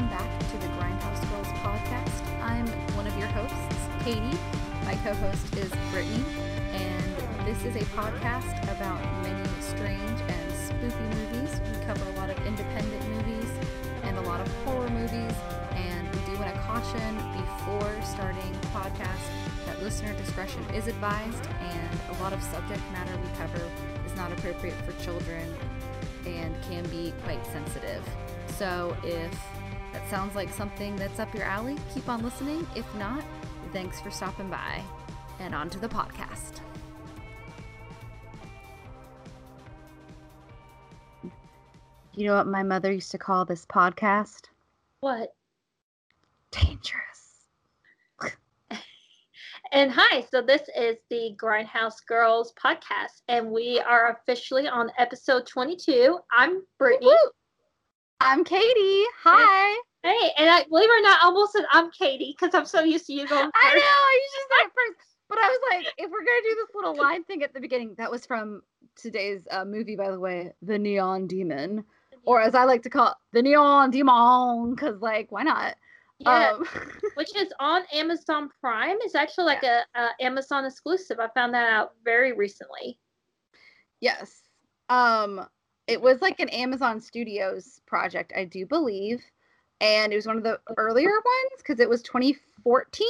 [0.00, 2.42] welcome back to the Grindhouse Girls podcast.
[2.42, 2.66] I'm
[2.96, 4.38] one of your hosts, Katie.
[4.84, 6.24] My co host is Brittany,
[6.72, 11.60] and this is a podcast about many strange and spooky movies.
[11.70, 13.50] We cover a lot of independent movies
[14.04, 15.34] and a lot of horror movies,
[15.72, 19.28] and we do want to caution before starting podcast
[19.66, 23.70] that listener discretion is advised, and a lot of subject matter we cover
[24.06, 25.44] is not appropriate for children
[26.24, 28.02] and can be quite sensitive.
[28.56, 29.30] So if
[30.10, 32.66] sounds like something that's up your alley, keep on listening.
[32.74, 33.22] If not,
[33.72, 34.82] thanks for stopping by.
[35.38, 36.60] And on to the podcast.
[42.14, 44.46] You know what my mother used to call this podcast?
[44.98, 45.34] What?
[46.50, 46.98] Dangerous.
[49.72, 55.46] And hi, so this is the Grindhouse Girls podcast, and we are officially on episode
[55.46, 56.18] 22.
[56.36, 57.06] I'm Brittany.
[57.06, 57.30] Woo-hoo.
[58.20, 59.04] I'm Katie.
[59.22, 59.80] Hi.
[60.02, 62.82] Hey, and I believe it or not, I almost said I'm Katie because I'm so
[62.82, 63.54] used to you going first.
[63.54, 63.78] I know.
[63.78, 65.06] You just said first.
[65.28, 67.94] But I was like, if we're gonna do this little line thing at the beginning,
[67.98, 68.62] that was from
[68.96, 71.84] today's uh, movie, by the way, The Neon Demon,
[72.24, 75.76] or as I like to call it, The Neon Demon, because like, why not?
[76.18, 76.66] Yeah, Um,
[77.14, 78.96] which is on Amazon Prime.
[79.02, 81.20] It's actually like a, a Amazon exclusive.
[81.20, 82.98] I found that out very recently.
[84.00, 84.42] yes.
[84.88, 85.46] Um,
[85.86, 89.22] it was like an Amazon Studios project, I do believe,
[89.80, 93.06] and it was one of the earlier ones because it was 2014.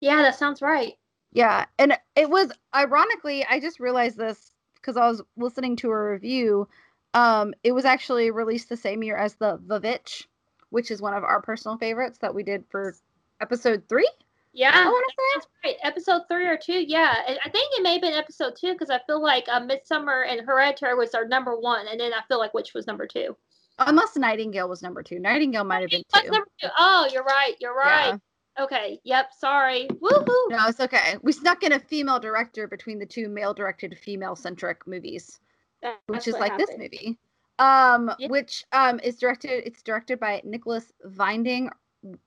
[0.00, 0.94] Yeah, that sounds right.
[1.32, 6.10] Yeah, and it was ironically, I just realized this because I was listening to a
[6.10, 6.68] review.
[7.14, 10.28] Um, it was actually released the same year as the The Vitch,
[10.70, 12.94] which is one of our personal favorites that we did for
[13.40, 14.10] episode three.
[14.52, 15.22] Yeah, I want to say.
[15.34, 15.76] That's right.
[15.82, 16.84] Episode three or two.
[16.86, 19.60] Yeah, and I think it may have been episode two because I feel like uh,
[19.60, 23.06] Midsommar and Hereditary was our number one, and then I feel like which was number
[23.06, 23.34] two.
[23.78, 25.18] Unless Nightingale was number two.
[25.18, 26.30] Nightingale might have been two.
[26.30, 26.68] two?
[26.78, 27.54] Oh, you're right.
[27.60, 28.18] You're right.
[28.58, 28.64] Yeah.
[28.64, 29.00] Okay.
[29.04, 29.30] Yep.
[29.38, 29.88] Sorry.
[29.88, 30.50] Woohoo.
[30.50, 31.16] No, it's okay.
[31.22, 35.40] We snuck in a female director between the two male-directed, female-centric movies.
[35.82, 37.18] That- which is like this movie.
[37.58, 38.28] Um, Yeah.
[38.28, 39.66] which um is directed.
[39.66, 41.70] It's directed by Nicholas Winding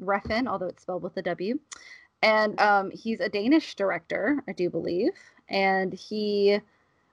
[0.02, 1.60] Refn, although it's spelled with a W,
[2.22, 5.14] and um he's a Danish director, I do believe,
[5.50, 6.60] and he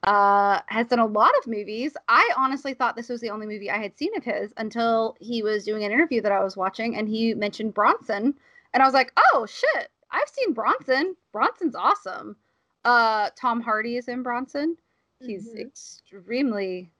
[0.05, 1.97] uh has done a lot of movies.
[2.09, 5.43] I honestly thought this was the only movie I had seen of his until he
[5.43, 8.35] was doing an interview that I was watching, and he mentioned Bronson,
[8.75, 11.17] and I was like, oh shit, I've seen Bronson.
[11.33, 12.37] Bronson's awesome.
[12.85, 14.77] Uh, Tom Hardy is in Bronson.
[15.21, 15.61] He's Mhm.
[15.61, 16.91] extremely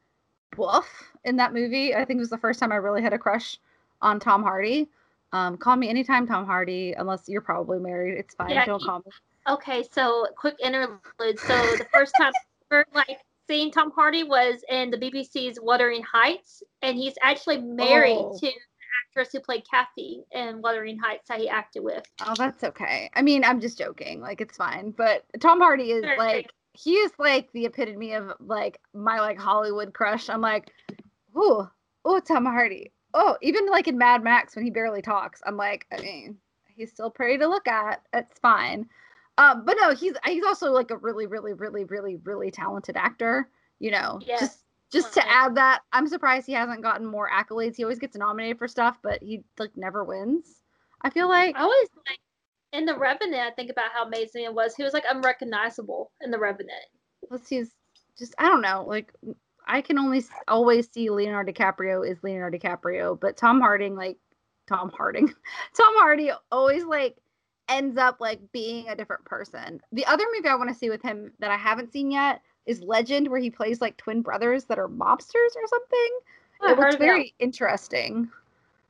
[0.57, 0.87] buff
[1.25, 1.95] in that movie.
[1.95, 3.59] I think it was the first time I really had a crush
[4.01, 4.89] on Tom Hardy.
[5.33, 8.17] Um, call me anytime, Tom Hardy, unless you're probably married.
[8.19, 8.51] It's fine.
[8.51, 9.11] Yeah, Don't call me.
[9.49, 9.83] Okay.
[9.91, 11.01] So quick interlude.
[11.41, 12.33] So the first time
[12.73, 13.19] Ever, like
[13.49, 18.33] seeing Tom Hardy was in the BBC's Wuthering Heights, and he's actually married Oh.
[18.33, 18.53] to the
[19.11, 22.03] actress who played Kathy in Wuthering Heights that he acted with.
[22.27, 23.11] Oh, that's okay.
[23.15, 24.21] I mean, I'm just joking.
[24.21, 24.91] Like, it's fine.
[24.91, 26.17] But Tom Hardy is Sure.
[26.17, 30.31] like, he is like the epitome of like my like Hollywood crush.
[30.31, 30.73] I'm like,
[31.37, 31.69] ooh,
[32.07, 32.91] oh, Tom Hardy.
[33.13, 36.39] Oh, even like in Mad Max when he barely talks, I'm like, I mean,
[36.75, 38.01] he's still pretty to look at.
[38.15, 38.89] It's fine.
[39.43, 43.49] Um, but no, he's he's also like a really, really, really, really, really talented actor.
[43.79, 44.41] You know, Yes.
[44.41, 44.59] just
[44.93, 47.77] just to add that, I'm surprised he hasn't gotten more accolades.
[47.77, 50.63] He always gets nominated for stuff, but he like never wins.
[51.03, 52.19] I feel like I always like
[52.73, 53.43] in the Revenant.
[53.43, 54.77] I think about how amazing it was.
[54.77, 56.85] He was like unrecognizable in the Revenant.
[57.31, 57.65] let's see,
[58.19, 59.13] just I don't know, like
[59.67, 64.19] I can only always see Leonardo DiCaprio is Leonardo DiCaprio, but Tom Harding, like
[64.69, 65.29] Tom Harding,
[65.77, 67.17] Tom Hardy always like
[67.69, 69.81] ends up like being a different person.
[69.93, 72.83] The other movie I want to see with him that I haven't seen yet is
[72.83, 76.19] Legend, where he plays like twin brothers that are mobsters or something.
[76.61, 77.07] Oh, it looks of that.
[77.07, 78.31] very interesting,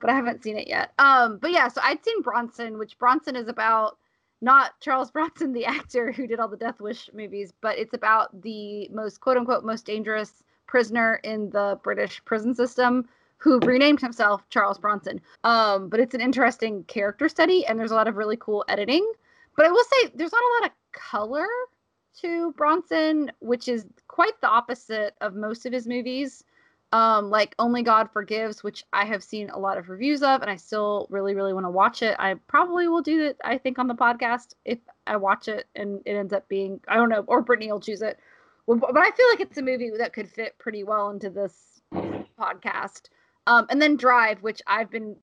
[0.01, 0.93] but I haven't seen it yet.
[0.99, 3.99] Um, but yeah, so I'd seen Bronson, which Bronson is about
[4.41, 8.43] not Charles Bronson, the actor who did all the Death Wish movies, but it's about
[8.43, 13.09] the most quote unquote most dangerous prisoner in the British prison system
[13.43, 15.21] who renamed himself Charles Bronson.
[15.43, 19.11] Um, but it's an interesting character study and there's a lot of really cool editing.
[19.57, 21.47] But I will say there's not a lot of color
[22.21, 26.45] to Bronson, which is quite the opposite of most of his movies.
[26.93, 30.51] Um, like Only God Forgives, which I have seen a lot of reviews of, and
[30.51, 32.15] I still really, really want to watch it.
[32.19, 36.01] I probably will do that, I think, on the podcast if I watch it and
[36.05, 38.19] it ends up being, I don't know, or Brittany will choose it.
[38.69, 41.81] But I feel like it's a movie that could fit pretty well into this
[42.39, 43.09] podcast.
[43.47, 45.17] Um, and then Drive, which I've been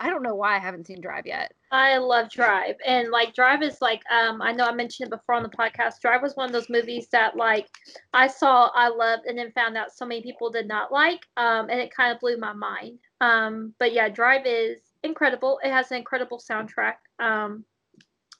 [0.00, 1.52] I don't know why I haven't seen Drive yet.
[1.70, 5.36] I love Drive, and like Drive is like um I know I mentioned it before
[5.36, 6.00] on the podcast.
[6.00, 7.68] Drive was one of those movies that like
[8.12, 11.70] I saw, I loved, and then found out so many people did not like, um,
[11.70, 12.98] and it kind of blew my mind.
[13.20, 15.60] Um, but yeah, Drive is incredible.
[15.62, 16.94] It has an incredible soundtrack.
[17.20, 17.64] Um,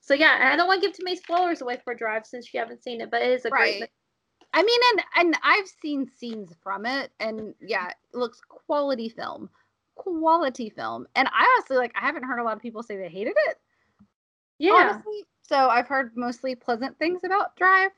[0.01, 2.61] so yeah, I don't want to give too many spoilers away for Drive since you
[2.61, 3.79] haven't seen it, but it is a Right.
[3.79, 3.91] great.
[4.55, 9.51] I mean, and and I've seen scenes from it, and yeah, it looks quality film,
[9.97, 11.09] quality film.
[11.17, 13.59] And I honestly like, I haven't heard a lot of people say they hated it.
[14.61, 15.25] Yeah, honestly.
[15.43, 17.91] So I've heard mostly pleasant things about Drive.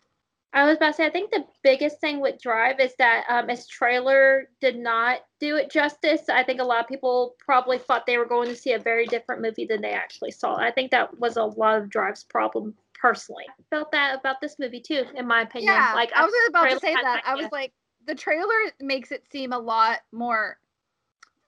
[0.55, 3.51] I was about to say, I think the biggest thing with Drive is that um,
[3.51, 6.23] its trailer did not do it justice.
[6.31, 9.05] I think a lot of people probably thought they were going to see a very
[9.05, 10.57] different movie than they actually saw.
[10.57, 13.45] I think that was a lot of Drive's problem personally.
[13.49, 15.73] I felt that about this movie too, in my opinion.
[15.73, 17.23] Yeah, like I was about to say that.
[17.27, 17.73] I was like,
[18.07, 20.59] the trailer makes it seem a lot more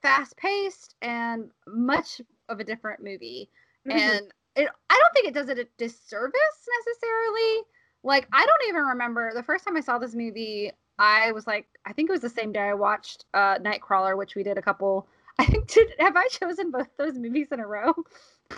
[0.01, 3.49] fast paced and much of a different movie.
[3.85, 3.91] Mhm.
[3.91, 7.63] And it, I don't think it does it a disservice necessarily.
[8.03, 10.71] Like, I don't even remember the first time I saw this movie.
[10.97, 14.35] I was like, I think it was the same day I watched uh, Nightcrawler, which
[14.35, 15.07] we did a couple.
[15.39, 17.93] I think did have I chosen both those movies in a row?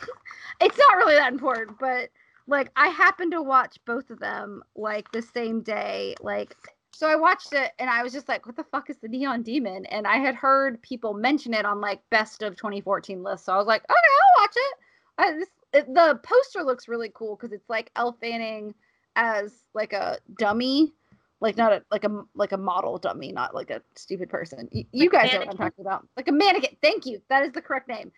[0.61, 2.09] it's not really that important, but
[2.47, 6.15] like I happened to watch both of them like the same day.
[6.21, 6.55] Like
[6.93, 9.43] so I watched it and I was just like, what the fuck is the Neon
[9.43, 9.85] Demon?
[9.85, 13.45] And I had heard people mention it on like best of 2014 lists.
[13.45, 14.77] So I was like, okay, I'll watch it.
[15.17, 18.73] I, this, it the poster looks really cool because it's like Elle Fanning
[19.15, 20.93] as like a dummy,
[21.39, 24.67] like not a like a like a model dummy, not like a stupid person.
[24.71, 26.07] Y- you Like guys know what I'm talking about.
[26.17, 26.75] Like a mannequin.
[26.81, 27.21] Thank you.
[27.29, 28.11] That is the correct name.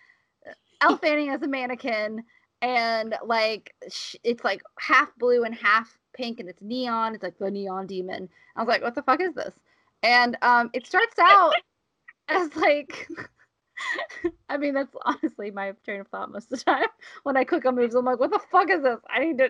[0.82, 2.24] Elle Fanning as a mannequin,
[2.64, 3.76] and like
[4.24, 7.14] it's like half blue and half pink, and it's neon.
[7.14, 8.30] It's like the neon demon.
[8.56, 9.54] I was like, what the fuck is this?
[10.02, 11.54] And um, it starts out
[12.30, 13.08] as like.
[14.50, 16.88] I mean, that's honestly my train of thought most of the time
[17.24, 17.96] when I click on movies.
[17.96, 19.00] I'm like, what the fuck is this?
[19.10, 19.50] I need to.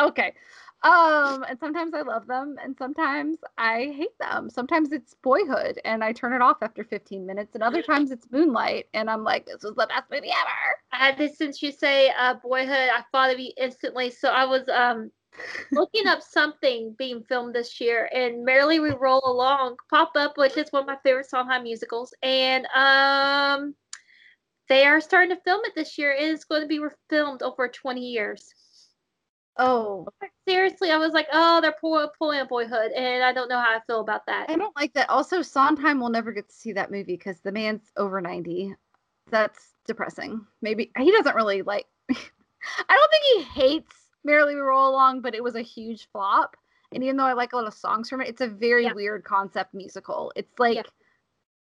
[0.00, 0.34] Okay.
[0.82, 4.48] Um, and sometimes I love them, and sometimes I hate them.
[4.48, 8.30] Sometimes it's Boyhood, and I turn it off after 15 minutes, and other times it's
[8.30, 10.76] Moonlight, and I'm like, this was the best movie ever.
[10.92, 14.10] I did since you say uh, boyhood, I thought of you instantly.
[14.10, 15.10] So I was um
[15.72, 20.56] looking up something being filmed this year, and Merrily We Roll Along pop up, which
[20.56, 23.74] is one of my favorite Sondheim musicals, and um
[24.68, 26.12] they are starting to film it this year.
[26.12, 28.54] It is going to be filmed over 20 years.
[29.58, 30.06] Oh,
[30.46, 33.76] Seriously, I was like, oh, they're pull- pulling a Boyhood, and I don't know how
[33.76, 34.48] I feel about that.
[34.48, 35.10] I don't like that.
[35.10, 38.74] Also, Sondheim will never get to see that movie because the man's over 90.
[39.30, 40.46] That's depressing.
[40.62, 41.86] Maybe he doesn't really like.
[42.10, 42.14] I
[42.88, 43.94] don't think he hates
[44.24, 46.56] Merrily We Roll Along, but it was a huge flop.
[46.92, 48.94] And even though I like a lot of songs from it, it's a very Yeah.
[48.94, 50.32] weird concept musical.
[50.34, 50.82] It's like Yeah.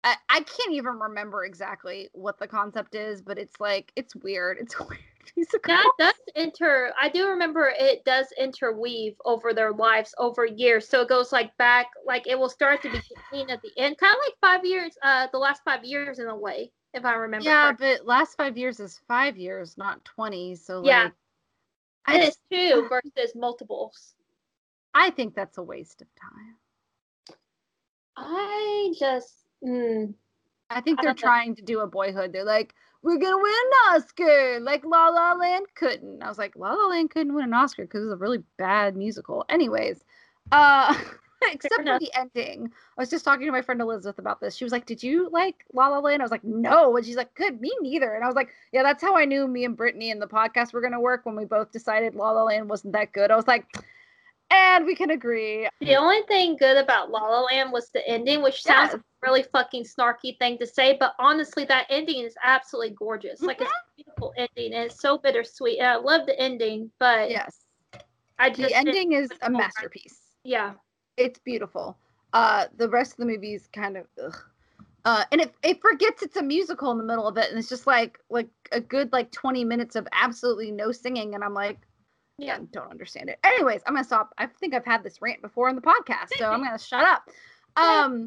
[0.07, 4.59] I, I can't even remember exactly what the concept is, but it's like it's weird.
[4.61, 5.01] It's a weird.
[5.67, 6.93] That does inter.
[7.01, 10.89] I do remember it does interweave over their lives over years.
[10.89, 13.99] So it goes like back, like it will start at the beginning at the end,
[13.99, 17.15] kind of like five years, uh, the last five years in a way, if I
[17.15, 17.45] remember.
[17.45, 17.89] yeah, correctly.
[17.97, 20.55] but last five years is five years, not 20.
[20.55, 21.03] So Yeah.
[21.03, 21.13] like,
[22.07, 24.15] I and just, it's two versus multiples.
[24.95, 26.57] I think that's a waste of time.
[28.17, 30.15] I just, mm,
[30.71, 31.31] I think I they're don't know.
[31.31, 32.33] trying to do a boyhood.
[32.33, 36.23] They're like, we're gonna win an Oscar, like La La Land couldn't.
[36.23, 38.43] I was like, La La Land couldn't win an Oscar because it was a really
[38.59, 39.45] bad musical.
[39.49, 40.05] Anyways,
[40.53, 40.95] uh,
[41.53, 42.71] except for the ending.
[42.99, 44.57] I was just talking to my friend Elizabeth about this.
[44.57, 47.17] She was like, "Did you like La La Land?" I was like, "No," and she's
[47.17, 49.77] like, "Good, me neither." And I was like, "Yeah, that's how I knew me and
[49.77, 52.95] Brittany and the podcast were gonna work when we both decided La La Land wasn't
[52.95, 53.67] that good." I was like,
[54.51, 58.43] "And we can agree." the only thing good about La La Land was the ending,
[58.43, 62.95] which sounds a really fucking snarky thing to say, but honestly, that ending is absolutely
[62.99, 63.41] gorgeous.
[63.43, 65.79] Like it's a beautiful ending, and it's so bittersweet.
[65.79, 67.65] And I love the ending, but Yes,
[68.39, 70.21] I just the ending is a masterpiece.
[70.45, 70.75] Yeah.
[71.17, 71.97] it's beautiful.
[72.33, 74.37] Uh, the rest of the movie is kind of, ugh.
[75.05, 77.69] uh, and it it forgets it's a musical in the middle of it, and it's
[77.69, 81.79] just like like a good like twenty minutes of absolutely no singing, and I'm like,
[82.39, 83.39] yeah, don't understand it.
[83.45, 84.35] Anyways, I'm gonna stop.
[84.39, 87.29] I think I've had this rant before in the podcast, so I'm gonna shut up.
[87.77, 88.27] Um,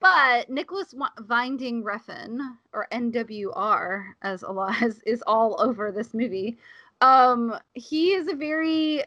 [0.00, 2.38] but Nicholas Wi- Winding Refn
[2.72, 6.58] or NWR as a lot is, is all over this movie.
[7.00, 9.04] Um, he is a very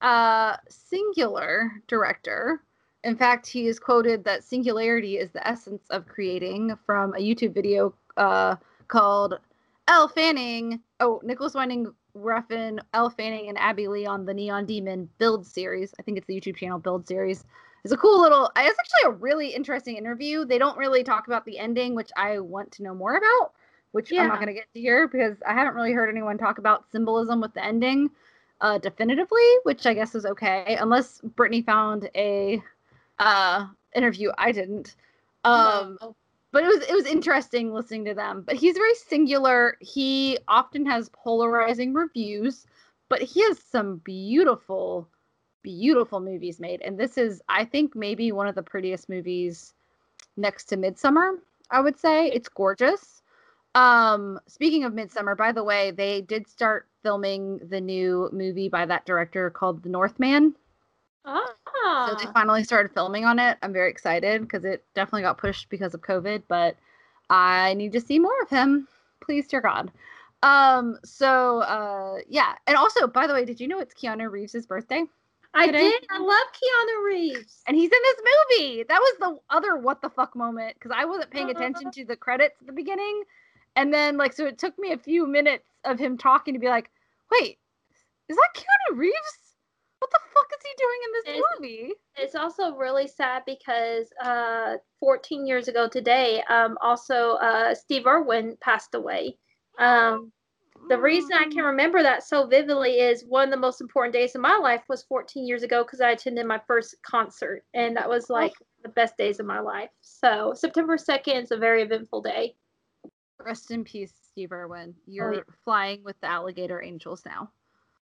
[0.00, 2.62] uh singular director.
[3.04, 7.54] In fact, he is quoted that singularity is the essence of creating from a YouTube
[7.54, 8.56] video uh
[8.88, 9.38] called
[9.88, 10.80] Elle Fanning.
[11.00, 15.94] Oh, Nicholas Winding Refn, Elle Fanning, and Abbey Lee on the Neon Demon Build series.
[15.98, 17.44] I think it's the YouTube channel Build series.
[17.84, 18.50] It's a cool little.
[18.56, 20.44] It's actually a really interesting interview.
[20.44, 23.52] They don't really talk about the ending, which I want to know more about
[23.92, 26.58] which I'm not going to get to here because I haven't really heard anyone talk
[26.58, 28.10] about symbolism with the ending
[28.60, 32.62] uh, definitively, which I guess is okay, unless Brittany found a
[33.18, 34.96] uh, interview I didn't.
[35.44, 36.16] Um, No.
[36.52, 38.44] But it was it was interesting listening to them.
[38.46, 39.76] But he's very singular.
[39.80, 42.66] He often has polarizing reviews,
[43.08, 45.08] but he has some beautiful,
[45.62, 46.82] beautiful movies made.
[46.82, 49.72] And this is, I think, maybe one of the prettiest movies
[50.36, 51.38] next to Midsommar.
[51.70, 53.22] I would say it's gorgeous.
[53.74, 58.84] Um, speaking of Midsommar, by the way, they did start filming the new movie by
[58.86, 60.54] that director called The Northman.
[61.24, 62.08] Ah.
[62.08, 63.58] So they finally started filming on it.
[63.62, 66.76] I'm very excited because it definitely got pushed because of COVID, but
[67.30, 68.88] I need to see more of him.
[69.20, 69.90] Please, dear God.
[70.42, 72.54] Um, so uh yeah.
[72.66, 75.04] And also, by the way, did you know it's Keanu Reeves' birthday?
[75.54, 76.06] I today- did.
[76.10, 77.62] I love Keanu Reeves.
[77.66, 78.16] And he's in this
[78.58, 78.84] movie.
[78.88, 82.16] That was the other what the fuck moment because I wasn't paying attention to the
[82.16, 83.22] credits at the beginning.
[83.76, 86.68] And then like so it took me a few minutes of him talking to be
[86.68, 86.90] like,
[87.30, 87.58] wait,
[88.28, 89.38] is that Keanu Reeves?
[90.02, 91.92] What the fuck is he doing in this Is- movie?
[92.16, 98.56] It's also really sad because uh, 14 years ago today, um, also uh, Steve Irwin
[98.60, 99.38] passed away.
[99.78, 100.32] Um,
[100.88, 104.34] the reason I can remember that so vividly is one of the most important days
[104.34, 108.08] of my life was 14 years ago because I attended my first concert, and that
[108.08, 109.90] was like the best days of my life.
[110.00, 112.56] So September 2nd is a very eventful day.
[113.38, 114.94] Rest in peace, Steve Irwin.
[114.98, 115.40] Oh, You're yeah.
[115.64, 117.52] flying with the alligator angels now.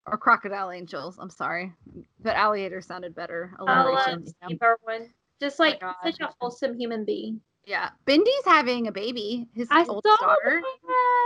[0.07, 1.73] Or crocodile angels, I'm sorry.
[2.21, 3.51] But alligator sounded better.
[3.59, 4.47] I love Alliteration, you know?
[4.47, 5.13] Steve Irwin.
[5.39, 5.95] Just like God.
[6.03, 7.41] such a wholesome human being.
[7.65, 7.89] Yeah.
[8.05, 10.61] Bindi's having a baby, his I oldest daughter.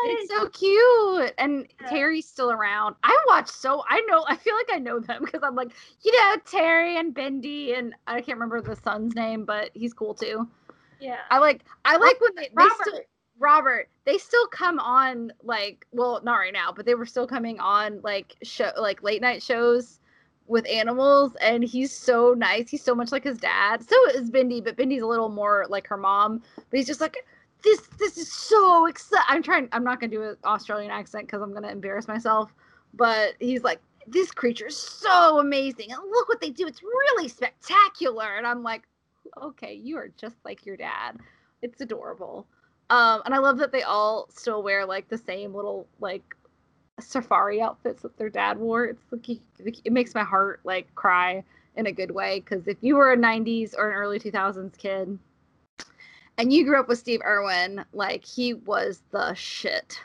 [0.06, 1.34] It's so cute.
[1.38, 1.90] And Yeah.
[1.90, 2.96] Terry's still around.
[3.04, 5.72] I watch so I know I feel like I know them because I'm like,
[6.02, 10.14] you know, Terry and Bindi and I can't remember the son's name, but he's cool
[10.14, 10.48] too.
[11.02, 11.18] yeah.
[11.30, 13.02] I like I like when they, they still
[13.40, 17.60] Robert, they still come on like well, not right now, but they were still coming
[17.60, 20.00] on like show like late night shows
[20.48, 22.70] with animals and he's so nice.
[22.70, 23.84] He's so much like his dad.
[23.88, 26.42] So is Bindi, but Bindi's a little more like her mom.
[26.56, 27.18] But he's just like
[27.64, 29.26] this this is so exciting.
[29.28, 32.54] I'm trying I'm not gonna do an Australian accent because I'm gonna embarrass myself.
[32.94, 35.92] But he's like, this creature is so amazing.
[35.92, 36.68] And look what they do.
[36.68, 38.36] It's really spectacular.
[38.38, 38.84] And I'm like,
[39.42, 41.18] okay, you are just like your dad.
[41.62, 42.48] It's adorable.
[42.90, 46.36] Um, and I love that they all still wear like the same little like
[47.00, 48.86] safari outfits that their dad wore.
[48.86, 51.44] It's like it makes my heart like cry
[51.76, 55.18] in a good way because if you were a 90s or an early 2000s kid
[56.38, 60.00] and you grew up with Steve Irwin, like he was the shit.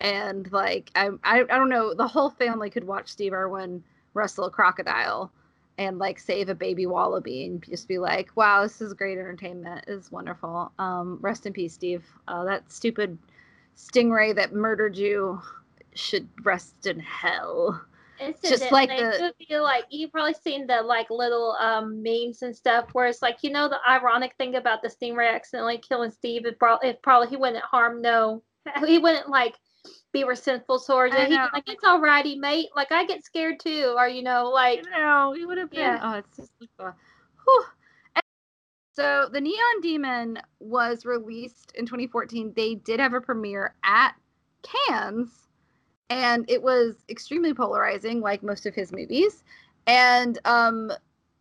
[0.00, 3.82] And like I, I I don't know, the whole family could watch Steve Irwin
[4.14, 5.32] wrestle a crocodile
[5.78, 9.84] and like save a baby wallaby and just be like, wow, this is great entertainment.
[9.86, 10.72] It's wonderful.
[10.78, 12.04] Um, rest in peace, Steve.
[12.26, 13.16] Uh, that stupid
[13.76, 15.40] stingray that murdered you
[15.94, 17.80] should rest in hell.
[18.20, 22.54] It's Just like the- be like you've probably seen the like little um memes and
[22.54, 26.44] stuff where it's like you know the ironic thing about the stingray accidentally killing Steve
[26.44, 28.42] it it probably he wouldn't harm no
[28.86, 29.54] he wouldn't like
[30.12, 31.48] be resentful towards I know.
[31.52, 32.68] like it's alrighty, mate.
[32.74, 35.80] Like I get scared too, or you know, like You know, he would have been.
[35.80, 36.00] Yeah.
[36.02, 36.92] Oh, it's just like, uh,
[37.44, 37.64] whew.
[38.98, 42.52] So the Neon Demon was released in 2014.
[42.56, 44.16] They did have a premiere at
[44.64, 45.30] Cannes,
[46.10, 49.44] and it was extremely polarizing, like most of his movies.
[49.86, 50.90] And um,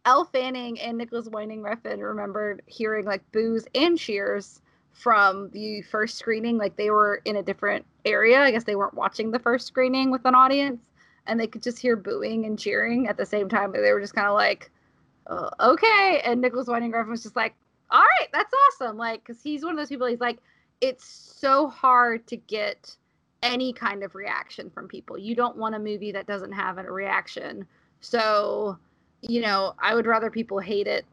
[0.06, 6.20] Elle Fanning and Nicholas Winding Refn remembered hearing like boos and cheers from the first
[6.20, 6.60] screening.
[6.60, 8.40] Like they were in a different area.
[8.40, 10.82] I guess they weren't watching the first screening with an audience
[11.28, 13.72] and they could just hear booing and cheering at the same time.
[13.72, 14.72] But they were just kind of like,
[15.28, 16.22] uh, okay.
[16.24, 17.54] And Nicholas Winding Refn was just like,
[17.92, 18.98] all right, that's awesome.
[18.98, 20.08] Like, because he's one of those people.
[20.08, 20.40] He's like,
[20.82, 22.96] it's so hard to get
[23.44, 25.18] any kind of reaction from people.
[25.18, 27.66] You don't want a movie that doesn't have a reaction.
[28.02, 28.78] So,
[29.22, 31.06] you know, I would rather people hate it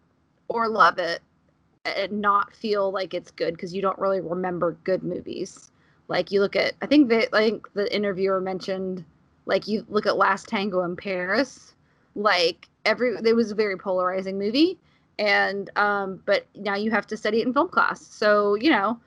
[0.48, 1.20] or love it
[1.84, 5.70] and not feel like it's good because you don't really remember good movies.
[6.08, 9.04] Like you look at, I think that like the interviewer mentioned,
[9.46, 11.74] like you look at Last Tango in Paris,
[12.14, 14.78] like every it was a very polarizing movie,
[15.18, 18.98] and um, but now you have to study it in film class, so you know,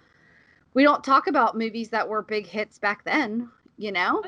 [0.73, 4.23] we don't talk about movies that were big hits back then, you know.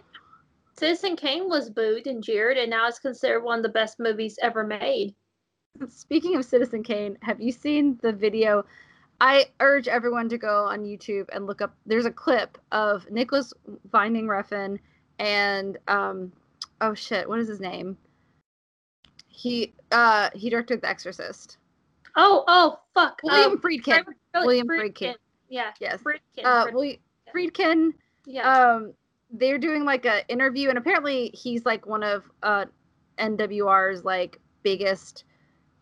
[0.78, 4.40] Citizen Kane was booed and jeered, and now it's considered one of the best movies
[4.42, 5.14] ever made.
[5.90, 8.66] Speaking of Citizen Kane, have you seen the video?
[9.22, 11.76] I urge everyone to go on YouTube and look up.
[11.86, 13.54] There's a clip of Nicholas
[13.92, 14.80] Winding Refn
[15.20, 16.32] and um,
[16.82, 17.98] oh shit, what is his name?
[19.28, 21.58] He uh he directed The Exorcist.
[22.16, 23.22] Oh, oh, fuck.
[23.24, 24.06] William um, Friedkin.
[24.34, 25.16] William William Friedkin.
[25.48, 26.02] Yeah, Yes.
[26.02, 26.44] Friedkin.
[26.44, 27.00] Uh, Friedkin.
[27.34, 27.90] Friedkin.
[28.26, 28.52] Yeah.
[28.52, 28.94] Um,
[29.32, 32.66] they're doing like a interview, and apparently he's like one of uh
[33.18, 35.26] NWR's like biggest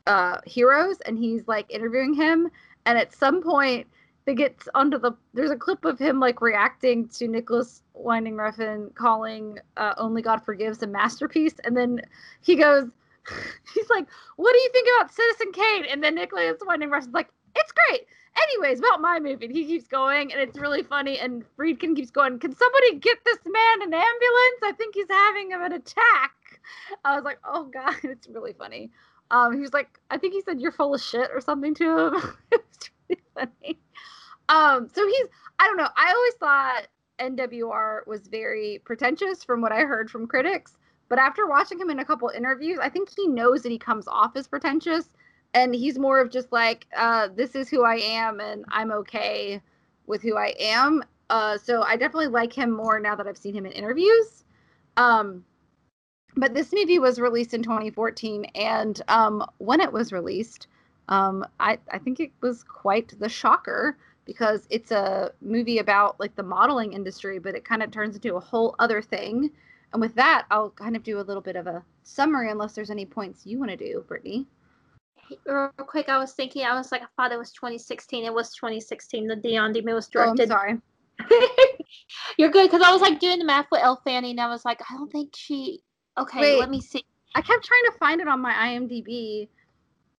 [0.05, 2.49] uh heroes, and he's like interviewing him.
[2.87, 3.85] And at some point,
[4.25, 5.11] they get onto the.
[5.33, 10.43] There's a clip of him like reacting to Nicholas Winding Refn calling uh, "Only God
[10.43, 12.01] Forgives" a masterpiece, and then
[12.41, 12.89] he goes.
[13.75, 17.27] He's like, "What do you think about Citizen Kane?" And then Nicholas Winding Refn's like,
[17.55, 18.07] "It's great."
[18.43, 19.45] anyways, about my movie.
[19.45, 21.19] And he keeps going, and it's really funny.
[21.19, 24.61] And Friedkin keeps going, Can somebody get this man an ambulance?
[24.63, 26.33] I think he's having an attack.
[27.03, 28.91] I was like, Oh, God, it's really funny.
[29.31, 31.97] Um, he was like, I think he said, You're full of shit or something to
[31.97, 32.13] him.
[32.51, 33.79] it was really funny.
[34.49, 35.27] Um, so he's,
[35.59, 35.89] I don't know.
[35.95, 36.87] I always thought
[37.19, 40.77] NWR was very pretentious from what I heard from critics.
[41.09, 44.07] But after watching him in a couple interviews, I think he knows that he comes
[44.07, 45.09] off as pretentious
[45.53, 49.61] and he's more of just like uh, this is who i am and i'm okay
[50.05, 53.55] with who i am uh, so i definitely like him more now that i've seen
[53.55, 54.43] him in interviews
[54.97, 55.43] um,
[56.37, 60.67] but this movie was released in 2014 and um, when it was released
[61.09, 66.35] um, I, I think it was quite the shocker because it's a movie about like
[66.35, 69.51] the modeling industry but it kind of turns into a whole other thing
[69.93, 72.91] and with that i'll kind of do a little bit of a summary unless there's
[72.91, 74.47] any points you want to do brittany
[75.45, 78.25] real quick, I was thinking, I was like, I thought it was 2016.
[78.25, 79.27] It was 2016.
[79.27, 80.51] The Neon Demon was directed.
[80.51, 80.81] Oh, I'm sorry.
[82.37, 84.65] You're good because I was like doing the math with Elle Fanning, and I was
[84.65, 85.81] like, I don't think she.
[86.17, 87.03] Okay, Wait, let me see.
[87.35, 89.47] I kept trying to find it on my IMDb,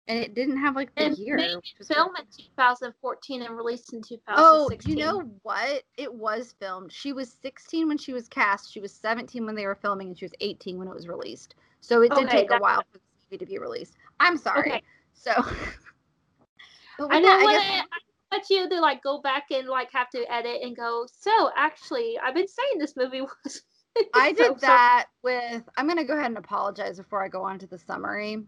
[0.07, 1.39] and it didn't have like the and year.
[1.87, 2.27] Filmed in
[2.57, 4.19] 2014 and released in 2016.
[4.37, 5.83] Oh, you know what?
[5.97, 6.93] It was filmed.
[6.93, 8.73] She was 16 when she was cast.
[8.73, 11.57] She was 17 when they were filming, and she was 18 when it was released.
[11.81, 13.95] So it did okay, take a while for the movie to be released.
[14.21, 14.71] I'm sorry.
[14.71, 14.83] Okay.
[15.15, 15.33] So
[17.11, 20.33] I know what I, I want you to like go back and like have to
[20.33, 21.07] edit and go.
[21.13, 23.63] So actually, I've been saying this movie was.
[24.15, 25.63] I did so, that with.
[25.77, 28.45] I'm gonna go ahead and apologize before I go on to the summary.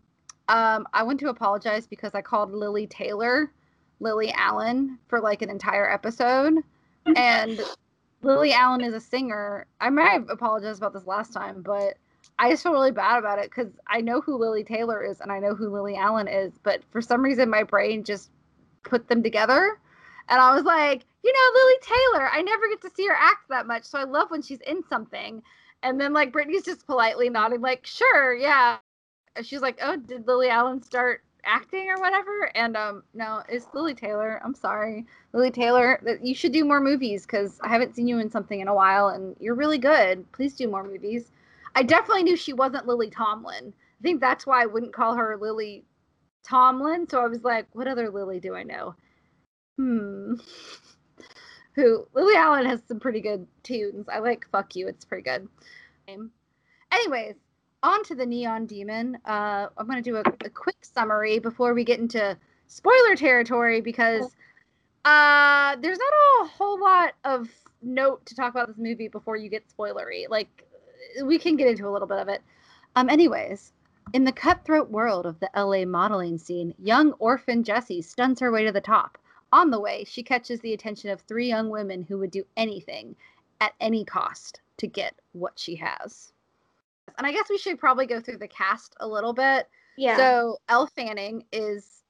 [0.49, 3.52] Um, I want to apologize because I called Lili Taylor
[4.01, 6.55] Lily Allen for like an entire episode,
[7.14, 7.61] and
[8.22, 9.66] Lily Allen is a singer.
[9.81, 11.96] I might have apologized about this last time, but
[12.38, 15.31] I just feel really bad about it because I know who Lili Taylor is and
[15.31, 18.31] I know who Lily Allen is, but for some reason my brain just
[18.83, 19.79] put them together.
[20.31, 23.49] And I was like, you know, Lili Taylor, I never get to see her act
[23.51, 23.85] that much.
[23.85, 25.43] So I love when she's in something.
[25.83, 28.79] And then like Brittany's just politely nodding, like, sure, yeah.
[29.37, 32.51] And she's like, oh, did Lily Allen start acting or whatever?
[32.55, 34.40] And um, no, it's Lili Taylor.
[34.45, 36.01] I'm sorry, Lili Taylor.
[36.23, 39.09] You should do more movies because I haven't seen you in something in a while,
[39.09, 40.31] and you're really good.
[40.33, 41.31] Please do more movies.
[41.75, 43.73] I definitely knew she wasn't Lily Tomlin.
[44.01, 45.85] I think that's why I wouldn't call her Lily
[46.43, 47.09] Tomlin.
[47.09, 48.95] So I was like, what other Lily do I know?
[49.81, 50.35] Hmm.
[51.75, 54.09] Who Lily Allen has some pretty good tunes.
[54.12, 55.49] I like Fuck You, it's pretty good.
[56.93, 57.37] Anyways,
[57.83, 59.16] on to the Neon Demon.
[59.25, 63.81] Uh, I'm going to do a, a, quick summary before we get into spoiler territory
[63.81, 64.37] because
[65.05, 66.12] uh, there's not
[66.43, 67.49] a whole lot of
[67.81, 70.29] note to talk about this movie before you get spoilery.
[70.29, 70.66] Like,
[71.25, 72.43] we can get into a little bit of it.
[72.97, 73.73] Um, anyways,
[74.12, 78.64] in the cutthroat world of the LA modeling scene, young orphan Jessie stuns her way
[78.64, 79.16] to the top.
[79.52, 83.16] On the way, she catches the attention of three young women who would do anything
[83.60, 86.32] at any cost to get what she has.
[87.18, 89.68] And I guess we should probably go through the cast a little bit.
[89.96, 90.16] Yeah.
[90.16, 92.02] So Elle Fanning is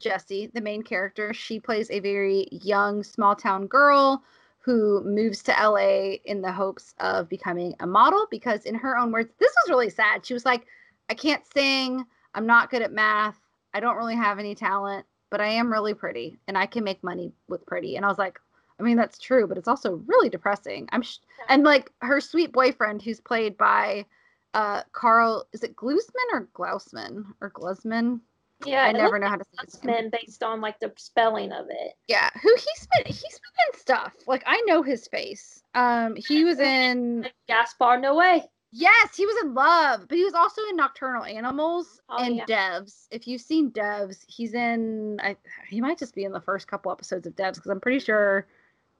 [0.00, 1.32] Jessie, the main character.
[1.32, 4.22] She plays a very young small town girl
[4.58, 9.12] who moves to LA in the hopes of becoming a model because, in her own
[9.12, 10.24] words, this was really sad.
[10.24, 10.66] She was like,
[11.10, 12.04] I can't sing.
[12.34, 13.38] I'm not good at math.
[13.74, 15.04] I don't really have any talent,
[15.34, 17.96] but I am really pretty and I can make money with pretty.
[17.96, 18.38] And I was like,
[18.78, 20.88] I mean, that's true, but it's also really depressing.
[20.92, 21.18] I'm sh-
[21.48, 24.06] and like her sweet boyfriend, who's played by
[24.54, 28.20] uh Karl, is it Glusman or Glausman or Glusman?
[28.64, 30.10] Yeah, I never know how to say his name.
[30.10, 31.94] based on like the spelling of it.
[32.06, 34.12] Yeah, who he's been he's been in stuff.
[34.28, 35.64] Like I know his face.
[35.74, 38.44] Um, he was in Gaspar Noé.
[38.76, 42.44] Yes, he was in Love, but he was also in Nocturnal Animals oh, and yeah.
[42.44, 43.06] Devs.
[43.12, 45.20] If you've seen Devs, he's in.
[45.22, 45.36] I
[45.68, 48.48] he might just be in the first couple episodes of Devs because I'm pretty sure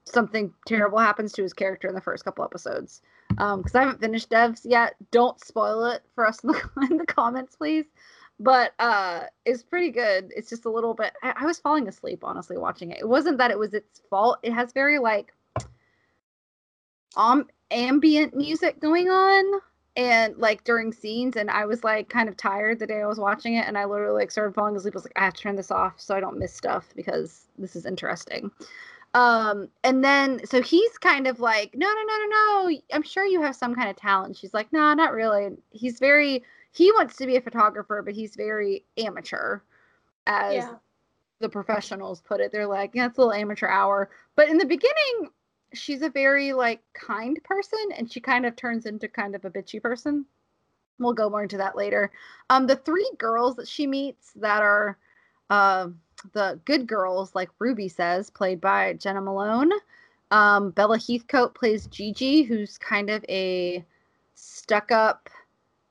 [0.04, 3.02] something terrible happens to his character in the first couple episodes.
[3.38, 4.94] Um, because I haven't finished Devs yet.
[5.10, 7.86] Don't spoil it for us in the, in the comments, please
[8.40, 12.24] but uh it's pretty good it's just a little bit I, I, was falling asleep
[12.24, 15.32] honestly watching it it wasn't that it was its fault it has very like
[17.16, 19.60] um ambient music going on
[19.96, 23.18] and like during scenes and i was like kind of tired the day i was
[23.18, 25.42] watching it and i literally like started falling asleep i was like i have to
[25.42, 28.50] turn this off so i don't miss stuff because this is interesting
[29.14, 32.78] Um, and then so he's kind of like, no, no, no, no, no.
[32.92, 34.36] I'm sure you have some kind of talent.
[34.36, 35.56] She's like, no, nah, not really.
[35.70, 39.60] He's very he wants to be a photographer, but he's very amateur,
[40.26, 40.74] as yeah.
[41.38, 42.50] the professionals put it.
[42.50, 44.10] They're like, yeah, it's a little amateur hour.
[44.34, 45.30] But in the beginning,
[45.74, 49.50] she's a very like kind person, and she kind of turns into kind of a
[49.50, 50.26] bitchy person.
[50.98, 52.12] We'll go more into that later.
[52.50, 54.98] Um, the three girls that she meets that are
[55.50, 55.88] uh,
[56.32, 59.72] the good girls, like Ruby says, played by Jena Malone.
[60.30, 63.84] Um, Bella Heathcote plays Gigi, who's kind of a
[64.34, 65.28] stuck up,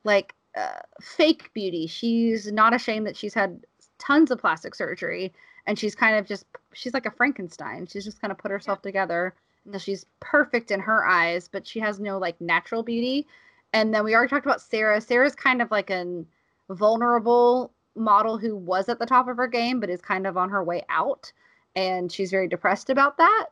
[0.03, 1.87] like uh, fake beauty.
[1.87, 3.63] She's not ashamed that she's had
[3.99, 5.33] tons of plastic surgery
[5.65, 7.87] and she's kind of just she's like a Frankenstein.
[7.87, 8.89] She's just kind of put herself yeah.
[8.89, 9.35] together.
[9.65, 13.28] And she's perfect in her eyes, but she has no like natural beauty.
[13.71, 15.02] And then we already talked about Sarah.
[15.02, 16.26] Sarah's kind of like an
[16.69, 20.49] vulnerable model who was at the top of her game, but is kind of on
[20.49, 21.32] her way out.
[21.76, 23.47] And she's very depressed about that.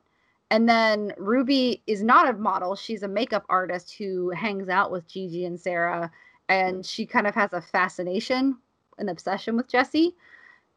[0.50, 2.76] And then Ruby is not a model.
[2.76, 6.12] She's a makeup artist who hangs out with Gigi and Sarah
[6.52, 8.58] and she kind of has a fascination,
[8.98, 10.14] an obsession with Jesse.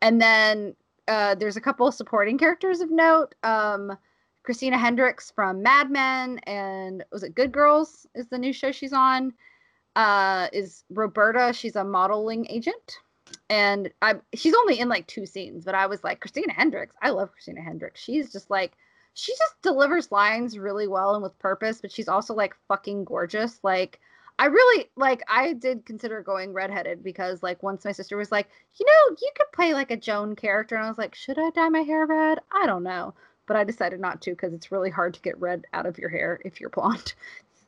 [0.01, 0.77] And then
[1.09, 3.35] uh, there's a couple of supporting characters of note.
[3.43, 3.99] Um,
[4.45, 8.93] Christina Hendricks from Mad Men and was it Good Girls is the new show she's
[8.93, 9.33] on.
[9.97, 11.53] Uh, is Roberta?
[11.53, 12.99] She's a modeling agent,
[13.49, 16.95] and I she's only in like two scenes, but I was like Christina Hendricks.
[17.01, 18.03] I love Christina Hendricks.
[18.03, 18.73] She's just like
[19.15, 23.61] she just delivers lines really well and with purpose, but she's also like fucking gorgeous.
[23.63, 24.01] Like
[24.39, 28.49] I really like I did consider going redheaded because like once my sister was like,
[28.75, 31.51] you know, you could play like a Joan character and I was like, should I
[31.51, 32.41] dye my hair red?
[32.53, 33.15] I don't know.
[33.47, 36.09] But I decided not to because it's really hard to get red out of your
[36.09, 37.15] hair if you're blonde.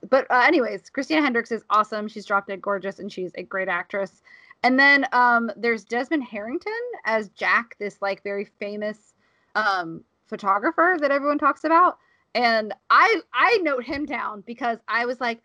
[0.08, 2.06] But uh, anyways, Christina Hendricks is awesome.
[2.06, 4.22] She's drop dead gorgeous and she's a great actress.
[4.62, 6.72] And then um, there's Desmond Harrington
[7.04, 9.14] as Jack, this like very famous
[9.54, 11.98] um, photographer that everyone talks about.
[12.34, 15.40] And I I note him down because I was like,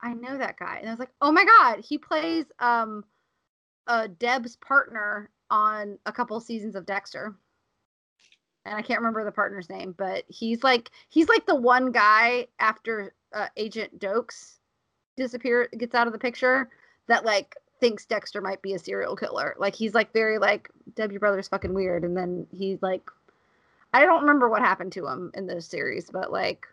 [0.00, 0.78] I know that guy.
[0.78, 3.04] And I was like, oh my God, he plays um
[3.86, 7.34] uh Deb's partner on a couple seasons of Dexter.
[8.64, 12.46] And I can't remember the partner's name, but he's like he's like the one guy
[12.58, 14.58] after uh, Agent Doakes
[15.16, 16.68] disappear gets out of the picture
[17.08, 19.56] that like thinks Dexter might be a serial killer.
[19.58, 23.10] Like he's like very like your brother's fucking weird, and then he's like
[23.92, 26.66] I don't remember what happened to him in the series, but like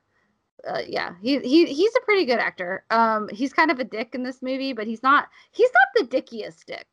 [0.68, 2.84] uh, yeah, he, he he's a pretty good actor.
[2.90, 6.18] Um, he's kind of a dick in this movie, but he's not he's not the
[6.18, 6.88] dickiest dick.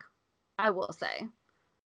[0.59, 1.27] I will say.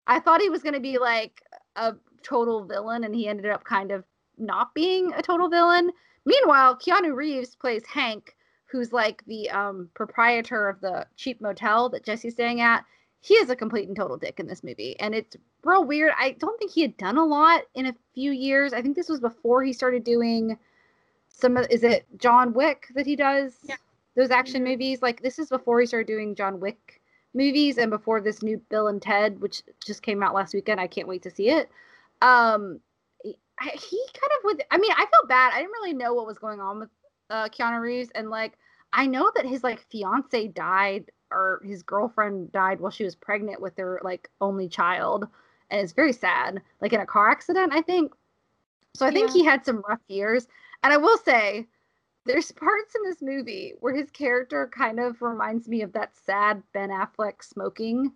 [0.07, 1.43] I thought he was going to be like
[1.77, 4.05] a total villain, and he ended up kind of
[4.37, 5.91] not being a total villain.
[6.25, 12.05] Meanwhile, Keanu Reeves plays Hank, who's like the um, proprietor of the cheap motel that
[12.05, 12.85] Jesse's staying at.
[13.21, 16.13] He is a complete and total dick in this movie, and it's real weird.
[16.19, 18.73] I don't think he had done a lot in a few years.
[18.73, 20.57] I think this was before he started doing
[21.29, 23.77] some of is it John Wick that he does yeah.
[24.15, 24.73] those action mm-hmm.
[24.73, 25.03] movies?
[25.03, 27.01] Like this is before he started doing John Wick
[27.35, 30.81] movies and before this new Bill and Ted, which just came out last weekend.
[30.81, 31.71] I can't wait to see it.
[32.23, 32.81] Um,
[33.23, 34.61] he, kind of with.
[34.71, 35.53] I mean, I felt bad.
[35.53, 36.91] I didn't really know what was going on with
[37.31, 38.59] uh, Keanu Reeves, and like
[38.93, 43.61] I know that his like fiance died or his girlfriend died while she was pregnant
[43.61, 45.27] with their like only child,
[45.71, 46.63] and it's very sad.
[46.81, 48.13] Like in a car accident, I think.
[48.95, 50.49] So I think he had some rough years.
[50.83, 51.67] And I will say,
[52.25, 56.63] there's parts in this movie where his character kind of reminds me of that sad
[56.73, 58.13] Ben Affleck smoking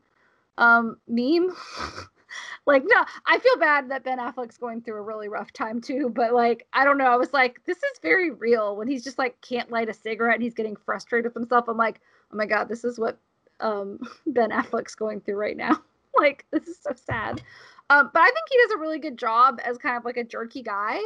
[0.58, 1.54] um, meme.
[2.66, 6.10] like, no, I feel bad that Ben Affleck's going through a really rough time too,
[6.14, 7.06] but like, I don't know.
[7.06, 10.36] I was like, this is very real when he's just like can't light a cigarette
[10.36, 11.68] and he's getting frustrated with himself.
[11.68, 12.00] I'm like,
[12.32, 13.18] oh my God, this is what
[13.60, 15.80] um, Ben Affleck's going through right now.
[16.18, 17.42] like, this is so sad.
[17.90, 20.24] Um, but I think he does a really good job as kind of like a
[20.24, 21.00] jerky guy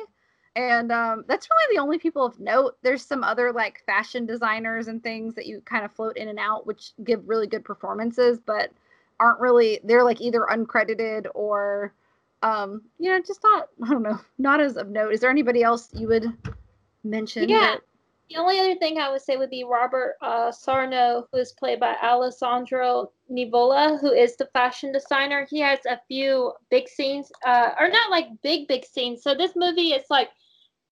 [0.57, 2.79] and um, that's really the only people of note.
[2.83, 6.39] There's some other like fashion designers and things that you kind of float in and
[6.39, 8.71] out, which give really good performances, but
[9.21, 9.81] aren't really.
[9.85, 11.95] They're like either uncredited or,
[12.43, 13.69] um, you know, just not.
[13.85, 15.13] I don't know, not as of note.
[15.13, 16.27] Is there anybody else you would
[17.05, 17.49] mention?
[17.49, 17.61] Yeah.
[17.61, 17.81] That...
[18.29, 21.79] The only other thing I would say would be Robert uh, Sarno, who is played
[21.79, 25.47] by Alessandro Nivola, who is the fashion designer.
[25.49, 29.23] He has a few big scenes, uh, or not like big, big scenes.
[29.23, 30.31] So this movie is like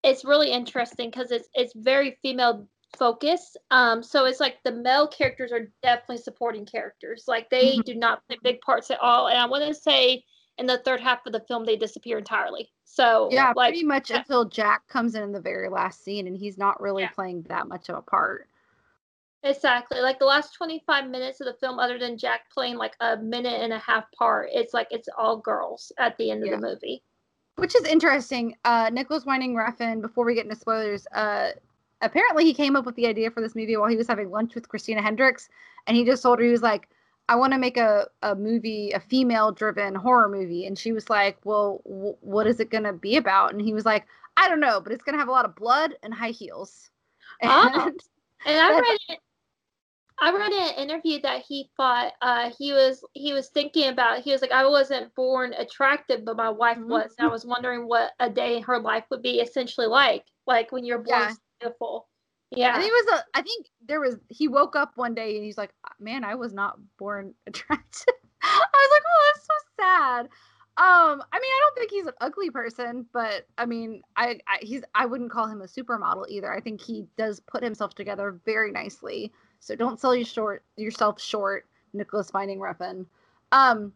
[0.05, 3.57] it's really interesting because it's it's very female focused.
[3.71, 7.25] Um, so it's like the male characters are definitely supporting characters.
[7.27, 7.81] Like they mm-hmm.
[7.83, 9.29] do not play big parts at all.
[9.29, 10.25] And I want to say
[10.59, 12.71] in the third half of the film they disappear entirely.
[12.85, 14.19] So yeah, like, pretty much yeah.
[14.19, 17.11] until Jack comes in in the very last scene, and he's not really yeah.
[17.11, 18.49] playing that much of a part.
[19.43, 20.01] Exactly.
[20.01, 23.61] Like the last 25 minutes of the film, other than Jack playing like a minute
[23.61, 26.55] and a half part, it's like it's all girls at the end yeah.
[26.55, 27.03] of the movie.
[27.57, 28.57] which is interesting.
[28.65, 30.01] Uh, Nicholas Winding Refn.
[30.01, 31.51] Before we get into spoilers, uh,
[32.05, 34.55] apparently he came up with the idea for this movie while he was having lunch
[34.55, 35.49] with Christina Hendricks,
[35.87, 36.89] and he just told her he was like,
[37.29, 41.11] "I want to make a a movie, a female driven horror movie," and she was
[41.11, 44.61] like, "Well, w- what is it gonna be about?" And he was like, "I don't
[44.61, 46.91] know, but it's gonna have a lot of blood and high heels."
[47.45, 47.93] Oh.
[48.45, 49.21] And I read it.
[50.21, 54.21] I read an interview that he thought uh, he was he was thinking about.
[54.21, 56.89] He was like, I wasn't born attractive, but my wife Mhm.
[56.89, 57.15] was.
[57.19, 60.73] And I was wondering what a day in her life would be essentially like, like
[60.73, 61.35] when you're born Yeah.
[61.65, 62.09] Beautiful.
[62.53, 62.79] I Yeah.
[62.79, 63.39] think it was a.
[63.39, 64.17] I think there was.
[64.29, 68.61] He woke up one day and he's like, "Man, I was not born attractive." I
[68.73, 70.29] was like, "Oh, that's so sad."
[70.77, 74.59] Um, I mean, I don't think he's an ugly person, but I mean, I, I
[74.61, 74.83] he's.
[74.95, 76.53] I wouldn't call him a supermodel either.
[76.53, 79.33] I think he does put himself together very nicely.
[79.61, 83.07] So don't sell you short yourself short, Nicholas Winding Refn.
[83.53, 83.93] Um,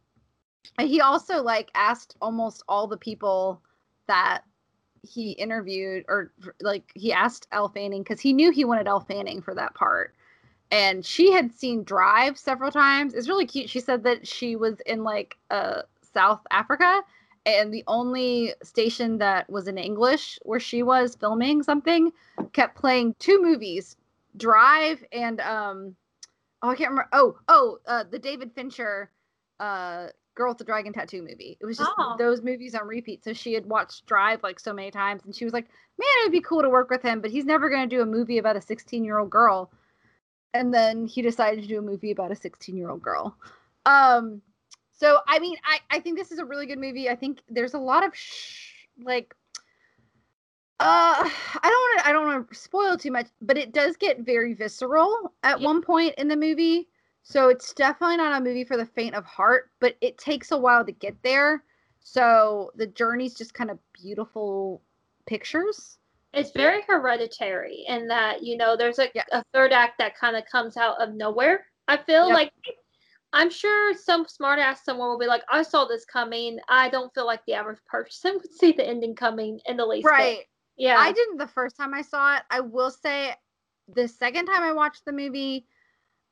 [0.79, 3.63] and he also like asked almost all the people
[4.07, 4.43] that
[5.03, 9.43] he interviewed or like he asked Elle Fanning because he knew he wanted Elle Fanning
[9.43, 10.15] for that part.
[10.71, 13.15] And she had seen Drive several times.
[13.15, 13.71] It's really cute.
[13.71, 17.03] She said that she was in like uh South Africa
[17.47, 22.13] and the only station that was in English where she was filming something
[22.53, 23.97] kept playing two movies,
[24.37, 25.97] Drive and um
[26.63, 29.11] oh I can't remember oh oh uh the David Fincher
[29.61, 30.09] uh
[30.39, 31.59] Girl with the Dragon Tattoo movie.
[31.61, 32.15] It was just Oh.
[32.17, 33.23] those movies on repeat.
[33.25, 35.67] So she had watched Drive like so many times and she was like,
[35.99, 38.07] Man, it would be cool to work with him, but he's never gonna do a
[38.07, 39.71] movie about a 16 year old girl.
[40.55, 43.37] And then he decided to do a movie about a 16 year old girl.
[43.85, 44.41] Um
[44.93, 47.11] so I mean I, I think this is a really good movie.
[47.11, 49.35] I think there's a lot of sh- like
[50.81, 50.85] uh
[51.25, 54.21] I don't want to I don't want to spoil too much, but it does get
[54.21, 55.67] very visceral at Yeah.
[55.67, 56.89] one point in the movie.
[57.29, 60.57] So it's definitely not a movie for the faint of heart, but it takes a
[60.57, 61.63] while to get there.
[62.01, 64.81] So the journey's just kind of beautiful
[65.27, 65.99] pictures.
[66.33, 69.25] It's very hereditary in that, you know, there's a, Yeah.
[69.31, 71.67] a third act that kind of comes out of nowhere.
[71.87, 72.35] I feel Yep.
[72.35, 72.53] like
[73.35, 76.59] I'm sure some smart ass someone will be like, I saw this coming.
[76.71, 80.07] I don't feel like the average person would see the ending coming in the least.
[80.07, 80.45] bit." Right.
[80.79, 80.97] Yeah.
[80.99, 82.43] I didn't the first time I saw it.
[82.51, 83.35] I will say
[83.95, 85.67] the second time I watched the movie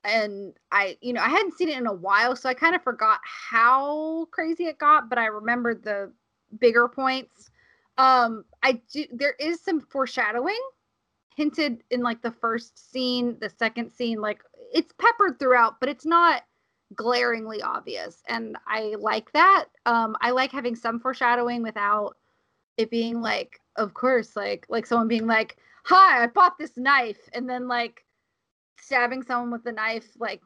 [0.06, 2.82] and I, you know, I hadn't seen it in a while, so I kind of
[2.82, 6.12] forgot how crazy it got, but I remembered the
[6.60, 7.50] bigger points.
[7.98, 10.60] Um I do there is some foreshadowing
[11.36, 14.42] hinted in like the first scene, the second scene, like
[14.72, 16.42] it's peppered throughout, but it's not
[16.94, 18.22] glaringly obvious.
[18.28, 19.66] And I like that.
[19.86, 22.16] Um I like having some foreshadowing without
[22.76, 27.28] it being like of course like like someone being like hi i bought this knife
[27.32, 28.04] and then like
[28.78, 30.42] stabbing someone with the knife like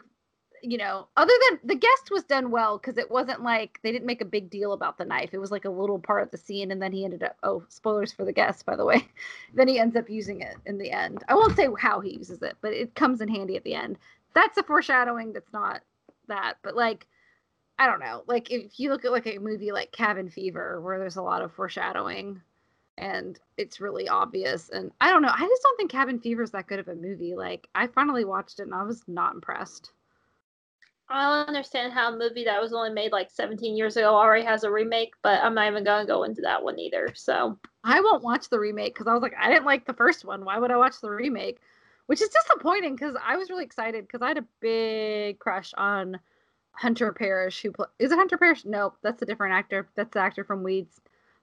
[0.62, 4.06] you know other than the guest was done well because it wasn't like they didn't
[4.06, 5.30] make a big deal about the knife.
[5.32, 7.64] It was like a little part of the scene and then he ended up oh
[7.68, 9.06] spoilers for the guest by the way.
[9.54, 11.24] Then he ends up using it in the end.
[11.28, 13.98] I won't say how he uses it but it comes in handy at the end.
[14.34, 15.82] That's a foreshadowing that's not
[16.28, 17.06] that but like
[17.78, 18.24] I don't know.
[18.26, 21.40] Like if you look at like a movie like Cabin Fever, where there's a lot
[21.40, 22.42] of foreshadowing,
[23.00, 24.68] and it's really obvious.
[24.68, 25.32] And I don't know.
[25.32, 27.34] I just don't think Cabin Fever is that good of a movie.
[27.34, 29.90] Like I finally watched it and I was not impressed.
[31.08, 34.44] I don't understand how a movie that was only made like 17 years ago already
[34.44, 37.08] has a remake, but I'm not even going to go into that one either.
[37.14, 40.24] So, I won't watch the remake because I was like, I didn't like the first
[40.24, 40.44] one.
[40.44, 41.58] Why would I watch the remake?
[42.06, 46.20] Which is disappointing because I was really excited because I had a big crush on
[46.72, 48.64] Hunter Parrish, who pl- is it Hunter Parrish?
[48.64, 49.88] No, that's a different actor.
[49.96, 51.00] That's the actor from Weeds.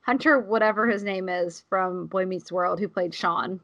[0.08, 3.60] Hunter, whatever his name is from Boy Meets World, who played Sean.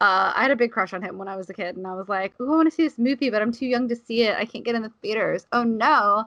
[0.00, 1.94] Uh, I had a big crush on him when I was a kid, and I
[1.94, 4.22] was like, "Oh, I want to see this movie, but I'm too young to see
[4.22, 4.36] it.
[4.38, 5.46] I can't get in the theaters.
[5.52, 6.24] Oh no!"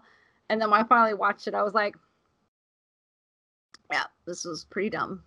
[0.50, 1.96] And then when I finally watched it, I was like,
[3.92, 5.24] "Yeah, this was pretty dumb."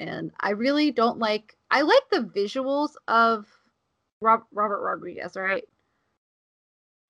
[0.00, 1.56] And I really don't like.
[1.70, 3.46] I like the visuals of
[4.20, 5.64] Rob, Robert Rodriguez, right?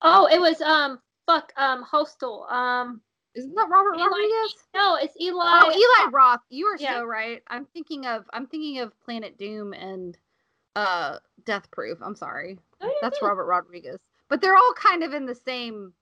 [0.02, 2.44] oh, it was um fuck um Hostel.
[2.50, 3.00] Um
[3.34, 4.54] Isn't that Robert Eli- Rodriguez?
[4.74, 5.44] no, it's Eli.
[5.46, 6.40] Oh, Eli Roth.
[6.48, 6.98] You are Yeah.
[6.98, 7.42] so right.
[7.48, 10.18] I'm thinking of I'm thinking of Planet Doom and
[10.76, 11.98] uh Death Proof.
[12.02, 12.58] I'm sorry.
[12.80, 13.26] No, That's good.
[13.26, 13.98] Robert Rodriguez.
[14.28, 15.92] But they're all kind of in the same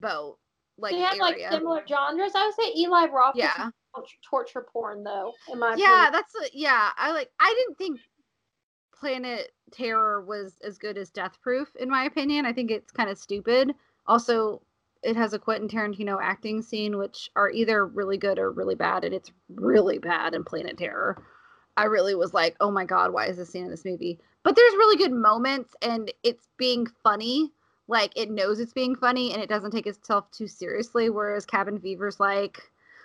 [0.00, 0.38] boat,
[0.78, 2.32] like They have like similar genres.
[2.34, 3.70] I would say Eli Roth yeah.
[3.94, 6.12] torture, torture porn though, in my Yeah, opinion.
[6.12, 6.90] that's a, yeah.
[6.96, 8.00] I like I didn't think
[8.94, 12.46] Planet Terror was as good as Death Proof in my opinion.
[12.46, 13.74] I think it's kind of stupid.
[14.06, 14.62] Also,
[15.02, 19.04] it has a Quentin Tarantino acting scene which are either really good or really bad
[19.04, 21.22] and it's really bad in Planet Terror.
[21.76, 24.56] I really was like, "Oh my god, why is this scene in this movie?" But
[24.56, 27.52] there's really good moments and it's being funny.
[27.88, 31.78] Like it knows it's being funny and it doesn't take itself too seriously whereas Cabin
[31.78, 32.62] Fever's like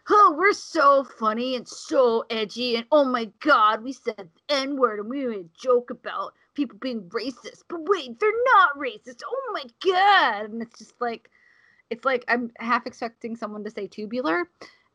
[0.09, 4.77] oh, we're so funny and so edgy, and oh my god, we said the N
[4.77, 7.63] word and we made a joke about people being racist.
[7.69, 9.21] But wait, they're not racist.
[9.25, 10.51] Oh my god.
[10.51, 11.29] And it's just like
[11.91, 14.49] it's like I'm half expecting someone to say tubular.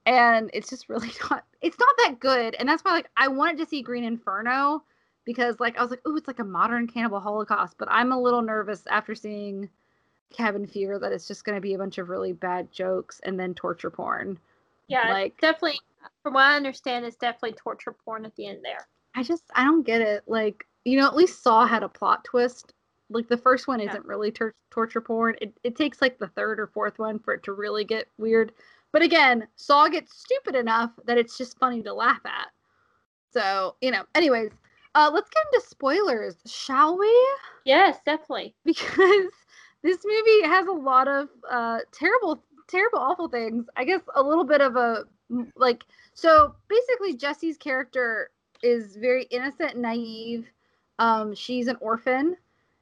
[0.07, 2.57] And it's just really not it's not that good.
[2.59, 4.83] And that's why like I wanted to see Green Inferno
[5.25, 7.77] because like I was like, oh, it's like a modern cannibal holocaust.
[7.79, 9.69] But I'm a little nervous after seeing
[10.33, 13.55] Cabin Fever that it's just gonna be a bunch of really bad jokes and then
[13.55, 14.39] torture porn.
[14.89, 15.81] Yeah, like definitely
[16.23, 18.87] from what I understand, it's definitely torture porn at the end there.
[19.15, 20.23] I just I don't get it.
[20.27, 22.73] Like you know, at least Saw had a plot twist.
[23.09, 24.01] Like the first one isn't yeah.
[24.05, 25.37] really tor- torture porn.
[25.41, 28.53] It it takes like the third or fourth one for it to really get weird.
[28.93, 32.49] But again, Saw gets stupid enough that it's just funny to laugh at.
[33.33, 34.05] So you know.
[34.15, 34.53] Anyways,
[34.95, 37.13] uh, let's get into spoilers, shall we?
[37.65, 38.55] Yes, definitely.
[38.65, 39.31] Because
[39.83, 43.67] this movie has a lot of uh, terrible, terrible, awful things.
[43.77, 45.05] I guess a little bit of a
[45.55, 45.85] like.
[46.15, 48.31] So basically, Jesse's character
[48.63, 50.51] is very innocent and naive
[50.99, 52.37] um, she's an orphan,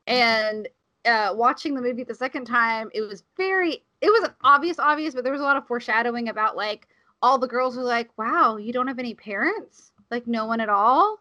[0.07, 0.69] and
[1.05, 5.25] uh, watching the movie the second time, it was very, it wasn't obvious, obvious, but
[5.25, 6.89] there was a lot of foreshadowing about like
[7.23, 9.93] all the girls were like, "Wow, you don't have any parents?
[10.11, 11.19] Like no one at all?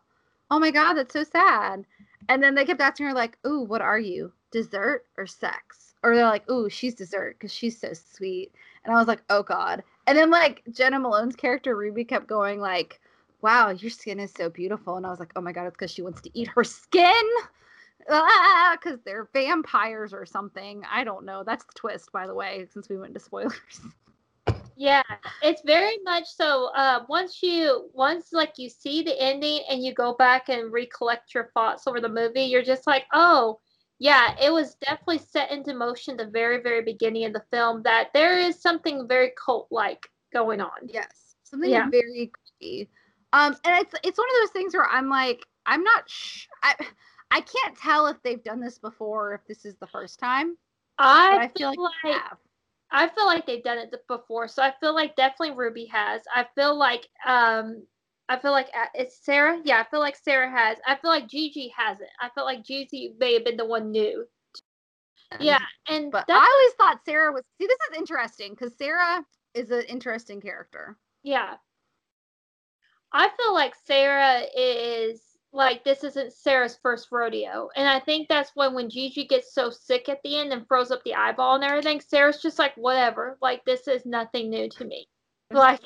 [0.51, 1.85] Oh my god, that's so sad."
[2.29, 4.31] And then they kept asking her like, "Ooh, what are you?
[4.51, 8.51] Dessert or sex?" Or they're like, "Ooh, she's dessert because she's so sweet."
[8.83, 12.59] And I was like, "Oh god." And then like Jena Malone's character Ruby kept going
[12.59, 12.99] like,
[13.43, 14.95] wow, your skin is so beautiful.
[14.95, 17.13] And I was like, oh my God, it's because she wants to eat her skin.
[18.05, 20.83] Because ah, they're vampires or something.
[20.91, 21.43] I don't know.
[21.43, 23.53] That's the twist, by the way, since we went into spoilers.
[24.75, 25.03] Yeah,
[25.41, 26.71] it's very much so.
[26.75, 31.33] Uh, once you, once like you see the ending and you go back and recollect
[31.33, 33.59] your thoughts over the movie, you're just like, oh,
[33.99, 38.09] yeah, it was definitely set into motion the very, very beginning of the film that
[38.13, 40.71] there is something very cult like going on.
[40.87, 41.89] Yes, something yeah.
[41.89, 42.89] very creepy.
[43.31, 46.09] Um, and it's it's one of those things where I'm like, I'm not.
[46.09, 46.75] Sh- I
[47.33, 50.55] I can't tell if they've done this before or if this is the first time.
[50.99, 52.21] I, I feel, feel like, like
[52.91, 56.21] I feel like they've done it before, so I feel like definitely Ruby has.
[56.31, 57.81] I feel like um,
[58.29, 59.59] I feel like uh, it's Sarah.
[59.65, 60.77] Yeah, I feel like Sarah has.
[60.85, 62.11] I feel like Gigi hasn't.
[62.21, 64.27] I feel like Gigi may have been the one new.
[65.39, 65.57] Yeah,
[65.89, 67.41] and but I always thought Sarah was.
[67.59, 70.99] See, this is interesting because Sarah is an interesting character.
[71.23, 71.55] Yeah,
[73.11, 75.19] I feel like Sarah is
[75.53, 77.69] like this isn't Sarah's first rodeo.
[77.75, 80.89] And I think that's when when Gigi gets so sick at the end and throws
[80.89, 83.37] up the eyeball and everything, Sarah's just like, whatever.
[83.41, 85.07] Like this is nothing new to me.
[85.51, 85.81] Like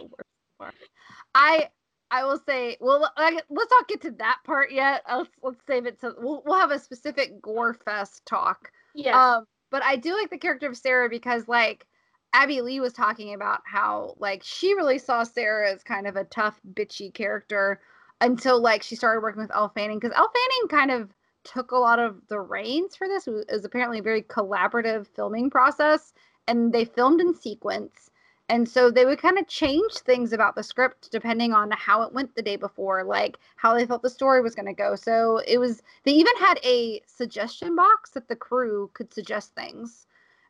[1.36, 1.70] I
[2.10, 5.04] I will say, well, let's not get to that part yet.
[5.10, 8.72] Let's let's save it to we'll we'll have a specific gore fest talk.
[8.96, 9.36] Yeah.
[9.36, 11.86] Um, but I do like the character of Sarah because like
[12.32, 16.24] Abbey Lee was talking about how like she really saw Sarah as kind of a
[16.24, 17.82] tough, bitchy character
[18.22, 21.78] until like she started working with Elle Fanning because Elle Fanning kind of took a
[21.78, 23.28] lot of the reins for this.
[23.28, 26.14] It was apparently a very collaborative filming process,
[26.48, 28.10] and they filmed in sequence.
[28.50, 32.14] And so they would kind of change things about the script depending on how it
[32.14, 34.96] went the day before, like how they felt the story was going to go.
[34.96, 40.07] So it was, they even had a suggestion box that the crew could suggest things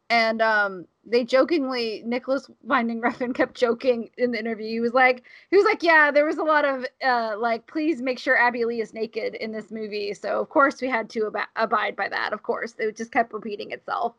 [0.09, 4.67] and um they jokingly Nicholas Winding Refn kept joking in the interview.
[4.67, 8.01] He was like he was like, Yeah, there was a lot of uh like please
[8.01, 10.13] make sure Abbey Lee is naked in this movie.
[10.13, 12.75] So of course we had to ab- abide by that, of course.
[12.79, 14.15] It just kept repeating itself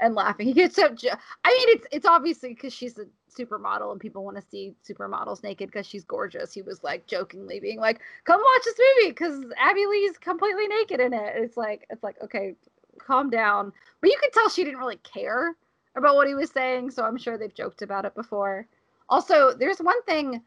[0.00, 0.46] and laughing.
[0.48, 1.10] He gets so jo-
[1.44, 5.42] I mean it's it's obviously because she's a supermodel and people want to see supermodels
[5.42, 6.52] naked because she's gorgeous.
[6.52, 11.00] He was like jokingly being like, Come watch this movie because Abbey Lee's completely naked
[11.00, 11.34] in it.
[11.36, 12.54] It's like it's like, okay,
[13.04, 13.72] calm down.
[14.00, 15.54] But you could tell she didn't really care
[15.96, 18.66] about what he was saying, so I'm sure they've joked about it before.
[19.08, 20.42] Also, there's one thing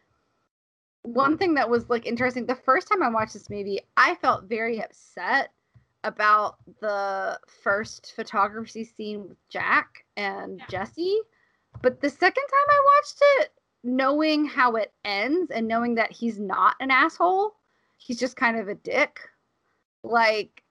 [1.06, 2.46] one thing that was like interesting.
[2.46, 5.52] The first time I watched this movie, I felt very upset
[6.04, 11.20] about the first photography scene with Jack and Jesse.
[11.82, 13.52] But the second time I watched it,
[13.84, 17.54] knowing how it ends and knowing that he's not an asshole,
[17.98, 19.20] he's just kind of a dick.
[20.04, 20.64] Like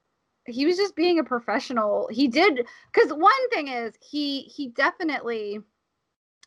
[0.47, 2.09] he was just being a professional.
[2.11, 5.61] He did because one thing is he he definitely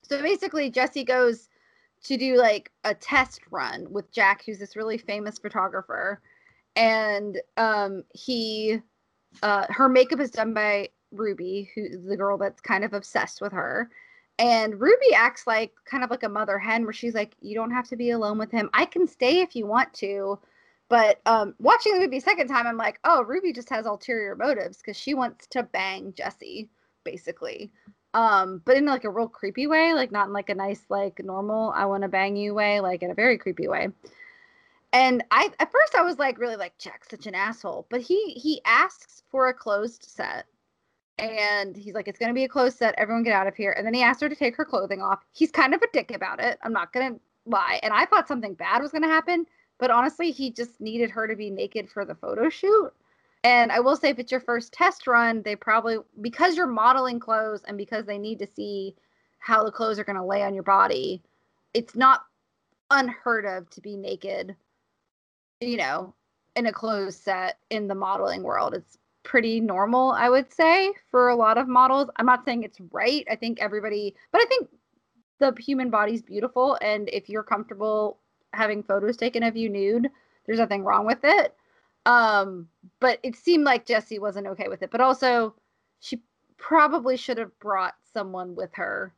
[0.04, 1.50] so basically Jesse goes
[2.04, 6.22] to do like a test run with Jack, who's this really famous photographer,
[6.76, 8.80] and um he
[9.44, 13.54] uh her makeup is done by Ruby, who's the girl that's kind of obsessed with
[13.54, 13.90] her.
[14.40, 17.72] And Ruby acts like kind of like a mother hen where she's like, You don't
[17.72, 18.70] have to be alone with him.
[18.74, 20.38] I can stay if you want to
[20.90, 24.78] but um, watching the movie second time, I'm like, oh, Ruby just has ulterior motives
[24.78, 26.70] because she wants to bang Jesse,
[27.04, 27.72] basically.
[28.14, 31.22] Um, but in like a real creepy way, like not in like a nice, like
[31.24, 33.90] normal, I want to bang you way, like in a very creepy way.
[34.94, 38.32] And I at first I was like really like Jack's such an asshole, but he
[38.32, 40.46] he asks for a closed set.
[41.20, 43.74] And he's like, it's gonna be a closed set, everyone get out of here.
[43.74, 45.20] And then he asks her to take her clothing off.
[45.34, 46.58] He's kind of a dick about it.
[46.64, 47.80] I'm not gonna lie.
[47.84, 49.46] And I thought something bad was gonna happen,
[49.80, 52.92] but honestly, he just needed her to be naked for the photo shoot.
[53.44, 57.20] And I will say, if it's your first test run, they probably, because you're modeling
[57.20, 58.96] clothes and because they need to see
[59.40, 61.22] how the clothes are going to lay on your body,
[61.74, 62.26] it's not
[62.90, 64.56] unheard of to be naked,
[65.62, 66.14] you know,
[66.56, 68.74] in a clothes set in the modeling world.
[68.74, 72.10] It's pretty normal, I would say, for a lot of models.
[72.16, 73.26] I'm not saying it's right.
[73.30, 74.70] I think everybody, but I think
[75.40, 76.78] the human body's beautiful.
[76.82, 78.20] And if you're comfortable
[78.54, 80.10] having photos taken of you nude,
[80.46, 81.56] there's nothing wrong with it.
[82.06, 82.70] Um,
[83.00, 84.92] but it seemed like Jesse wasn't okay with it.
[84.92, 85.56] But also,
[86.00, 86.22] she
[86.58, 89.14] probably should have brought someone with her.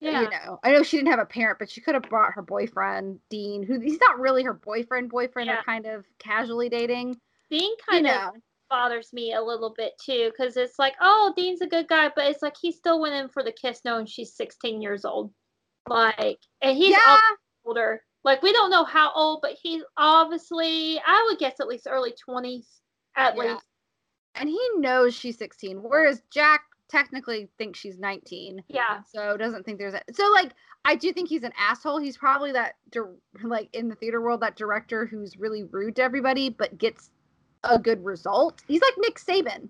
[0.00, 0.22] Yeah.
[0.22, 2.42] You know, I know she didn't have a parent, but she could have brought her
[2.42, 5.10] boyfriend, Dean, who he's not really her boyfriend.
[5.10, 5.56] Boyfriend, yeah.
[5.56, 7.18] they're kind of casually dating.
[7.50, 8.34] Dean kind you of
[8.70, 12.26] bothers me a little bit too, because it's like, oh, Dean's a good guy, but
[12.26, 15.32] it's like he still went in for the kiss knowing she's 16 years old.
[15.88, 17.18] Like, and he's yeah.
[17.64, 18.02] older.
[18.24, 22.12] Like we don't know how old, but he's obviously I would guess at least early
[22.12, 22.66] twenties
[23.16, 23.42] at yeah.
[23.42, 23.64] least.
[24.34, 28.62] And he knows she's sixteen, whereas Jack technically thinks she's nineteen.
[28.68, 29.00] Yeah.
[29.12, 30.52] So doesn't think there's a so like
[30.84, 31.98] I do think he's an asshole.
[31.98, 32.74] He's probably that
[33.42, 37.10] like in the theater world that director who's really rude to everybody but gets
[37.64, 38.62] a good result.
[38.66, 39.68] He's like Nick Saban.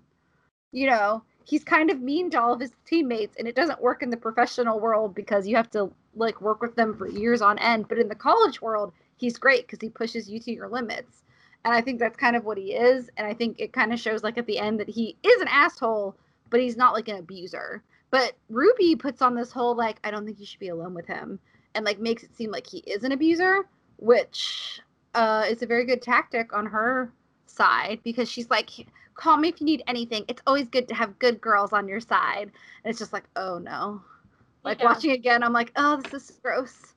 [0.71, 4.03] You know, he's kind of mean to all of his teammates and it doesn't work
[4.03, 7.57] in the professional world because you have to like work with them for years on
[7.57, 7.87] end.
[7.87, 11.23] But in the college world he's great because he pushes you to your limits.
[11.65, 13.99] And i think that's kind of what he is and i think it kind of
[13.99, 16.15] shows like at the end that he is an asshole
[16.51, 17.83] but he's not like an abuser.
[18.11, 21.07] But ruby puts on this whole like i don't think you should be alone with
[21.07, 21.39] him
[21.75, 24.79] and like makes it seem like he is an abuser which
[25.15, 27.11] uh is a very good tactic on her
[27.47, 28.69] side because she's like
[29.19, 31.99] call me if you need anything it's always good to have good girls on your
[31.99, 32.51] side
[32.83, 34.01] and it's just like oh no
[34.63, 34.85] like yeah.
[34.85, 36.93] watching again, I'm like, oh, this is gross.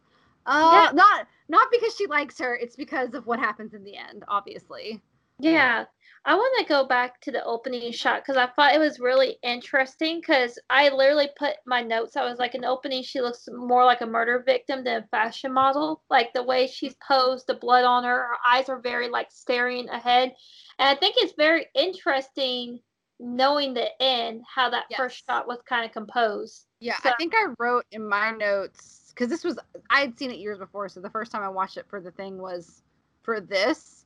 [0.46, 0.90] Uh, yeah.
[0.94, 2.56] not not because she likes her.
[2.56, 5.00] It's because of what happens in the end, obviously.
[5.38, 5.84] Yeah.
[6.24, 9.38] I want to go back to the opening shot because I thought it was really
[9.42, 12.16] interesting because I literally put my notes.
[12.16, 15.06] I was like, in the opening, she looks more like a murder victim than a
[15.08, 16.02] fashion model.
[16.10, 19.88] Like the way she's posed, the blood on her, her eyes are very like staring
[19.88, 20.32] ahead.
[20.78, 22.78] And I think it's very interesting
[23.18, 24.98] knowing the end, how that yes.
[24.98, 26.66] first shot was kind of composed.
[26.80, 29.58] Yeah, so, I think I wrote in my notes because this was
[29.90, 32.10] I had seen it years before, so the first time I watched it for the
[32.12, 32.82] thing was
[33.22, 34.01] for this,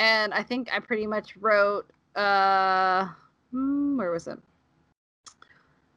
[0.00, 1.86] and I think I pretty much wrote
[2.16, 3.06] uh,
[3.52, 4.38] hmm, where was it?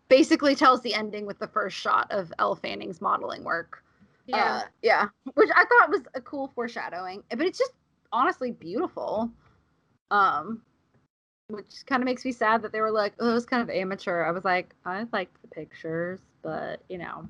[0.10, 3.84] Basically, tells the ending with the first shot of Elle Fanning's modeling work.
[4.28, 7.74] Yeah, uh, yeah, which I thought was a cool foreshadowing, but it's just
[8.12, 9.32] honestly beautiful.
[10.12, 10.62] Um,
[11.48, 13.70] which kind of makes me sad that they were like, oh, it was kind of
[13.70, 14.24] amateur.
[14.24, 17.28] I was like, I liked the pictures, but you know.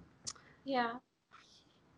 [0.66, 0.94] Yeah.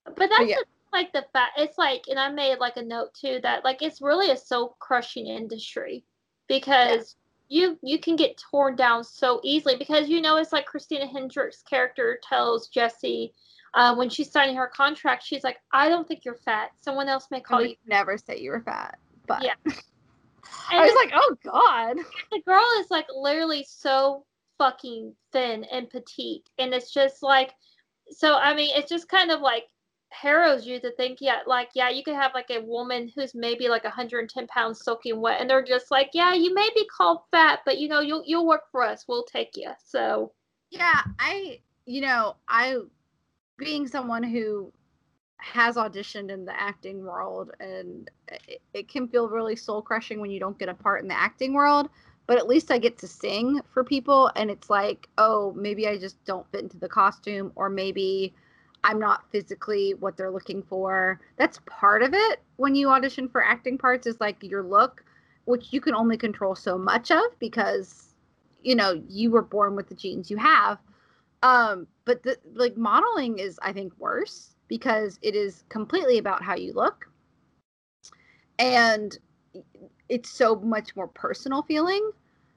[0.06, 0.56] But that's but yeah.
[0.56, 0.66] just,
[0.96, 1.54] like the fact.
[1.58, 4.76] It's like, and I made like a note too that like it's really a soul
[4.80, 6.06] crushing industry
[6.48, 7.16] because
[7.50, 7.68] yeah.
[7.68, 11.62] you you can get torn down so easily because you know it's like Christina Hendricks'
[11.64, 13.34] character tells Jesse
[13.76, 16.72] Uh, when she's signing her contract, she's like, "I don't think you're fat.
[16.80, 19.56] Someone else may call you." Never say you were fat, but yeah.
[20.72, 21.98] And I was like, oh god.
[22.32, 24.26] The girl is like literally so
[24.58, 27.54] fucking thin and petite, and it's just like,
[28.12, 29.66] so I mean, it's just kind of like
[30.22, 33.68] harrows you to think, yeah, like yeah, you could have like a woman who's maybe
[33.68, 37.60] like 110 pounds soaking wet, and they're just like, yeah, you may be called fat,
[37.66, 39.72] but you know, you'll you'll work for us, we'll take you.
[39.84, 40.32] So
[40.70, 42.78] yeah, I you know I
[43.58, 44.72] being someone who
[45.38, 48.10] has auditioned in the acting world and
[48.48, 51.18] it, it can feel really soul crushing when you don't get a part in the
[51.18, 51.90] acting world
[52.26, 55.98] but at least i get to sing for people and it's like oh maybe i
[55.98, 58.34] just don't fit into the costume or maybe
[58.86, 61.20] i'm not physically what they're looking for.
[61.38, 65.04] That's part of it when you audition for acting parts is like your look
[65.46, 68.16] which you can only control so much of because
[68.64, 70.80] you know you were born with the genes you have.
[71.44, 76.56] Um but the like modeling is i think worse because it is completely about how
[76.56, 77.10] you look.
[78.58, 79.18] And
[80.10, 82.12] it's so much more personal feeling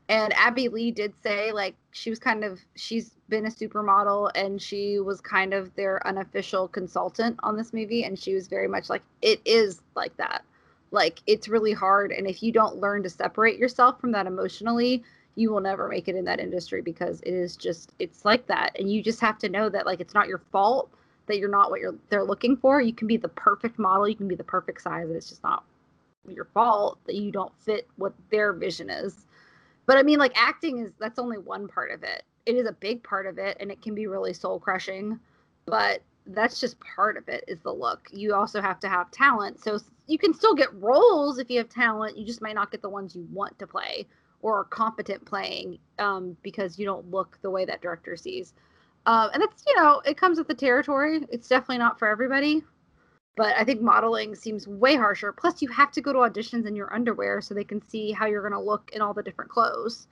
[0.09, 4.61] and abbey lee did say like she was kind of she's been a supermodel and
[4.61, 8.05] she was kind of their unofficial consultant on this movie.
[8.05, 10.45] And she was very much like it is like that.
[10.91, 12.11] Like it's really hard.
[12.13, 15.03] And if you don't learn to separate yourself from that emotionally
[15.35, 18.77] you will never make it in that industry because it is just it's like that.
[18.79, 20.91] And you just have to know that like it's not your fault
[21.27, 22.81] that you're not what you're they're looking for.
[22.81, 24.09] You can be the perfect model.
[24.09, 25.07] You can be the perfect size.
[25.07, 25.65] And it's just not
[26.29, 29.27] your fault that you don't fit what their vision is
[29.89, 32.72] but i mean like acting is that's only one part of it it is a
[32.72, 35.18] big part of it and it can be really soul crushing
[35.66, 39.61] but that's just part of it is the look you also have to have talent
[39.61, 42.82] so you can still get roles if you have talent you just might not get
[42.82, 44.07] the ones you want to play
[44.41, 48.55] or are competent playing um, because you don't look the way that director sees.
[49.07, 51.20] Um, and that's, you know, it comes with the territory.
[51.30, 52.62] It's definitely not for everybody.
[53.39, 55.30] But I think modeling seems way harsher.
[55.30, 58.26] Plus, you have to go to auditions in your underwear so they can see how
[58.26, 60.09] you're going to look in all the different clothes.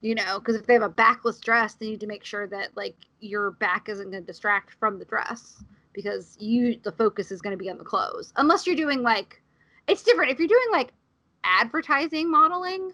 [0.00, 2.76] You know, because if they have a backless dress, they need to make sure that
[2.76, 5.62] like your back isn't going to distract from the dress
[5.92, 8.32] because you the focus is going to be on the clothes.
[8.36, 9.40] Unless you're doing like,
[9.86, 10.32] it's different.
[10.32, 10.92] If you're doing like
[11.44, 12.92] advertising modeling,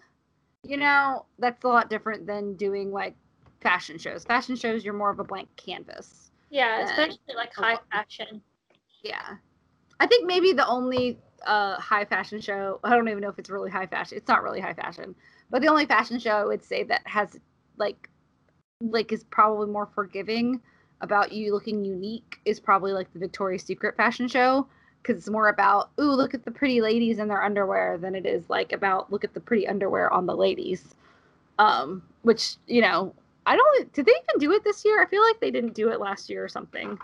[0.63, 3.15] you know, that's a lot different than doing like
[3.61, 4.23] fashion shows.
[4.23, 6.31] Fashion shows, you're more of a blank canvas.
[6.51, 8.41] Yeah, especially like high fashion.
[9.01, 9.35] Yeah.
[10.03, 13.49] I think maybe the only uh, high fashion show, I don't even know if it's
[13.49, 14.17] really high fashion.
[14.17, 15.15] It's not really high fashion.
[15.49, 17.39] But the only fashion show I would say that has
[17.77, 18.09] like
[18.81, 20.59] like is probably more forgiving
[20.99, 24.67] about you looking unique is probably like the Victoria's Secret fashion show
[25.01, 28.25] because it's more about ooh look at the pretty ladies in their underwear than it
[28.25, 30.95] is like about look at the pretty underwear on the ladies
[31.59, 33.13] um which you know
[33.45, 35.89] i don't did they even do it this year i feel like they didn't do
[35.89, 36.97] it last year or something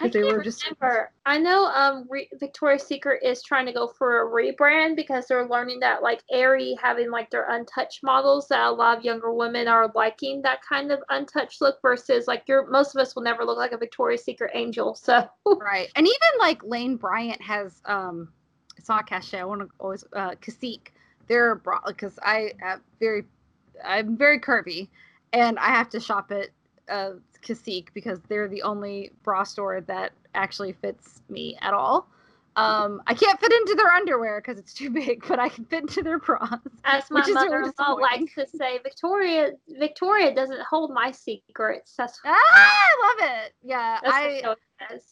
[0.00, 1.10] I they were just remember.
[1.24, 5.46] I know um Re- Victoria's Secret is trying to go for a rebrand because they're
[5.46, 9.68] learning that like Aerie having like their untouched models that a lot of younger women
[9.68, 13.44] are liking that kind of untouched look versus like your most of us will never
[13.44, 14.94] look like a Victoria's Secret angel.
[14.94, 18.28] So right, and even like Lane Bryant has um
[18.76, 19.40] it's not cachet.
[19.40, 20.92] I want to always uh Cacique.
[21.28, 23.24] They're bra because I have very
[23.84, 24.88] I'm very curvy
[25.32, 26.50] and I have to shop at
[26.88, 27.12] uh
[27.42, 32.08] Cacique because they're the only bra store that actually fits me at all.
[32.56, 35.82] Um, I can't fit into their underwear because it's too big, but I can fit
[35.82, 36.60] into their bras.
[36.84, 41.94] As my mother-in-law likes to say, Victoria, Victoria doesn't hold my secrets.
[41.96, 43.52] That's ah, I love it.
[43.62, 44.54] Yeah, That's I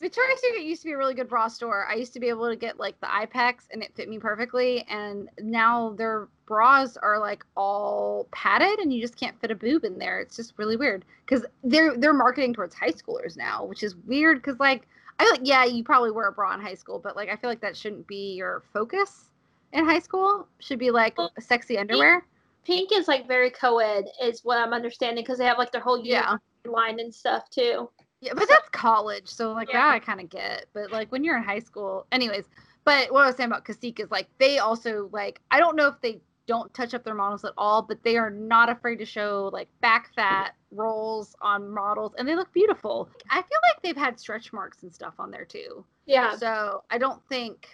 [0.00, 1.86] Victoria's Secret used to be a really good bra store.
[1.86, 4.84] I used to be able to get like the Ipex and it fit me perfectly.
[4.88, 9.84] And now their bras are like all padded and you just can't fit a boob
[9.84, 10.20] in there.
[10.20, 14.36] It's just really weird because they're they're marketing towards high schoolers now, which is weird
[14.36, 14.86] because like
[15.18, 17.48] I like yeah you probably wear a bra in high school, but like I feel
[17.48, 19.30] like that shouldn't be your focus
[19.72, 20.46] in high school.
[20.58, 22.26] Should be like well, sexy underwear.
[22.64, 25.80] Pink, pink is like very co-ed is what I'm understanding because they have like their
[25.80, 26.36] whole yeah
[26.66, 27.88] line and stuff too.
[28.20, 29.88] Yeah, but that's college, so like yeah.
[29.88, 30.66] that I kind of get.
[30.74, 32.44] But like when you're in high school, anyways.
[32.84, 35.86] But what I was saying about Cacique is like they also like I don't know
[35.86, 39.04] if they don't touch up their models at all, but they are not afraid to
[39.04, 43.08] show like back fat rolls on models, and they look beautiful.
[43.30, 45.84] I feel like they've had stretch marks and stuff on there too.
[46.06, 46.36] Yeah.
[46.36, 47.68] So I don't think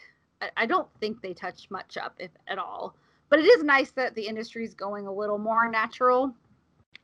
[0.57, 2.95] I don't think they touch much up if at all.
[3.31, 6.35] But it is nice that the industry is going a little more natural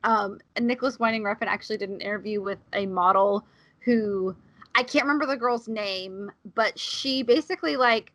[0.05, 3.45] um, and Nicholas Winding Refn actually did an interview with a model
[3.79, 4.35] who
[4.75, 8.11] I can't remember the girl's name, but she basically like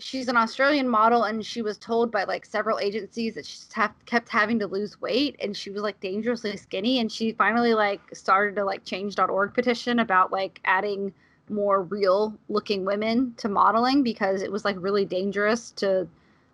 [0.00, 3.58] she's an Australian model and she was told by like several agencies that she
[4.06, 8.00] kept having to lose weight and she was like dangerously skinny and she finally like
[8.14, 11.12] started to like change.org petition about like adding
[11.50, 16.06] more real looking women to modeling because it was like really dangerous to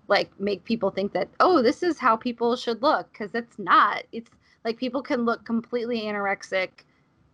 [0.09, 4.05] like make people think that oh this is how people should look because it's not.
[4.13, 4.31] It's
[4.65, 6.71] like people can look completely anorexic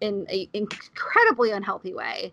[0.01, 2.33] in an incredibly unhealthy way.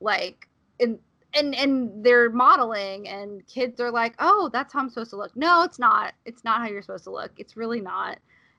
[0.00, 0.48] Like
[0.78, 0.98] in
[1.36, 5.36] and and they're modeling and kids are like oh that's how i'm supposed to look.
[5.36, 6.14] No it's not.
[6.24, 7.32] It's not how you're supposed to look.
[7.36, 8.18] It's really not.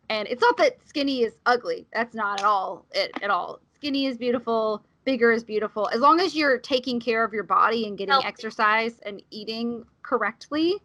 [0.09, 1.85] And it's not that skinny is ugly.
[1.93, 3.59] That's not at all it at all.
[3.75, 4.83] Skinny is beautiful.
[5.05, 5.89] Bigger is beautiful.
[5.93, 8.27] As long as you're taking care of your body and getting Healthy.
[8.27, 10.81] exercise and eating correctly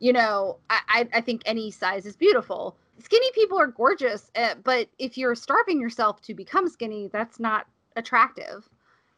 [0.00, 2.76] you know, I, I think any size is beautiful.
[2.98, 7.66] Skinny people are gorgeous, uh, but if you're starving yourself to become skinny, that's not
[7.96, 8.68] attractive.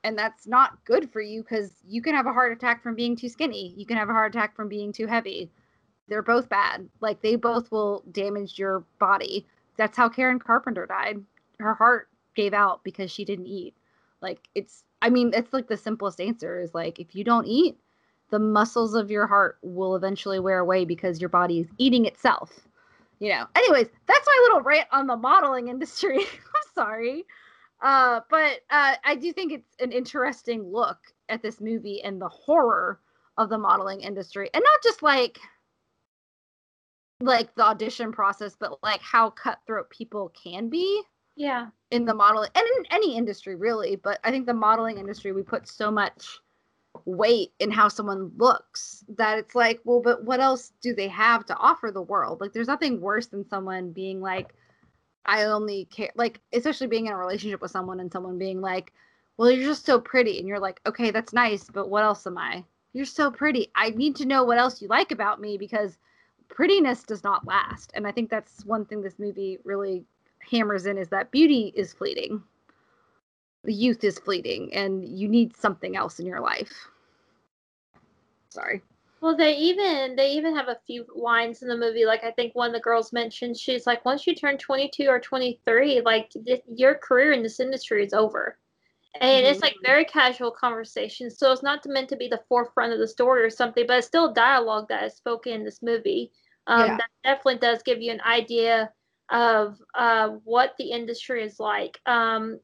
[0.04, 3.14] And that's not good for you because you can have a heart attack from being
[3.14, 3.72] too skinny.
[3.76, 5.50] You can have a heart attack from being too heavy.
[6.08, 6.88] They're both bad.
[7.00, 9.46] Like they both will damage your body.
[9.76, 11.22] That's how Karen Carpenter died.
[11.60, 13.74] Her heart gave out because she didn't eat.
[14.20, 17.78] Like it's I mean, it's like the simplest answer is like if you don't eat,
[18.30, 22.60] the muscles of your heart will eventually wear away because your body is eating itself.
[23.18, 23.46] You know.
[23.54, 26.18] Anyways, that's my little rant on the modeling industry.
[26.20, 27.24] I'm sorry.
[27.82, 32.28] Uh, but uh, I do think it's an interesting look at this movie and the
[32.28, 33.00] horror
[33.36, 35.38] of the modeling industry, and not just like
[37.20, 41.02] like the audition process, but like how cutthroat people can be
[41.36, 41.68] Yeah.
[41.90, 43.96] in the modeling and in any industry really.
[43.96, 46.40] But I think the modeling industry we put so much
[47.04, 51.46] weight in how someone looks that it's like, well, but what else do they have
[51.46, 52.40] to offer the world?
[52.40, 54.54] Like there's nothing worse than someone being like,
[55.26, 58.92] I only care like especially being in a relationship with someone and someone being like,
[59.36, 62.38] Well, you're just so pretty and you're like, Okay, that's nice, but what else am
[62.38, 62.64] I?
[62.92, 63.70] You're so pretty.
[63.74, 65.96] I need to know what else you like about me because
[66.48, 67.90] prettiness does not last.
[67.94, 70.04] And I think that's one thing this movie really
[70.40, 72.42] hammers in is that beauty is fleeting.
[73.64, 76.72] The youth is fleeting and you need something else in your life.
[78.50, 78.82] Sorry.
[79.22, 82.04] Well, they even they even have a few lines in the movie.
[82.04, 85.20] Like I think one of the girls mentioned, she's like, once you turn 22 or
[85.20, 88.58] 23, like th- your career in this industry is over.
[89.20, 92.98] And it's like very casual conversation, so it's not meant to be the forefront of
[92.98, 96.32] the story or something, but it's still dialogue that is spoken in this movie.
[96.66, 96.96] Um, Yeah.
[96.96, 98.92] That definitely does give you an idea
[99.30, 102.00] of uh, what the industry is like.
[102.06, 102.58] Um,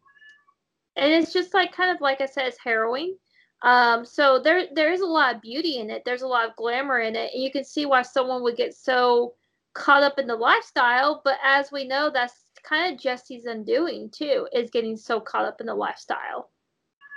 [0.96, 3.16] and it's just like kind of like I said, it's harrowing.
[3.62, 6.02] Um, so there there is a lot of beauty in it.
[6.04, 8.74] There's a lot of glamour in it, and you can see why someone would get
[8.74, 9.34] so
[9.74, 11.20] caught up in the lifestyle.
[11.24, 15.60] But as we know, that's kind of Jesse's undoing too, is getting so caught up
[15.60, 16.50] in the lifestyle.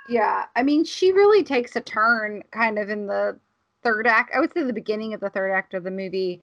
[0.10, 3.38] Yeah, I mean, she really takes a turn kind of in the
[3.84, 4.34] third act.
[4.36, 6.42] I would say the beginning of the third act of the movie,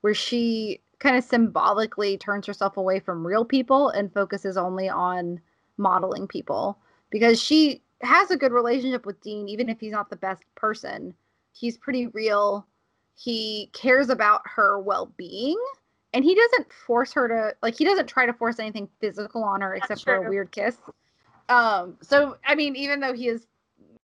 [0.00, 5.40] where she kind of symbolically turns herself away from real people and focuses only on
[5.76, 6.78] modeling people
[7.10, 11.14] because she has a good relationship with Dean, even if he's not the best person.
[11.52, 12.66] He's pretty real.
[13.14, 15.58] He cares about her well being.
[16.12, 19.60] And he doesn't force her to like he doesn't try to force anything physical on
[19.60, 20.76] her except for a weird kiss.
[21.48, 23.46] Um, so I mean, even though he is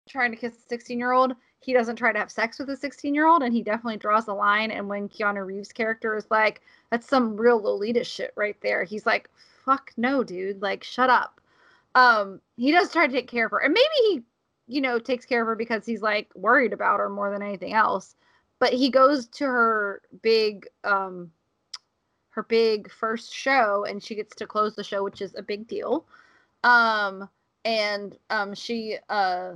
[0.07, 2.77] trying to kiss a 16 year old, he doesn't try to have sex with a
[2.77, 4.71] 16 year old, and he definitely draws a line.
[4.71, 6.61] And when Keanu Reeves' character is like,
[6.91, 9.29] "That's some real Lolita shit right there," he's like,
[9.65, 10.61] "Fuck no, dude!
[10.61, 11.40] Like, shut up."
[11.95, 14.21] Um, he does try to take care of her, and maybe he,
[14.67, 17.73] you know, takes care of her because he's like worried about her more than anything
[17.73, 18.15] else.
[18.59, 21.31] But he goes to her big, um,
[22.29, 25.67] her big first show, and she gets to close the show, which is a big
[25.67, 26.05] deal.
[26.63, 27.27] Um,
[27.65, 29.53] and um, she uh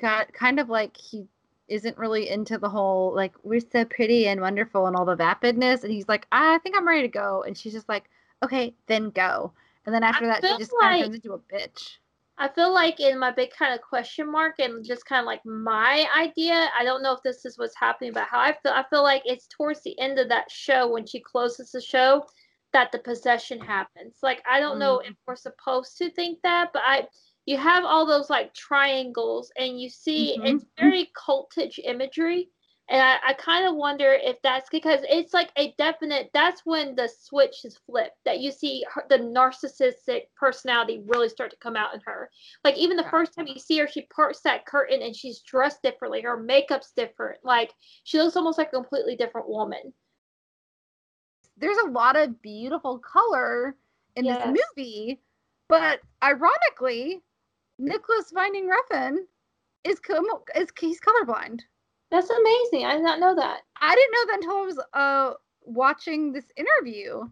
[0.00, 1.26] got kind of like he
[1.68, 5.84] isn't really into the whole like we're so pretty and wonderful and all the vapidness
[5.84, 8.08] and he's like i think i'm ready to go and she's just like
[8.42, 9.52] okay then go
[9.86, 11.96] and then after I that she just kind like- of turns into a bitch
[12.40, 15.44] I feel like in my big kind of question mark and just kind of like
[15.44, 18.84] my idea, I don't know if this is what's happening, but how I feel, I
[18.88, 22.24] feel like it's towards the end of that show when she closes the show
[22.72, 24.18] that the possession happens.
[24.22, 27.08] Like I don't know if we're supposed to think that, but I
[27.46, 30.46] you have all those like triangles and you see Mhm.
[30.54, 32.50] it's very cultish imagery.
[32.90, 36.94] And I, I kind of wonder if that's because it's like a definite, that's when
[36.94, 41.76] the switch is flipped, that you see her, the narcissistic personality really start to come
[41.76, 42.30] out in her.
[42.64, 43.10] Like, even the Yeah.
[43.10, 46.22] first time you see her, she parts that curtain and she's dressed differently.
[46.22, 47.44] Her makeup's different.
[47.44, 47.74] Like,
[48.04, 49.92] she looks almost like a completely different woman.
[51.56, 53.76] there's a lot of beautiful color
[54.16, 54.42] in Yes.
[54.44, 55.20] this movie
[55.68, 57.20] but ironically
[57.78, 59.16] nicholas winding refn
[59.84, 60.24] is com-
[60.56, 61.60] is he's colorblind
[62.10, 62.86] That's amazing.
[62.86, 63.60] I did not know that.
[63.80, 67.22] I didn't know that until I was uh watching this interview.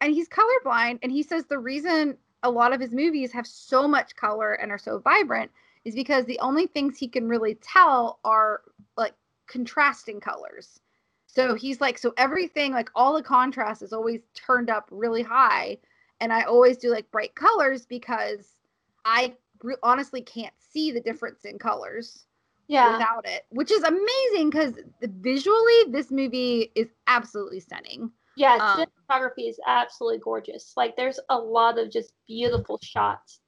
[0.00, 3.88] And he's colorblind and he says the reason a lot of his movies have so
[3.88, 5.50] much color and are so vibrant
[5.84, 8.62] is because the only things he can really tell are
[8.96, 9.14] like
[9.46, 10.80] contrasting colors.
[11.26, 15.78] So he's like so everything like all the contrast is always turned up really high
[16.20, 18.56] and I always do like bright colors because
[19.04, 22.26] I re- honestly can't see the difference in colors
[22.66, 22.92] Yeah.
[22.92, 28.10] without it, which is amazing because visually this movie is absolutely stunning.
[28.36, 28.54] Yeah.
[28.54, 30.72] Um, cinematography is absolutely gorgeous.
[30.76, 33.40] Like, there's a lot of just beautiful shots.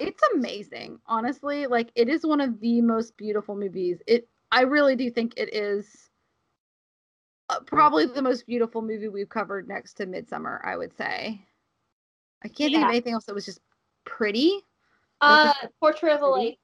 [0.00, 1.66] It's amazing, honestly.
[1.66, 3.98] Like it is one of the most beautiful movies.
[4.06, 6.10] It, I really do think it is
[7.48, 10.58] uh, probably the most beautiful movie we've covered next to Midsommar.
[10.64, 11.46] I would say.
[12.44, 13.60] I can't think of anything else that was just
[14.04, 14.58] pretty.
[15.20, 16.28] Uh, Portrait of a.
[16.28, 16.58] Lady.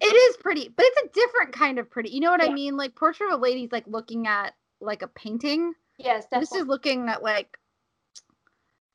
[0.00, 2.10] It is pretty, but it's a different kind of pretty.
[2.10, 2.76] You know what I mean?
[2.76, 5.74] Like Portrait of a Lady's like looking at like a painting.
[5.98, 6.40] Yes, definitely.
[6.40, 7.58] this is looking at like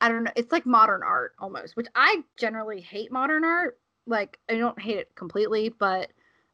[0.00, 4.38] i don't know it's like modern art almost which i generally hate modern art like
[4.48, 6.10] i don't hate it completely but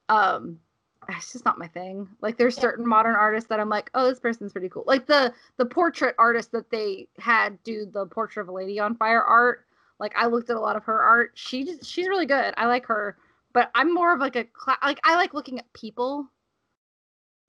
[0.08, 0.58] um
[1.08, 2.62] it's just not my thing like there's Yeah.
[2.62, 6.14] certain modern artists that i'm like oh this person's pretty cool like the the portrait
[6.18, 9.64] artist that they had do the portrait of a lady on fire art
[9.98, 12.66] like i looked at a lot of her art she just she's really good i
[12.66, 13.16] like her
[13.53, 16.28] but i'm more of like a cla- like i like looking at people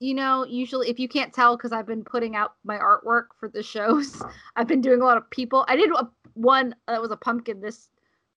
[0.02, 3.48] you know, usually if you can't tell because I've been putting out my artwork for
[3.48, 4.20] the shows,
[4.56, 5.64] I've been doing a lot of people.
[5.70, 7.88] I did a, one that was a pumpkin this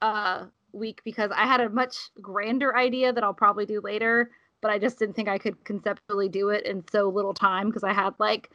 [0.02, 4.70] uh week because I had a much grander idea that I'll probably do later, but
[4.70, 7.94] I just didn't think I could conceptually do it in so little time because I
[7.94, 8.50] had like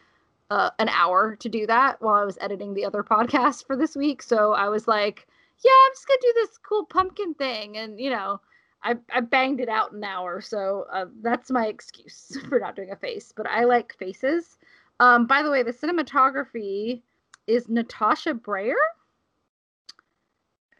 [0.51, 3.95] uh, an hour to do that while I was editing the other podcast for this
[3.95, 4.22] week.
[4.22, 5.28] So I was like,
[5.66, 8.39] yeah, I'm just gonna do this cool pumpkin thing, and you know,
[8.84, 10.41] I I banged it out an hour.
[10.41, 13.34] So uh, that's my excuse for not doing a face.
[13.36, 14.57] But I like faces.
[14.99, 17.01] Um, by the way, the cinematography
[17.47, 18.73] is Natasha Braier,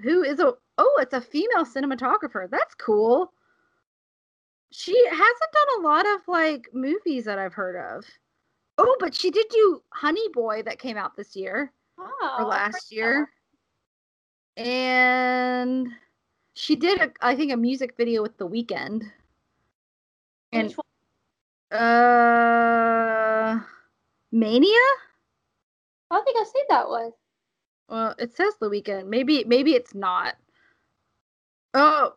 [0.02, 2.50] who is a oh, it's a female cinematographer.
[2.50, 3.34] That's cool.
[4.72, 8.06] She hasn't done a lot of like movies that I've heard of.
[8.78, 12.92] Oh, but she did do Honey Boy that came out this year Oh, or last
[12.92, 13.30] year.
[14.58, 15.88] And
[16.60, 19.10] she did a, I think a music video with The Weeknd.
[20.52, 20.76] And
[21.72, 23.60] uh
[24.32, 24.88] Mania?
[26.12, 27.12] I don't think I've seen that one.
[27.88, 29.08] Well, it says The Weeknd.
[29.08, 30.36] Maybe maybe it's not.
[31.74, 32.14] Oh,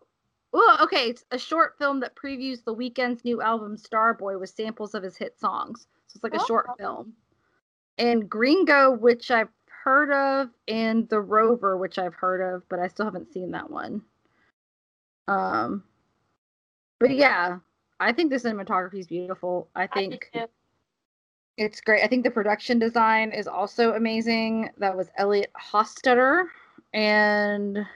[0.53, 1.11] well, okay.
[1.11, 5.17] It's a short film that previews The Weeknd's new album Starboy with samples of his
[5.17, 5.87] hit songs.
[6.09, 6.75] So it's like a short Oh.
[6.79, 7.13] film.
[7.99, 9.51] And Gringo, which I've
[9.85, 13.71] heard of, and The Rover, which I've heard of, but I still haven't seen that
[13.71, 14.03] one.
[15.29, 15.85] Um,
[16.99, 17.59] but yeah,
[18.01, 19.69] I think the cinematography is beautiful.
[19.75, 20.47] I I think too.
[21.57, 22.03] it's great.
[22.03, 24.71] I think the production design is also amazing.
[24.79, 26.45] That was Elliot Hostetter.
[26.95, 27.87] And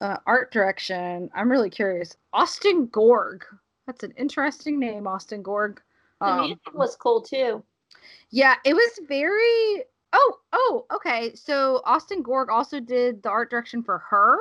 [0.00, 2.16] uh, art direction, I'm really curious.
[2.32, 3.44] Austin Gorg.
[3.86, 5.80] That's an interesting name, Austin Gorg.
[6.20, 7.64] The Um, music was cool too.
[8.30, 9.84] yeah, it was very.
[10.12, 11.34] Oh, oh, okay.
[11.34, 14.36] So Austin Gorg also did the art direction for her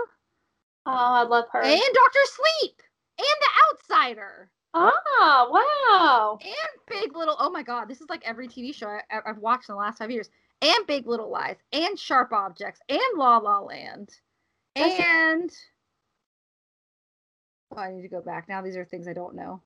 [0.85, 1.61] Oh, I love her.
[1.61, 2.81] and Doctor Sleep
[3.19, 4.49] and The Outsider.
[4.73, 6.39] Ah, wow.
[6.41, 6.53] and
[6.87, 7.35] Big Little.
[7.39, 9.99] Oh my God, this is like every TV show I, I've watched in the last
[9.99, 10.29] five years.
[10.61, 14.09] And Big Little Lies, and Sharp Objects, and La La Land,
[14.75, 14.99] That's it.
[14.99, 15.51] and
[17.75, 18.61] oh, I need to go back now.
[18.61, 19.61] These are things I don't know.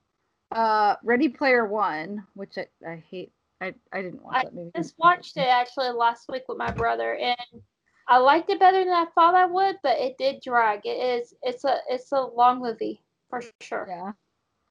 [0.53, 3.33] Uh, Ready Player One, which I, I hate.
[3.59, 4.71] I, I didn't watch I that movie.
[4.73, 7.61] I just watched it actually last week with my brother, and
[8.07, 10.85] I liked it better than I thought I would, but it did drag.
[10.85, 11.33] It is.
[11.43, 11.79] It's a.
[11.89, 13.85] It's a long movie for sure.
[13.87, 14.13] Yeah,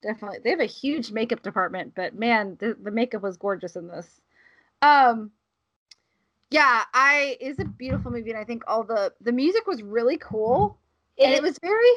[0.02, 0.38] definitely.
[0.42, 4.20] They have a huge makeup department, but man, the, the makeup was gorgeous in this.
[4.82, 5.32] Um,
[6.50, 10.18] yeah, I is a beautiful movie, and I think all the the music was really
[10.18, 10.78] cool,
[11.22, 11.90] and it It- was very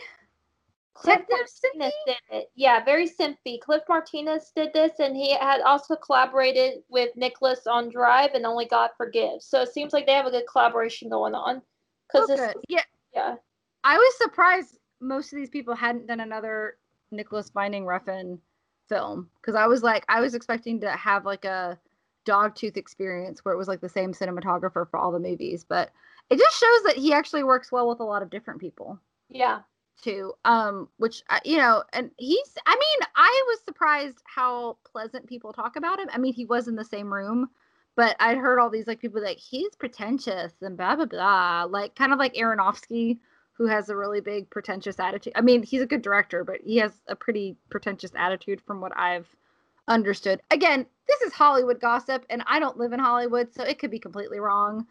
[0.97, 2.51] Cliff Martinez did it.
[2.55, 3.59] Yeah, very synthy.
[3.59, 8.65] Cliff Martinez did this, and he had also collaborated with Nicholas on Drive and Only
[8.65, 9.45] God Forgives.
[9.45, 11.61] So it seems like they have a good collaboration going on.
[12.11, 12.59] Because oh, this, Okay.
[12.69, 12.83] Yeah,
[13.13, 13.35] yeah,
[13.83, 16.77] I was surprised most of these people hadn't done another
[17.11, 18.39] Nicholas Winding Refn
[18.89, 21.77] film because I was like, I was expecting to have like a
[22.25, 25.91] Dogtooth experience where it was like the same cinematographer for all the movies, but
[26.29, 29.59] it just shows that he actually works well with a lot of different people yeah,
[30.01, 30.33] too.
[30.45, 35.53] Um, which uh, you know, and he's, I mean, I was surprised how pleasant people
[35.53, 36.09] talk about him.
[36.13, 37.49] I mean, he was in the same room.
[37.97, 41.95] But I'd heard all these like people like he's pretentious and blah blah blah, like
[41.95, 43.17] kind of like Aronofsky,
[43.53, 45.33] who has a really big pretentious attitude.
[45.35, 48.95] I mean, he's a good director, but he has a pretty pretentious attitude from what
[48.95, 49.27] I've
[49.87, 50.41] understood.
[50.51, 53.97] Again, this is Hollywood gossip, and I don't live in Hollywood, so it could be
[53.97, 54.85] completely wrong.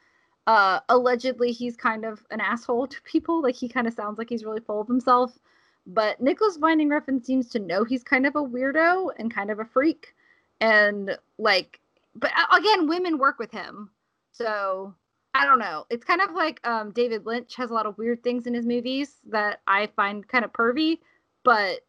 [0.46, 3.42] Uh, allegedly, he's kind of an asshole to people.
[3.42, 5.38] Like he kind of sounds like he's really full of himself.
[5.86, 9.60] But Nicholas Winding Refn seems to know he's kind of a weirdo and kind of
[9.60, 10.14] a freak,
[10.60, 11.80] and like,
[12.14, 13.90] but uh, again, women work with him,
[14.32, 14.94] so
[15.36, 15.86] I don't know.
[15.90, 18.66] It's kind of like um, David Lynch has a lot of weird things in his
[18.66, 20.98] movies that I find kind of pervy,
[21.44, 21.80] but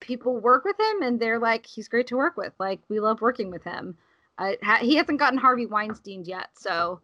[0.00, 2.52] people work with him and they're like, he's great to work with.
[2.58, 3.96] Like we love working with him.
[4.38, 7.00] Ha- he hasn't gotten Harvey Weinstein yet, so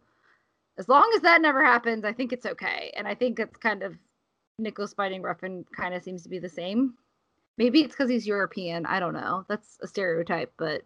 [0.79, 2.91] as long as that never happens, I think it's okay.
[2.95, 3.95] And I think it's kind of
[4.57, 6.93] Nicholas Winding Refn kind of seems to be the same.
[7.57, 8.85] Maybe it's because he's European.
[8.85, 9.45] I don't know.
[9.49, 10.83] That's a stereotype, but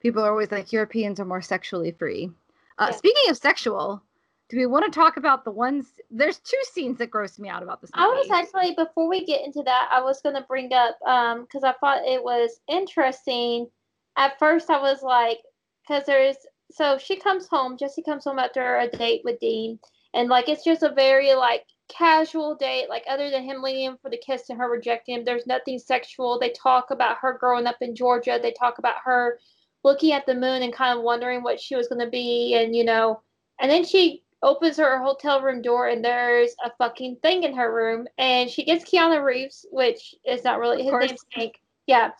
[0.00, 2.30] people are always like Europeans are more sexually free.
[2.78, 2.96] Uh, Yeah.
[2.96, 4.02] Speaking of sexual,
[4.48, 5.86] do we want to talk about the ones?
[6.10, 8.06] There's two scenes that grossed me out about this movie.
[8.06, 11.64] I was actually before we get into that, I was gonna bring up um because
[11.64, 13.68] I thought it was interesting.
[14.16, 15.38] At first, I was like,
[15.82, 16.36] because there's
[16.70, 17.76] so she comes home.
[17.76, 19.78] Jesse comes home after a date with Dean,
[20.14, 22.88] and like it's just a very like casual date.
[22.88, 25.78] Like other than him leaning in for the kiss and her rejecting him, there's nothing
[25.78, 26.38] sexual.
[26.38, 28.38] They talk about her growing up in Georgia.
[28.42, 29.38] They talk about her
[29.82, 32.84] looking at the moon and kind of wondering what she was gonna be, and you
[32.84, 33.20] know,
[33.60, 37.74] and then she opens her hotel room door and there's a fucking thing in her
[37.74, 41.60] room and she gets Keanu Reeves, which is not really Of his name's Hank.
[41.86, 42.10] Yeah.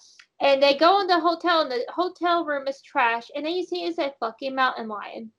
[0.40, 3.30] And they go in the hotel, and the hotel room is trash.
[3.34, 5.30] And then you see it's a fucking mountain lion.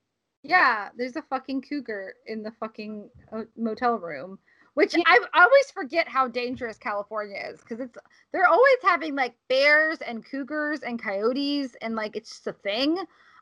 [0.44, 4.38] Yeah, there's a fucking cougar in the fucking uh, motel room,
[4.76, 5.04] which yeah.
[5.08, 7.98] I, I always forget how dangerous California is because it's
[8.32, 12.98] they're always having like bears and cougars and coyotes and like it's just a thing.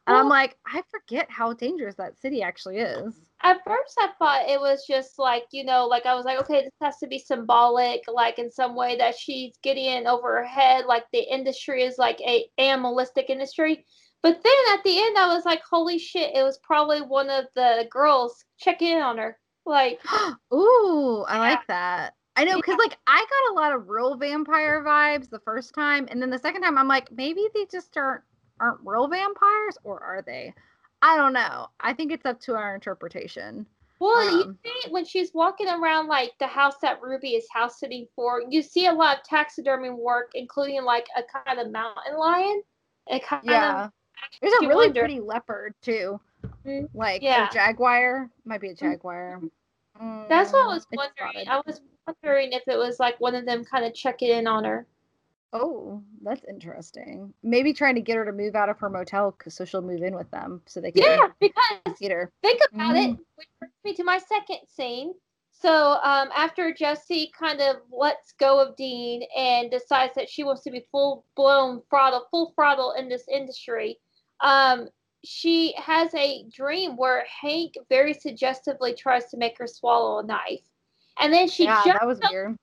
[0.05, 3.13] And well, I'm like, I forget how dangerous that city actually is.
[3.41, 6.61] At first, I thought it was just like, you know, like I was like, okay,
[6.61, 10.45] this has to be symbolic, like in some way that she's getting in over her
[10.45, 13.85] head, like the industry is like a animalistic industry.
[14.21, 17.45] But then at the end, I was like, holy shit, it was probably one of
[17.55, 19.37] the girls checking in on her.
[19.65, 19.99] Like,
[20.53, 21.39] ooh, I yeah.
[21.39, 22.13] like that.
[22.35, 22.83] I know because yeah.
[22.83, 26.39] like I got a lot of real vampire vibes the first time, and then the
[26.39, 28.23] second time I'm like, maybe they just aren't
[28.59, 30.53] aren't real vampires, or are they?
[31.01, 31.67] I don't know.
[31.79, 33.65] I think it's up to our interpretation.
[33.99, 37.79] Well, um, you see, when she's walking around like the house that Ruby is house
[37.79, 42.17] sitting for, you see a lot of taxidermy work, including like a kind of mountain
[42.17, 42.63] lion.
[43.07, 43.85] It kind yeah.
[43.85, 43.91] of
[44.41, 45.01] there's a really wonder.
[45.01, 46.19] pretty leopard too.
[46.65, 46.97] Mm-hmm.
[46.97, 47.49] Like yeah.
[47.49, 48.29] a jaguar.
[48.45, 48.91] Might be a mm-hmm.
[48.91, 49.41] jaguar.
[50.01, 51.47] Mm, That's what I was wondering.
[51.47, 54.63] I was wondering if it was like one of them kind of checking in on
[54.63, 54.85] her.
[55.55, 57.31] Oh, that's interesting.
[57.43, 60.15] Maybe trying to get her to move out of her motel so she'll move in
[60.15, 61.03] with them so they can.
[61.03, 62.31] Yeah, because her.
[62.41, 63.13] think about mm.
[63.13, 63.19] it.
[63.35, 65.13] Which brings me to my second scene.
[65.51, 70.63] So um, after Jesse kind of lets go of Dean and decides that she wants
[70.63, 73.99] to be full blown throttle, full throttle in this industry,
[74.41, 74.89] um,
[75.23, 80.67] she has a dream where Hank very suggestively tries to make her swallow a knife,
[81.19, 82.57] and then she yeah, just that was so, weird.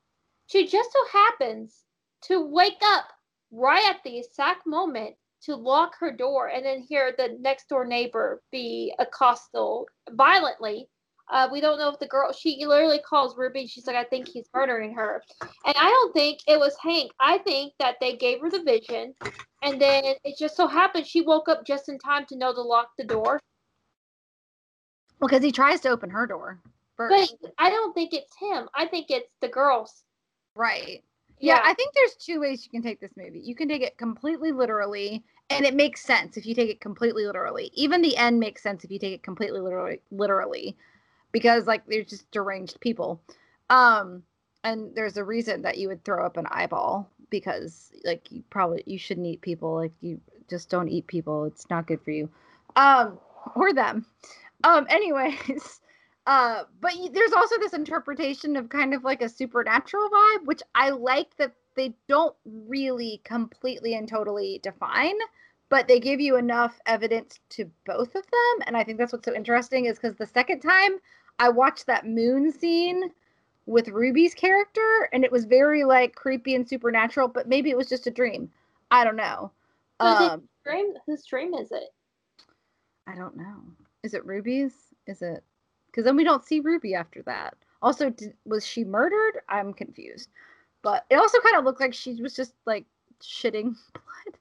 [0.47, 1.80] She just so happens
[2.23, 3.05] to wake up
[3.51, 7.85] right at the exact moment to lock her door and then hear the next door
[7.85, 10.87] neighbor be accosted violently
[11.31, 13.65] uh, we don't know if the girl, she literally calls Ruby.
[13.65, 15.23] She's like, I think he's murdering her.
[15.41, 17.11] And I don't think it was Hank.
[17.21, 19.13] I think that they gave her the vision.
[19.63, 22.61] And then it just so happened she woke up just in time to know to
[22.61, 23.39] lock the door.
[25.19, 26.59] Well, because he tries to open her door
[26.97, 27.35] first.
[27.41, 28.67] But I don't think it's him.
[28.75, 30.03] I think it's the girls.
[30.53, 31.01] Right.
[31.41, 33.39] Yeah, yeah, I think there's two ways you can take this movie.
[33.39, 37.25] You can take it completely literally, and it makes sense if you take it completely
[37.25, 37.71] literally.
[37.73, 40.01] Even the end makes sense if you take it completely literally.
[40.11, 40.77] Literally,
[41.31, 43.21] because like they're just deranged people.
[43.69, 44.23] Um,
[44.63, 48.83] and there's a reason that you would throw up an eyeball because like you probably
[48.85, 49.75] you shouldn't eat people.
[49.75, 51.45] Like you just don't eat people.
[51.45, 52.29] It's not good for you.
[52.75, 53.17] Um,
[53.55, 54.05] or them.
[54.63, 55.81] Um, anyways.
[56.27, 60.89] Uh, but there's also this interpretation of kind of like a supernatural vibe, which I
[60.89, 65.15] like that they don't really completely and totally define,
[65.69, 68.67] but they give you enough evidence to both of them.
[68.67, 70.97] And I think that's what's so interesting is because the second time
[71.39, 73.11] I watched that moon scene
[73.65, 77.29] with Ruby's character, and it was very like creepy and supernatural.
[77.29, 78.51] But maybe it was just a dream.
[78.91, 79.51] I don't know.
[79.99, 80.93] Um, dream?
[81.05, 81.93] Whose dream is it?
[83.07, 83.55] I don't know.
[84.03, 84.73] Is it Ruby's?
[85.07, 85.43] Is it?
[85.91, 87.55] Because then we don't see Ruby after that.
[87.81, 89.41] Also, did, was she murdered?
[89.49, 90.29] I'm confused.
[90.83, 92.85] But it also kind of looked like she was just like
[93.21, 94.37] shitting blood.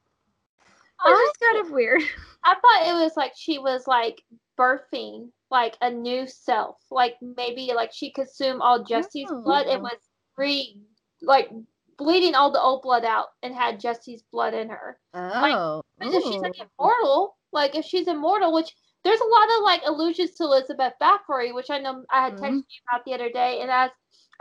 [1.05, 2.03] Which is kind of weird.
[2.45, 4.23] I thought it was like she was like
[4.59, 6.77] birthing like a new self.
[6.91, 9.43] Like maybe like she consumed all Jesse's oh.
[9.43, 9.85] blood and oh.
[9.85, 9.99] was
[10.37, 10.79] re
[11.23, 11.51] like
[11.99, 14.99] bleeding all the old blood out and had Jesse's blood in her.
[15.15, 15.83] Oh.
[16.01, 18.75] Like, if she's like immortal, like if she's immortal, which
[19.05, 22.41] there's a lot of like allusions to Elizabeth Bathory, which I know I had texted
[22.41, 22.57] mm-hmm.
[22.57, 23.91] you about the other day, and as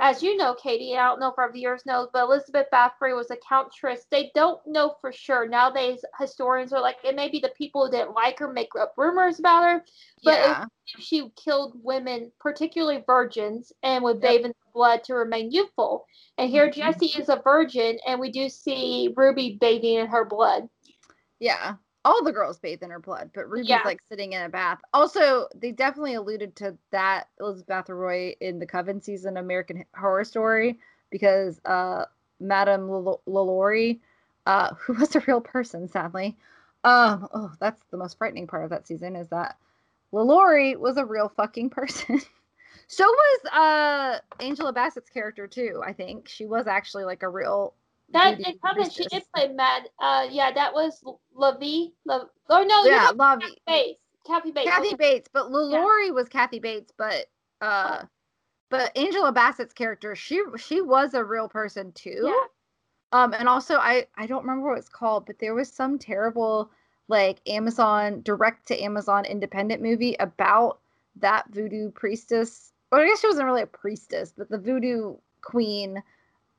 [0.01, 3.29] as you know, Katie, I don't know if our viewers know, but Elizabeth Bathory was
[3.31, 4.05] a countess.
[4.09, 5.45] They don't know for sure.
[5.45, 8.93] Nowadays, historians are like, it may be the people who didn't like her make up
[8.95, 9.83] rumors about her,
[10.23, 10.65] but yeah.
[10.85, 16.05] she killed women, particularly virgins, and would bathe in blood to remain youthful.
[16.37, 16.79] And here, mm-hmm.
[16.79, 20.69] Jesse is a virgin, and we do see Ruby bathing in her blood.
[21.41, 21.75] Yeah
[22.09, 23.81] all the girls bathe in her blood, but Ruby's yeah.
[23.85, 24.79] like sitting in a bath.
[24.95, 30.79] Also, they definitely alluded to that Elizabeth Roy in the Coven season American Horror Story
[31.11, 32.05] because uh,
[32.39, 32.89] Madame
[33.27, 33.99] LaLaurie,
[34.47, 36.35] uh, who was a real person, sadly.
[36.83, 39.57] Um, oh, that's the most frightening part of that season is that
[40.11, 42.19] LaLaurie was a real fucking person.
[42.87, 45.83] so was uh Angela Bassett's character too.
[45.85, 47.75] I think she was actually like a real
[48.11, 49.89] that in Coven, she did play Mad.
[49.99, 51.03] Uh, yeah, that was
[51.35, 51.93] Lavie.
[52.05, 53.11] La, or no, yeah.
[53.17, 53.99] Kathy Bates.
[54.25, 54.69] Kathy Bates.
[54.69, 56.11] Kathy Bates, but LaLaurie yeah.
[56.11, 57.27] was Kathy Bates, but
[57.61, 58.07] uh, oh.
[58.69, 62.21] but Angela Bassett's character, she she was a real person too.
[62.23, 62.43] Yeah.
[63.11, 66.69] Um, and also I I don't remember what it's called, but there was some terrible
[67.07, 70.79] like Amazon direct to Amazon independent movie about
[71.15, 72.71] that voodoo priestess.
[72.91, 76.01] Well, I guess she wasn't really a priestess, but the voodoo queen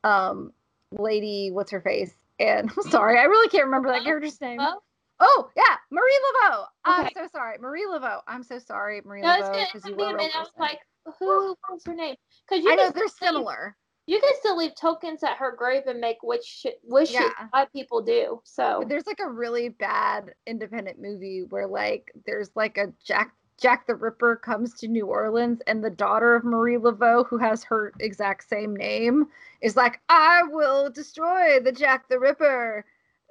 [0.02, 0.52] um
[0.92, 2.14] lady, what's her face?
[2.38, 4.58] and I'm sorry, I really can't remember that character's name.
[4.60, 4.80] Oh,
[5.22, 6.64] Oh yeah, Marie Laveau.
[6.86, 7.14] I'm Okay.
[7.14, 8.20] so sorry, Marie Laveau.
[8.26, 10.12] I'm so sorry, Marie no, it's Laveau, gonna because it you took were a a
[10.14, 10.36] real minute.
[10.36, 10.78] I was like,
[11.18, 12.14] who was her name?
[12.48, 13.76] Because you I know they're leave- similar.
[14.06, 17.14] You can still leave tokens at her grave and make wish wishes.
[17.14, 17.64] Yeah.
[17.72, 18.40] People do.
[18.44, 23.34] So But there's like a really bad independent movie where like there's like a Jack
[23.60, 27.62] Jack the Ripper comes to New Orleans and the daughter of Marie Laveau, who has
[27.64, 29.26] her exact same name,
[29.60, 32.86] is like, I will destroy the Jack the Ripper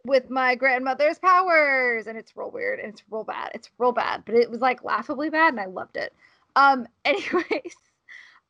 [0.05, 2.05] with my grandmother's powers.
[2.05, 3.51] And it's real weird and it's real bad.
[3.55, 4.23] It's real bad.
[4.23, 6.13] But it was like laughably bad and I loved it.
[6.55, 7.75] Um, anyways.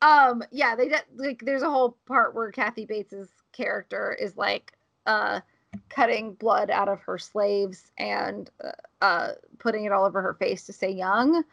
[0.01, 4.73] Um, yeah, they de- like there's a whole part where Kathy Bates's character is like
[5.05, 5.41] uh
[5.89, 8.71] cutting blood out of her slaves and uh,
[9.03, 11.43] uh putting it all over her face to stay young.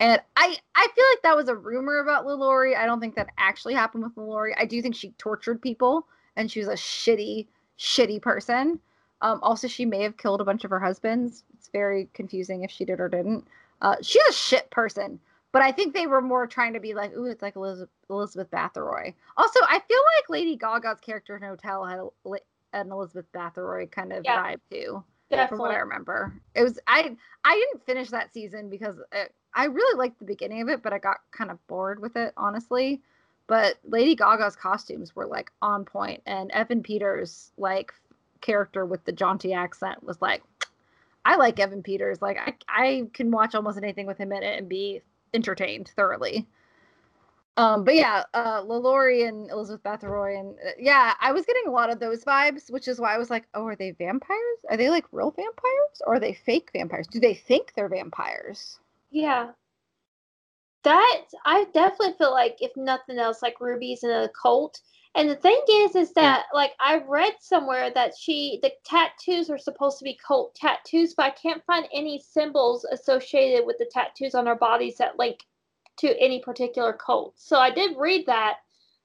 [0.00, 2.76] And I I feel like that was a rumor about Lalaurie.
[2.76, 4.54] I don't think that actually happened with Lalaurie.
[4.58, 7.46] I do think she tortured people and she was a shitty
[7.78, 8.78] shitty person.
[9.22, 11.44] Um also she may have killed a bunch of her husbands.
[11.54, 13.46] It's very confusing if she did or didn't.
[13.80, 15.18] Uh she's a shit person.
[15.52, 18.50] But I think they were more trying to be like, ooh, it's like Elizabeth, Elizabeth
[18.50, 19.14] Bathory.
[19.38, 22.30] Also, I feel like Lady Gaga's character in Hotel had a,
[22.74, 24.42] an Elizabeth Bathory kind of Yeah.
[24.52, 25.02] vibe too
[25.48, 25.70] from what.
[25.70, 26.34] I remember.
[26.54, 30.62] It was I I didn't finish that season because it, I really liked the beginning
[30.62, 33.00] of it, but I got kind of bored with it, honestly.
[33.46, 37.92] But Lady Gaga's costumes were like on point, and Evan Peters' like
[38.40, 40.42] character with the jaunty accent was like,
[41.24, 42.22] I like Evan Peters.
[42.22, 45.02] Like I I can watch almost anything with him in it and be
[45.34, 46.46] entertained thoroughly.
[47.58, 51.70] Um, but yeah, uh, Lalaurie and Elizabeth Bathory, and uh, yeah, I was getting a
[51.70, 54.58] lot of those vibes, which is why I was like, oh, are they vampires?
[54.68, 57.06] Are they like real vampires, or are they fake vampires?
[57.06, 58.78] Do they think they're vampires?
[59.10, 59.52] Yeah.
[60.84, 64.78] That I definitely feel like if nothing else, like Ruby's in a cult.
[65.14, 69.56] And the thing is, is that like I read somewhere that she the tattoos are
[69.56, 74.34] supposed to be cult tattoos, but I can't find any symbols associated with the tattoos
[74.34, 75.38] on her bodies that link
[75.98, 77.34] to any particular cult.
[77.36, 78.56] So I did read that,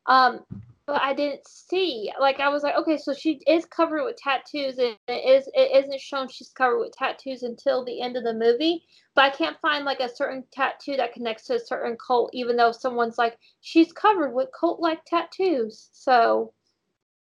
[0.08, 0.46] um,
[0.86, 2.12] but I didn't see.
[2.20, 5.84] Like I was like, okay, so she is covered with tattoos, and it is it
[5.84, 8.84] isn't shown she's covered with tattoos until the end of the movie
[9.16, 12.56] but I can't find like a certain tattoo that connects to a certain cult, even
[12.56, 15.90] though someone's like, she's covered with cult like tattoos.
[15.92, 16.54] So,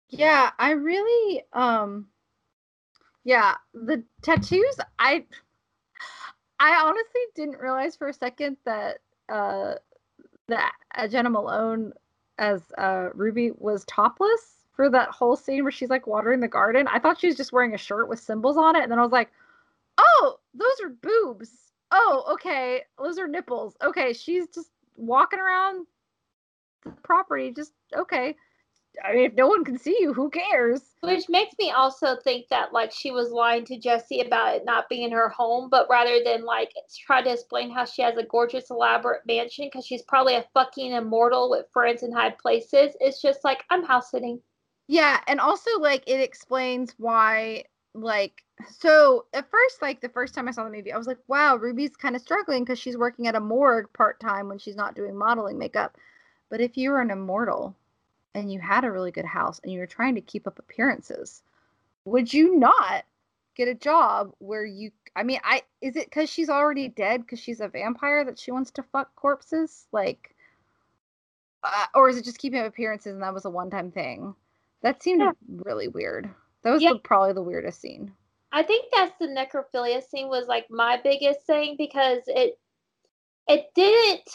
[0.10, 2.08] Yeah, I really um
[3.24, 5.26] yeah, the tattoos I
[6.60, 9.00] I honestly didn't realize for a second that
[9.32, 9.76] uh
[10.48, 11.94] that uh, Jena Malone
[12.38, 16.88] as uh Ruby was topless for that whole scene where she's like watering the garden.
[16.88, 19.04] I thought she was just wearing a shirt with symbols on it and then I
[19.04, 19.32] was like,
[19.98, 21.52] "Oh, those are boobs."
[21.92, 22.84] Oh, okay.
[22.98, 23.76] Those are nipples.
[23.84, 25.88] Okay, she's just walking around
[26.84, 28.36] the property just okay.
[29.04, 30.82] I mean, if no one can see you, who cares?
[31.02, 34.90] which makes me also think that like she was lying to Jesse about it not
[34.90, 36.74] being her home, but rather than like
[37.06, 40.92] try to explain how she has a gorgeous, elaborate mansion because she's probably a fucking
[40.92, 44.42] immortal with friends in high places, it's just like, I'm house sitting.
[44.88, 50.48] Yeah, and also like it explains why like so at first like the first time
[50.48, 53.26] I saw the movie I was like wow Ruby's kind of struggling cuz she's working
[53.28, 55.98] at a morgue part-time when she's not doing modeling makeup.
[56.50, 57.76] But if you were an immortal
[58.36, 61.44] and you had a really good house and you were trying to keep up appearances,
[62.06, 63.06] would you not
[63.56, 67.40] get a job where you I mean I is it cuz she's already dead cuz
[67.40, 70.36] she's a vampire that she wants to fuck corpses like
[71.64, 74.34] uh, or is it just keeping up appearances and that was a one-time thing?
[74.82, 75.32] That seemed Yeah.
[75.66, 76.34] really weird.
[76.62, 76.94] That was Yeah.
[76.94, 78.14] the, probably the weirdest scene.
[78.52, 82.58] I think that's the necrophilia scene was like my biggest thing because it
[83.48, 84.30] it didn't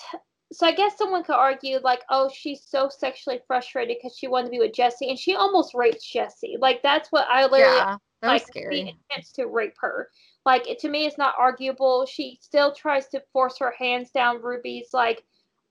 [0.55, 4.47] so I guess someone could argue like oh she's so sexually frustrated because she wanted
[4.47, 6.57] to be with Jesse and she almost raped Jesse.
[6.59, 8.81] Like that's what I literally yeah, that like scary.
[9.11, 10.09] intends to rape her.
[10.47, 12.07] Like it, to me it's not arguable.
[12.07, 15.25] She still tries to force her hands down Ruby's like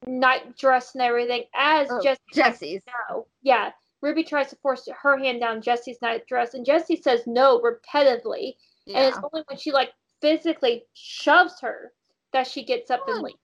[0.06, 2.82] night dress and everything as Oh, Jesse Jesse's.
[3.10, 3.28] no.
[3.42, 3.72] Yeah
[4.02, 8.56] Ruby tries to force her hand down Jesse's night dress and Jesse says no repetitively.
[8.88, 11.94] And it's only when she like physically shoves her
[12.34, 13.38] that she gets up and leaves.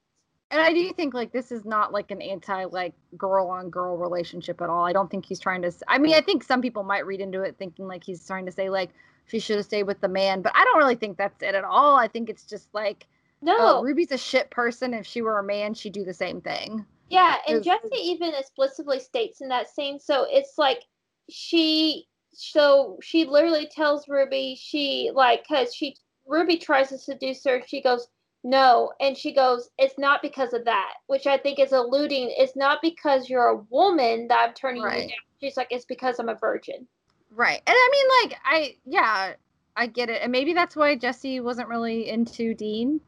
[0.51, 3.97] And I do think like this is not like an anti like girl on girl
[3.97, 4.83] relationship at all.
[4.85, 5.71] I don't think he's trying to.
[5.87, 8.51] I mean, I think some people might read into it thinking like he's trying to
[8.51, 8.89] say like
[9.25, 11.63] she should have stayed with the man, but I don't really think that's it at
[11.63, 11.95] all.
[11.97, 13.05] I think it's just like
[13.41, 14.93] No, uh, Ruby's a shit person.
[14.93, 16.85] If she were a man, she'd do the same thing.
[17.09, 19.99] yeah, and Jesse even explicitly states in that scene.
[19.99, 20.83] So it's like
[21.29, 25.95] she, so she literally tells Ruby she like because she
[26.25, 27.61] Ruby tries to seduce her.
[27.67, 28.07] She goes
[28.43, 32.33] no, and she goes it's not because of that, which I think is alluding.
[32.37, 35.09] It's not because you're a woman that I'm turning you down.
[35.41, 36.87] She's like it's because I'm a virgin.
[37.31, 37.61] Right.
[37.65, 39.33] And I mean, like, I, yeah,
[39.75, 40.21] I get it.
[40.21, 42.99] And maybe that's why Jesse wasn't really into Dean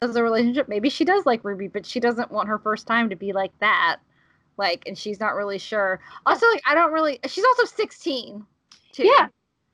[0.00, 0.68] as a relationship.
[0.68, 3.52] Maybe she does like Ruby, but she doesn't want her first time to be like
[3.60, 3.98] that.
[4.56, 6.00] Like, and she's not really sure.
[6.26, 8.44] Also, like, I don't really, she's also 16.
[8.92, 9.06] Too.
[9.06, 9.28] Yeah.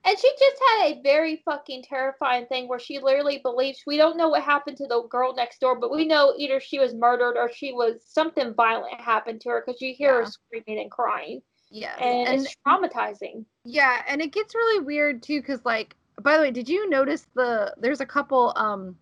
[0.08, 4.16] And she just had a very fucking terrifying thing where she literally believes we don't
[4.16, 7.36] know what happened to the girl next door, but we know either she was murdered
[7.36, 10.20] or she was something violent happened to her because you hear Yeah.
[10.20, 11.42] her screaming and crying.
[11.70, 11.94] Yeah.
[12.00, 13.44] And, And, it's traumatizing.
[13.64, 14.02] yeah.
[14.08, 17.74] And it gets really weird too, because, like, by the way, did you notice the,
[17.76, 18.96] there's a couple, um,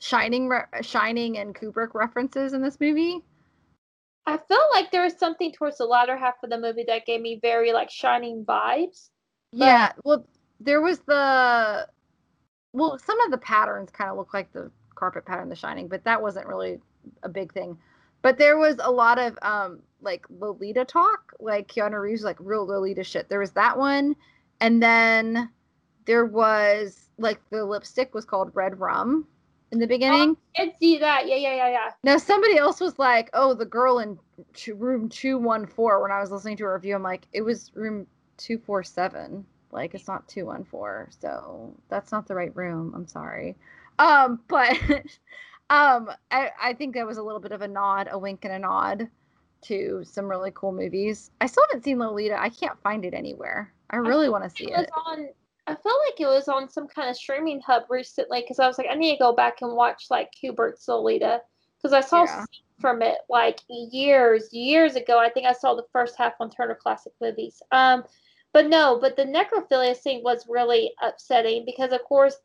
[0.00, 3.22] Shining, re- Shining and Kubrick references in this movie?
[4.26, 7.20] I felt like there was something towards the latter half of the movie that gave
[7.20, 9.10] me very like shining vibes.
[9.52, 10.24] Yeah, well,
[10.60, 11.88] there was the
[12.72, 16.04] well, some of the patterns kind of look like the carpet pattern, The Shining, but
[16.04, 16.78] that wasn't really
[17.22, 17.76] a big thing.
[18.22, 22.66] But there was a lot of um like Lolita talk, like Keanu Reeves, like real
[22.66, 23.28] Lolita shit.
[23.28, 24.14] There was that one,
[24.60, 25.50] and then
[26.04, 29.26] there was like the lipstick was called Red Rum
[29.72, 30.36] in the beginning.
[30.56, 31.26] I did see that.
[31.28, 31.90] Yeah, yeah, yeah, yeah.
[32.02, 34.18] Now somebody else was like, "Oh, the girl in
[34.74, 36.02] room two one four.
[36.02, 38.06] When I was listening to a review, I'm like, "It was room
[38.36, 39.46] two four seven.
[39.72, 41.08] Like, it's not two one four.
[41.20, 42.92] So that's not the right room.
[42.94, 43.56] I'm sorry."
[43.98, 44.76] Um, but
[45.70, 48.54] um, I I think that was a little bit of a nod, a wink and
[48.54, 49.08] a nod
[49.62, 51.30] to some really cool movies.
[51.40, 52.40] I still haven't seen Lolita.
[52.40, 53.72] I can't find it anywhere.
[53.90, 54.90] I really want to see It was it.
[55.06, 55.28] on.
[55.66, 58.78] I felt like it was on some kind of streaming hub recently because I was
[58.78, 61.42] like, I need to go back and watch like Kubrick's Lolita
[61.76, 62.44] because I saw Yeah.
[62.80, 65.18] from it like years, years ago.
[65.18, 67.62] I think I saw the first half on Turner Classic Movies.
[67.70, 68.04] Um,
[68.52, 72.36] but no, but the necrophilia scene was really upsetting because, of course,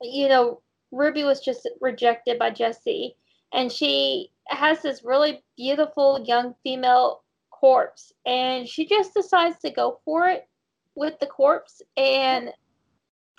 [0.00, 0.62] you know,
[0.92, 3.16] Ruby was just rejected by Jesse,
[3.52, 10.00] and she has this really beautiful young female corpse, and she just decides to go
[10.04, 10.48] for it
[10.94, 11.82] with the corpse.
[11.96, 12.50] And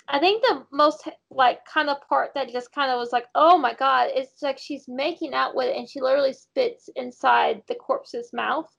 [0.08, 3.56] I think the most like kind of part that just kind of was like, oh
[3.56, 7.74] my god, it's like she's making out with it, and she literally spits inside the
[7.74, 8.70] corpse's mouth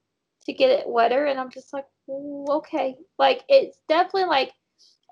[0.50, 4.52] to get it wetter, and I'm just like, okay, like it's definitely like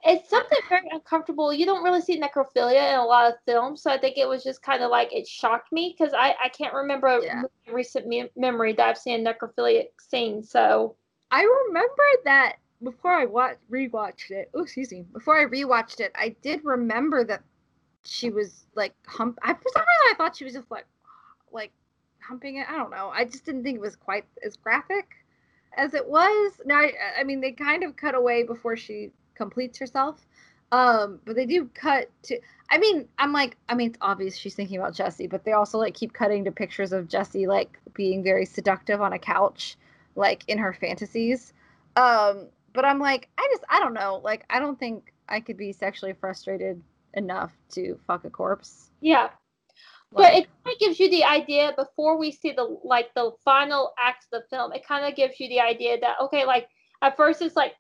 [0.04, 1.54] it's something very uncomfortable.
[1.54, 4.44] You don't really see necrophilia in a lot of films, so I think it was
[4.44, 8.30] just kind of like it shocked me because I I can't remember a recent me-
[8.36, 10.44] memory that I've seen a necrophilic scene.
[10.44, 10.96] So
[11.30, 14.50] I remember that before I watched rewatched it.
[14.56, 15.06] Oh, excuse me.
[15.14, 17.44] Before I rewatched it, I did remember that
[18.04, 19.38] she was like hump.
[19.44, 20.88] I for some reason I thought she was just like
[21.52, 21.72] like
[22.22, 22.68] humping it.
[22.68, 23.12] I don't know.
[23.14, 25.17] I just didn't think it was quite as graphic
[25.78, 26.54] as it was.
[26.66, 30.26] Now, I, I mean, they kind of cut away before she completes herself.
[30.72, 32.40] Um, but they do cut to.
[32.70, 35.78] I mean, I'm like, I mean, it's obvious she's thinking about Jesse, but they also
[35.78, 39.78] like keep cutting to pictures of Jesse like being very seductive on a couch,
[40.16, 41.54] like in her fantasies.
[41.96, 44.20] Um, but I'm like, I just, I don't know.
[44.24, 46.82] Like, I don't think I could be sexually frustrated
[47.14, 48.92] enough to fuck a corpse.
[49.00, 49.30] yeah,
[50.12, 53.94] but it kind of gives you the idea before we see the like the final
[54.00, 54.74] act of the film.
[54.74, 56.68] It kind of gives you the idea that okay, like
[57.02, 57.74] at first it's like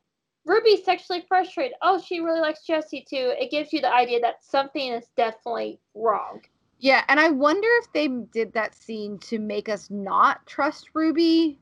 [0.45, 1.73] Ruby's sexually frustrated.
[1.81, 3.33] Oh, she really likes Jesse too.
[3.37, 6.41] It gives you the idea that something is definitely wrong.
[6.79, 11.59] Yeah, and I wonder if they did that scene to make us not trust Ruby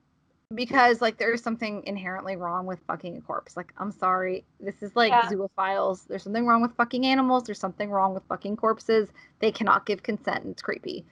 [0.56, 3.56] because like there's something inherently wrong with fucking a corpse.
[3.58, 5.30] Like I'm sorry, this is like Yeah.
[5.30, 6.08] zoophiles.
[6.08, 7.44] There's something wrong with fucking animals.
[7.44, 9.10] There's something wrong with fucking corpses.
[9.40, 10.44] They cannot give consent.
[10.44, 11.06] And it's creepy.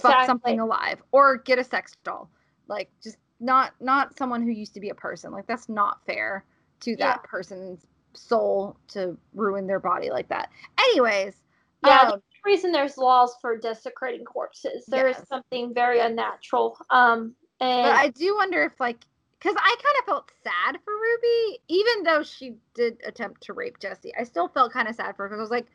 [0.00, 2.28] Fuck something alive or get a sex doll.
[2.68, 5.32] Like just not not someone who used to be a person.
[5.32, 6.44] Like that's not fair
[6.80, 7.28] to that Yeah.
[7.30, 10.50] person's soul to ruin their body like that.
[10.78, 11.42] Anyways,
[11.84, 14.86] Yeah, um, a reason there's laws for desecrating corpses.
[14.86, 15.28] There is Yes.
[15.28, 16.78] something very unnatural.
[16.90, 17.98] Um, and But eh.
[17.98, 19.04] I do wonder if like
[19.38, 23.78] because I kind of felt sad for Ruby, even though she did attempt to rape
[23.78, 24.12] Jesse.
[24.18, 25.66] I still felt kind of sad for her because I was like,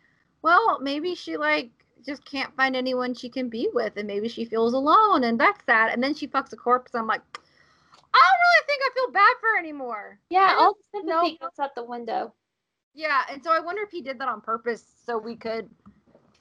[0.42, 1.70] well, maybe she like
[2.06, 5.64] just can't find anyone she can be with, and maybe she feels alone, and that's
[5.66, 5.94] sad.
[5.94, 6.96] And then she fucks a corpse.
[6.96, 7.22] I'm like,
[8.14, 10.20] I don't really think I feel bad for her anymore.
[10.30, 12.34] yeah, all sympathy goes out the window.
[12.94, 15.70] Yeah, and so I wonder if he did that on purpose so we could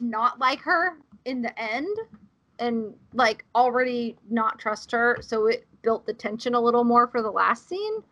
[0.00, 1.96] not like her in the end
[2.60, 7.22] and like already not trust her so it built the tension a little more for
[7.22, 8.02] the last scene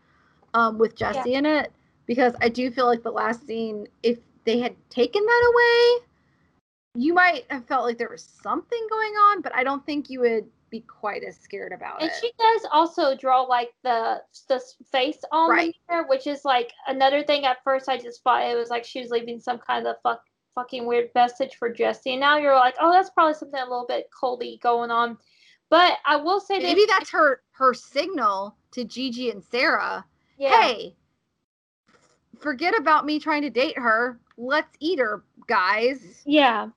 [0.55, 1.73] um with Jesse in it
[2.07, 6.05] because I do feel like the last scene if they had taken that away
[6.95, 10.21] you might have felt like there was something going on but I don't think you
[10.21, 12.13] would be quite as scared about And it.
[12.13, 15.75] And she does also draw like the the face on Right.
[15.89, 17.45] the mirror, which is like another thing.
[17.45, 20.23] At first, I just thought it was like she was leaving some kind of fuck
[20.59, 22.13] fucking weird message for Jesse.
[22.13, 25.17] And now you're like, oh, that's probably something a little bit coldy going on.
[25.71, 30.05] But I will say Maybe that's her her signal to Gigi and Sarah
[30.39, 30.95] yeah, hey,
[32.39, 34.21] forget about me trying to date her.
[34.37, 36.23] Let's eat her, guys.
[36.25, 36.69] Yeah.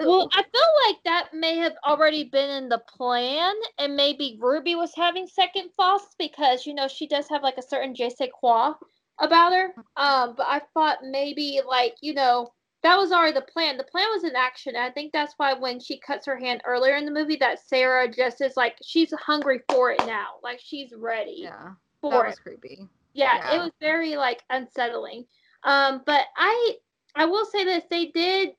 [0.00, 4.76] Well, I feel like that may have already been in the plan, and maybe Ruby
[4.76, 8.30] was having second thoughts because you know she does have like a certain je sais
[8.32, 8.74] quoi
[9.18, 9.74] about her.
[9.96, 12.52] Um, but I thought maybe like you know
[12.82, 13.76] that was already the plan.
[13.76, 14.74] The plan was in action.
[14.76, 18.10] I think that's why when she cuts her hand earlier in the movie, that Sarah
[18.10, 21.40] just is like she's hungry for it now, like she's ready.
[21.42, 22.42] Yeah, for that was it.
[22.42, 22.88] creepy.
[23.12, 23.56] Yeah, Yeah.
[23.56, 25.26] it was very like unsettling.
[25.64, 26.76] Um, but I
[27.14, 28.50] I will say this: they did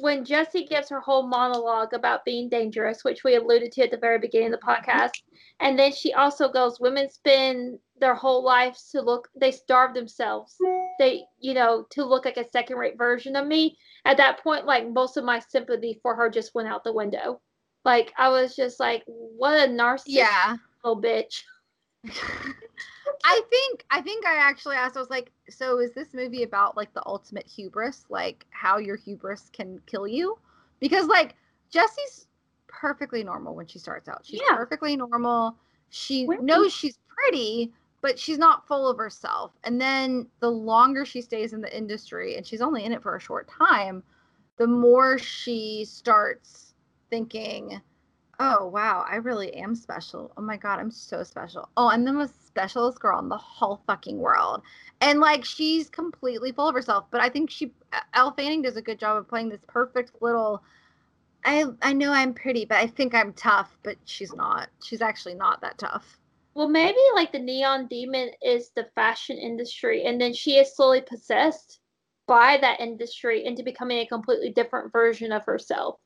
[0.00, 3.96] when Jesse gives her whole monologue about being dangerous, which we alluded to at the
[3.96, 5.22] very beginning of the podcast,
[5.60, 9.28] and then she also goes, "Women spend their whole lives to look.
[9.34, 10.56] They starve themselves.
[10.98, 14.88] They, you know, to look like a second-rate version of me." At that point, like
[14.88, 17.40] most of my sympathy for her just went out the window.
[17.84, 20.56] Like I was just like, "What a narcissist Yeah.
[20.84, 21.42] little bitch."
[23.24, 24.96] I think I think I actually asked.
[24.96, 28.96] I was like, "So is this movie about like the ultimate hubris, like how your
[28.96, 30.38] hubris can kill you?"
[30.80, 31.34] Because like
[31.70, 32.26] Jesse's
[32.68, 34.24] perfectly normal when she starts out.
[34.24, 34.56] She's Yeah.
[34.56, 35.56] perfectly normal.
[35.90, 36.40] She Right.
[36.40, 39.52] knows she's pretty, but she's not full of herself.
[39.64, 43.16] And then the longer she stays in the industry, and she's only in it for
[43.16, 44.02] a short time,
[44.58, 46.74] the more she starts
[47.10, 47.80] thinking,
[48.38, 50.32] oh wow, I really am special.
[50.36, 51.68] Oh my god, I'm so special.
[51.76, 54.62] Oh, I'm the most specialist girl in the whole fucking world.
[55.00, 57.06] And like she's completely full of herself.
[57.10, 60.12] But I think she uh, Elle Fanning does a good job of playing this perfect
[60.20, 60.62] little
[61.44, 64.68] I I know I'm pretty, but I think I'm tough, but she's not.
[64.82, 66.18] She's actually not that tough.
[66.54, 71.02] Well, maybe like the neon demon is the fashion industry, and then she is slowly
[71.02, 71.80] possessed
[72.26, 76.00] by that industry into becoming a completely different version of herself.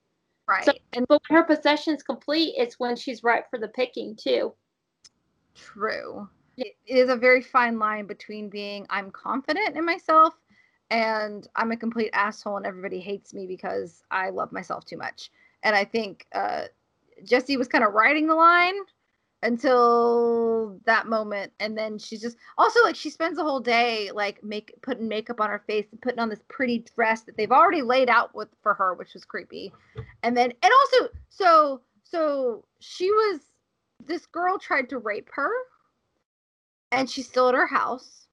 [0.50, 0.64] Right.
[0.64, 4.52] So- and But when her possession's complete, it's when she's ripe for the picking too.
[5.54, 6.28] True.
[6.56, 10.34] It is a very fine line between being I'm confident in myself
[10.90, 15.30] and I'm a complete asshole and everybody hates me because I love myself too much.
[15.62, 16.64] And I think uh,
[17.24, 18.74] Jesse was kind of riding the line
[19.42, 24.42] until that moment and then she's just also like she spends the whole day like
[24.44, 27.80] make putting makeup on her face and putting on this pretty dress that they've already
[27.80, 29.72] laid out with for her which was creepy.
[30.22, 33.40] And then and also so so she was
[34.04, 35.50] this girl tried to rape her
[36.92, 38.26] and she's still at her house.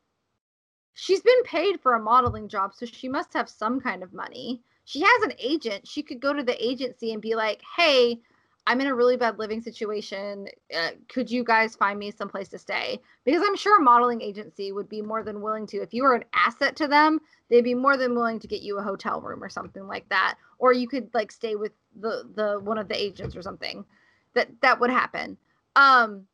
[0.93, 4.61] She's been paid for a modeling job so she must have some kind of money.
[4.83, 5.87] She has an agent.
[5.87, 8.19] She could go to the agency and be like hey
[8.67, 12.49] i'm in a really bad living situation uh, could you guys find me some place
[12.49, 12.99] to stay?
[13.25, 16.13] Because i'm sure a modeling agency would be more than willing to if you were
[16.13, 17.19] an asset to them
[17.49, 20.37] they'd be more than willing to get you a hotel room or something like that.
[20.59, 23.85] Or you could like stay with the the one of the agents or something
[24.33, 25.37] that that would happen.
[25.75, 26.25] Um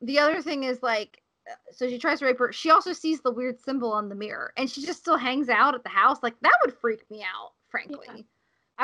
[0.00, 3.20] the other thing is like uh, so she tries to rape her she also sees
[3.20, 6.22] the weird symbol on the mirror and she just still hangs out at the house.
[6.22, 8.06] Like that would freak me out frankly.
[8.08, 8.24] I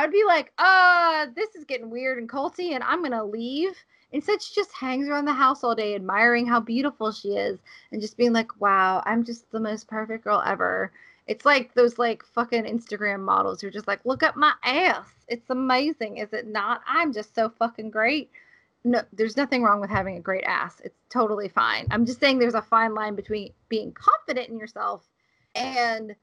[0.03, 3.75] would be like uh this is getting weird and culty and i'm gonna leave.
[4.11, 7.59] Instead she just hangs around the house all day admiring how beautiful she is
[7.93, 10.93] and just being like wow i'm just the most perfect girl ever.
[11.27, 15.09] It's like those like fucking instagram models who are just like look at my ass.
[15.29, 16.83] It's amazing is it not?
[16.87, 18.31] I'm just so fucking great.
[18.85, 20.81] No there's nothing wrong with having a great ass.
[20.85, 21.87] It's totally fine.
[21.91, 25.07] I'm just saying there's a fine line between being confident in yourself
[25.55, 26.15] and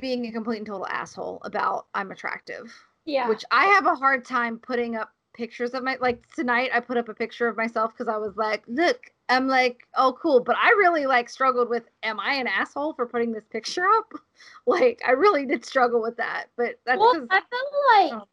[0.00, 2.72] being a complete and total asshole about i'm attractive
[3.04, 3.28] Yeah.
[3.28, 6.96] which i have a hard time putting up pictures of my like tonight i put
[6.96, 10.56] up a picture of myself because i was like look i'm like oh cool but
[10.56, 14.12] i really like struggled with am i an asshole for putting this picture up
[14.66, 18.28] like i really did struggle with that but that's well, I feel like oh,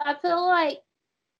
[0.00, 0.78] I feel like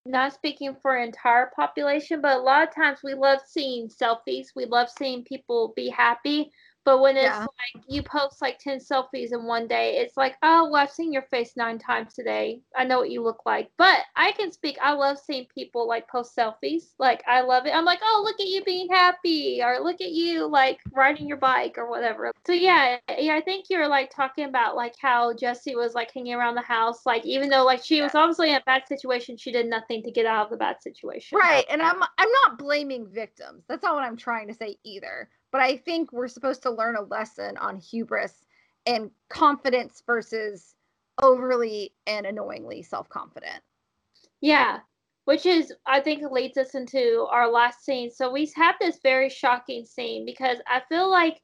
[0.08, 4.48] not speaking for entire population, but a lot of times we love seeing selfies.
[4.56, 6.50] We love seeing people be happy.
[6.88, 7.40] But when it's Yeah.
[7.40, 11.12] like you post like 10 selfies in one day, it's like, oh, well, I've seen
[11.12, 12.62] your face nine times today.
[12.74, 13.70] I know what you look like.
[13.76, 16.94] But I can speak, I love seeing people like post selfies.
[16.98, 17.74] Like, I love it.
[17.74, 21.36] I'm like, oh, look at you being happy, or look at you like riding your
[21.36, 22.32] bike or whatever.
[22.46, 26.32] So, yeah, yeah, I think you're like talking about like how Jesse was like hanging
[26.32, 27.04] around the house.
[27.04, 30.10] Like, even though like she was obviously in a bad situation, she did nothing to
[30.10, 31.36] get out of the bad situation.
[31.38, 33.64] Right, and I'm I'm not blaming victims.
[33.68, 35.28] That's not what I'm trying to say either.
[35.50, 38.44] But I think we're supposed to learn a lesson on hubris
[38.86, 40.74] and confidence versus
[41.22, 43.62] overly and annoyingly self-confident.
[44.40, 44.80] Yeah,
[45.24, 48.10] which is I think leads us into our last scene.
[48.10, 51.40] So we have this very shocking scene because I feel like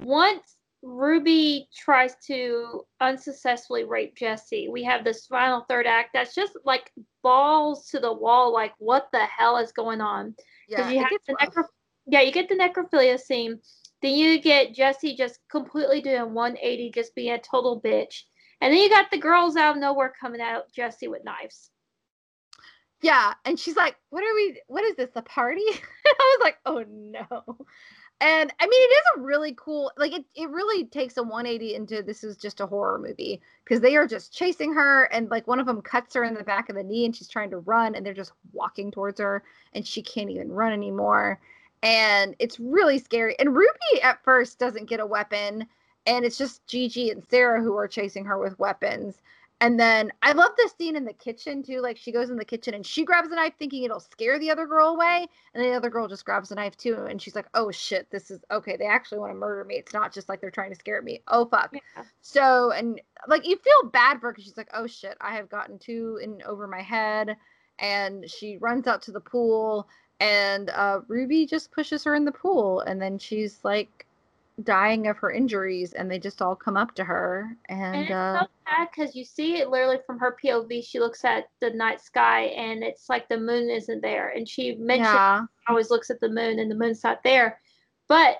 [0.00, 6.52] once Ruby tries to unsuccessfully rape Jesse, we have this final third act that's just
[6.64, 6.92] like
[7.22, 8.52] balls to the wall.
[8.52, 10.34] Like, what the hell is going on?
[10.68, 11.68] Yeah, because you have the necro-
[12.06, 13.60] yeah, you get the necrophilia scene,
[14.02, 18.22] Then you get Jesse just completely doing 180, just being a total bitch.
[18.60, 21.70] And then you got the girls out of nowhere coming out Jesse with knives.
[23.02, 24.60] Yeah, and she's like, "What are we?
[24.68, 25.10] What is this?
[25.16, 25.62] A party?"
[26.06, 27.66] I was like, "Oh no!"
[28.20, 29.92] And I mean, it is a really cool.
[29.98, 33.80] Like, it it really takes a 180 into this is just a horror movie because
[33.80, 36.68] they are just chasing her, and like one of them cuts her in the back
[36.70, 39.42] of the knee, and she's trying to run, and they're just walking towards her,
[39.74, 41.38] and she can't even run anymore,
[41.82, 43.38] and it's really scary.
[43.38, 45.66] And Ruby at first doesn't get a weapon,
[46.06, 49.20] and it's just Gigi and Sarah who are chasing her with weapons
[49.60, 51.80] and then I love this scene in the kitchen too.
[51.80, 54.50] Like she goes in the kitchen and she grabs a knife thinking it'll scare the
[54.50, 55.26] other girl away.
[55.54, 57.06] And the other girl just grabs a knife too.
[57.08, 58.76] And she's like, oh shit, this is okay.
[58.76, 59.76] They actually want to murder me.
[59.76, 61.22] It's not just like they're trying to scare me.
[61.28, 61.70] Oh fuck.
[61.72, 62.02] Yeah.
[62.20, 65.48] So, and like you feel bad for her because she's like, oh shit, I have
[65.48, 67.36] gotten too in over my head.
[67.78, 69.88] And she runs out to the pool
[70.20, 72.80] and uh, Ruby just pushes her in the pool.
[72.80, 74.06] And then she's like,
[74.64, 78.10] dying of her injuries and they just all come up to her and, and it's
[78.10, 81.68] uh, so sad because you see it literally from her pov she looks at the
[81.70, 85.42] night sky and it's like the moon isn't there and she mentioned yeah.
[85.68, 87.60] always looks at the moon and the moon's not there
[88.08, 88.38] but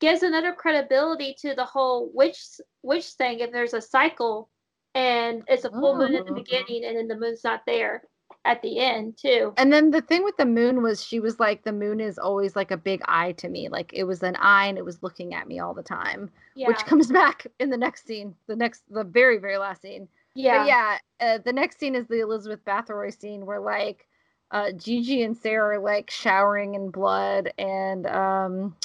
[0.00, 4.50] gives another credibility to the whole witch witch thing if there's a cycle
[4.94, 8.02] and it's a full moon at the beginning and then the moon's not there
[8.44, 9.54] at the end too.
[9.56, 12.54] And then the thing with the moon was she was like the moon is always
[12.54, 13.68] like a big eye to me.
[13.68, 16.30] Like it was an eye and it was looking at me all the time.
[16.54, 16.68] Yeah.
[16.68, 20.08] Which comes back in the next scene, the next the very very last scene.
[20.34, 20.58] Yeah.
[20.58, 24.06] But yeah, uh, the next scene is the Elizabeth Bathory scene where like
[24.50, 28.76] uh, Gigi and Sarah are like showering in blood and um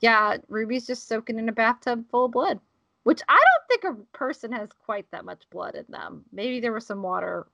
[0.00, 2.60] yeah, Ruby's just soaking in a bathtub full of blood.
[3.04, 6.24] Which I don't think a person has quite that much blood in them.
[6.30, 7.46] Maybe there was some water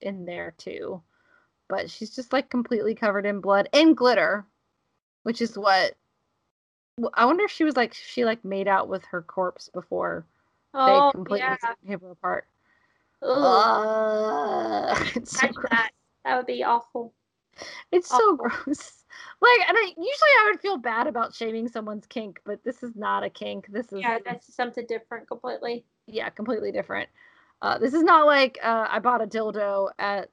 [0.00, 1.02] in there too.
[1.68, 4.46] But she's just like completely covered in blood and glitter,
[5.22, 5.94] which is what
[7.14, 10.26] I wonder if she was like she like made out with her corpse before
[10.74, 11.96] oh, they completely yeah.
[12.00, 12.46] her apart.
[13.22, 15.70] Uh, it's so gross.
[15.70, 15.90] That.
[16.24, 17.12] that would be awful.
[17.90, 18.20] It's awful.
[18.20, 19.00] so gross.
[19.40, 23.22] Like, I, usually I would feel bad about shaming someone's kink, but this is not
[23.22, 23.66] a kink.
[23.68, 25.84] This is yeah, that's something different completely.
[26.06, 27.08] Yeah, completely different.
[27.64, 30.28] Uh, this is not like uh, I bought a dildo at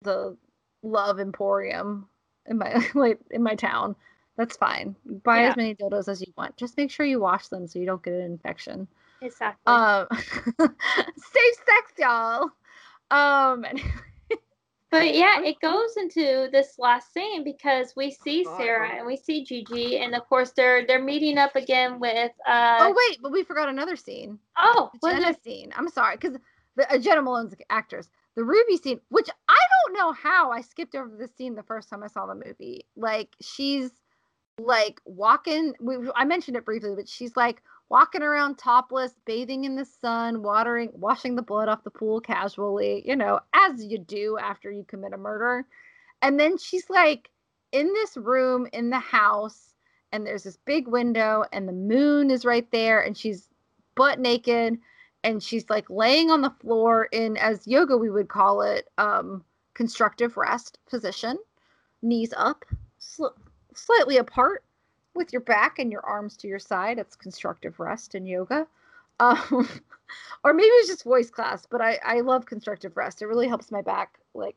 [0.00, 0.34] the
[0.82, 2.08] Love Emporium
[2.46, 3.94] in my like in my town.
[4.38, 4.96] That's fine.
[5.04, 5.50] Buy yeah.
[5.50, 6.56] as many dildos as you want.
[6.56, 8.88] Just make sure you wash them so you don't get an infection.
[9.20, 9.60] Exactly.
[9.70, 10.06] Um,
[10.58, 12.48] safe sex, y'all.
[13.10, 13.66] Um,
[14.90, 19.44] but yeah, it goes into this last scene because we see Sarah and we see
[19.44, 22.32] Gigi, and of course they're they're meeting up again with.
[22.48, 24.38] uh Oh wait, but we forgot another scene.
[24.56, 25.74] Oh, the Jena scene.
[25.76, 26.38] I'm sorry, because
[26.76, 28.08] the uh, Jena Malone's actors.
[28.36, 31.88] The Ruby scene, which I don't know how I skipped over the scene the first
[31.88, 32.86] time I saw the movie.
[32.96, 33.90] Like she's
[34.58, 35.74] like walking.
[35.80, 40.42] We, I mentioned it briefly, but she's like walking around topless, bathing in the sun,
[40.42, 43.02] watering, washing the blood off the pool casually.
[43.06, 45.66] You know, as you do after you commit a murder.
[46.22, 47.30] And then she's like
[47.72, 49.74] in this room in the house,
[50.12, 53.48] and there's this big window, and the moon is right there, and she's
[53.96, 54.78] butt naked
[55.22, 59.44] and she's like laying on the floor in as yoga we would call it um
[59.74, 61.38] constructive rest position
[62.02, 62.64] knees up
[62.98, 63.26] sl-
[63.74, 64.64] slightly apart
[65.14, 66.98] with your back and your arms to your side.
[66.98, 68.66] It's constructive rest in yoga.
[69.18, 69.68] Um
[70.44, 73.22] or maybe it's just voice class but i i love constructive rest.
[73.22, 74.56] It really helps my back like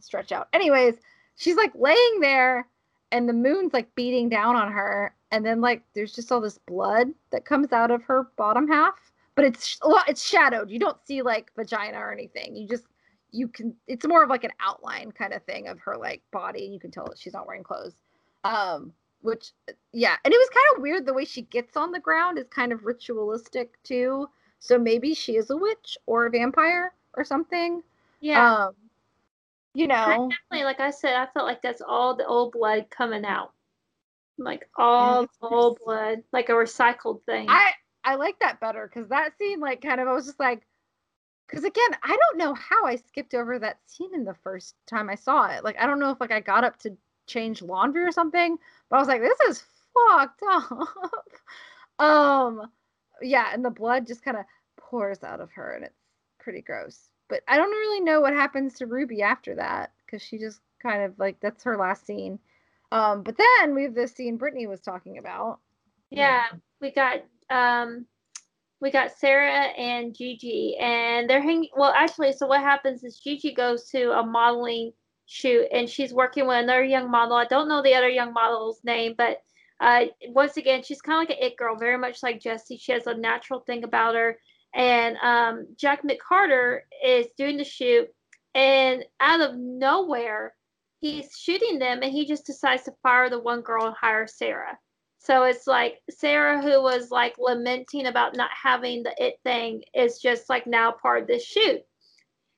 [0.00, 0.48] stretch out.
[0.52, 0.94] Anyways
[1.36, 2.66] she's like laying there
[3.12, 6.58] and the moon's like beating down on her and then like there's just all this
[6.58, 10.68] blood that comes out of her bottom half but it's well, it's shadowed.
[10.68, 12.56] You don't see like vagina or anything.
[12.56, 12.86] You just
[13.30, 13.72] you can.
[13.86, 16.80] It's more of like an outline kind of thing of her like body, and you
[16.80, 17.94] can tell she's not wearing clothes.
[18.42, 18.92] Um,
[19.22, 19.52] which
[19.92, 22.48] yeah, and it was kind of weird the way she gets on the ground is
[22.48, 24.28] kind of ritualistic too.
[24.58, 27.84] So maybe she is a witch or a vampire or something.
[28.20, 28.64] Yeah.
[28.64, 28.74] Um,
[29.72, 33.24] you know, definitely, like I said, I felt like that's all the old blood coming
[33.24, 33.52] out,
[34.36, 37.46] like all old blood, like a recycled thing.
[37.48, 37.70] I
[38.08, 40.62] I like that better because that scene, like, kind of, I was just like,
[41.46, 45.10] because again, I don't know how I skipped over that scene in the first time
[45.10, 45.62] I saw it.
[45.62, 48.56] Like, I don't know if like I got up to change laundry or something,
[48.88, 49.62] but I was like, this is
[49.92, 50.88] fucked up.
[51.98, 52.70] um,
[53.20, 54.46] yeah, and the blood just kind of
[54.78, 56.00] pours out of her, and it's
[56.38, 57.10] pretty gross.
[57.28, 61.02] But I don't really know what happens to Ruby after that because she just kind
[61.02, 62.38] of like that's her last scene.
[62.90, 65.60] Um, but then we have this scene Brittany was talking about.
[66.10, 66.46] Yeah,
[66.80, 68.06] we got um,
[68.80, 71.70] we got Sarah and Gigi, and they're hanging.
[71.76, 74.92] Well, actually, so what happens is Gigi goes to a modeling
[75.26, 77.36] shoot, and she's working with another young model.
[77.36, 79.42] I don't know the other young model's name, but
[79.80, 82.76] Uh, once again, she's kind of like an it girl, very much like Jesse.
[82.76, 84.36] She has a natural thing about her.
[84.74, 88.08] And um, Jack McCarther is doing the shoot,
[88.54, 90.54] and out of nowhere,
[91.00, 94.76] he's shooting them, and he just decides to fire the one girl and hire Sarah.
[95.28, 100.18] So it's like Sarah, who was like lamenting about not having the it thing, is
[100.18, 101.82] just like now part of the shoot.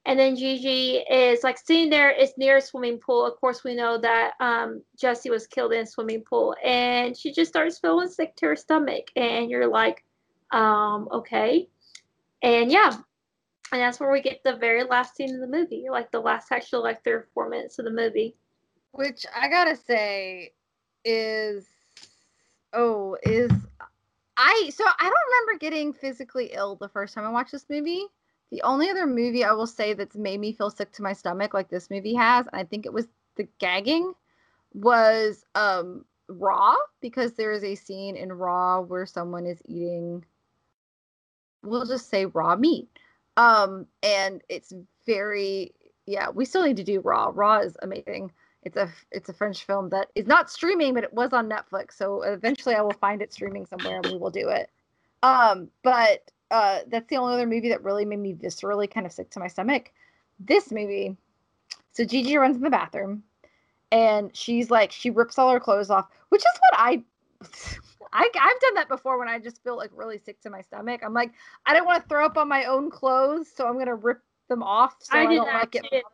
[0.06, 3.26] And then Gigi is like sitting there, it's near a swimming pool.
[3.26, 6.54] Of course, we know that um, Jesse was killed in a swimming pool.
[6.64, 9.08] And she just starts feeling sick to her stomach.
[9.16, 10.04] And you're like,
[10.52, 11.68] um, okay.
[12.40, 12.92] And yeah.
[13.72, 16.52] And that's where we get the very last scene of the movie, like the last
[16.52, 18.36] actual like three or four minutes of the movie.
[18.92, 20.52] Which I gotta say
[21.04, 21.66] is
[22.72, 23.50] oh, is
[24.36, 28.04] I so I don't remember getting physically ill the first time I watched this movie.
[28.50, 31.54] The only other movie I will say that's made me feel sick to my stomach,
[31.54, 33.06] like this movie has, and I think it was
[33.36, 34.14] the gagging,
[34.72, 40.24] was um Raw because there is a scene in Raw where someone is eating,
[41.62, 42.88] we'll just say raw meat,
[43.36, 44.72] um, and it's
[45.06, 45.74] very
[46.06, 46.30] yeah.
[46.30, 47.30] We still need to do Raw.
[47.34, 48.32] Raw is amazing.
[48.62, 51.92] It's a it's a French film that is not streaming, but it was on Netflix.
[51.94, 54.70] So eventually, I will find it streaming somewhere, and we will do it.
[55.22, 59.12] Um, but uh, that's the only other movie that really made me viscerally kind of
[59.12, 59.92] sick to my stomach.
[60.38, 61.16] This movie,
[61.92, 63.22] so Gigi runs in the bathroom,
[63.92, 67.02] and she's like, she rips all her clothes off, which is what I,
[68.12, 71.02] I I've done that before when I just feel like really sick to my stomach.
[71.04, 71.32] I'm like,
[71.66, 74.62] I don't want to throw up on my own clothes, so I'm gonna rip them
[74.62, 76.04] off so I, I don't like it.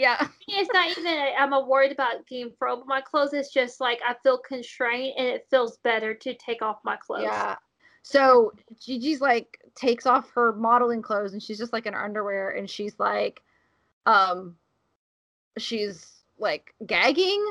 [0.00, 0.28] Yeah.
[0.48, 3.34] it's not even I'm worried about getting up my clothes.
[3.34, 7.24] It's just like I feel constrained and it feels better to take off my clothes.
[7.24, 7.56] Yeah.
[8.02, 12.48] So Gigi's like takes off her modeling clothes and she's just like in her underwear
[12.48, 13.42] and she's like
[14.06, 14.56] um
[15.58, 17.44] she's like gagging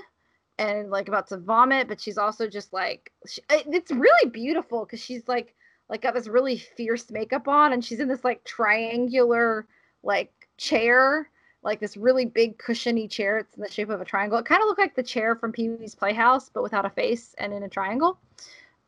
[0.57, 4.99] and like about to vomit but she's also just like she, it's really beautiful because
[4.99, 5.53] she's like
[5.87, 9.67] like got this really fierce makeup on and she's in this like triangular
[10.01, 11.29] like chair
[11.63, 14.37] like this really big cushiony chair it's in the shape of a triangle.
[14.37, 17.53] It kind of looked like the chair from pee-wee's playhouse but without a face and
[17.53, 18.19] in a triangle.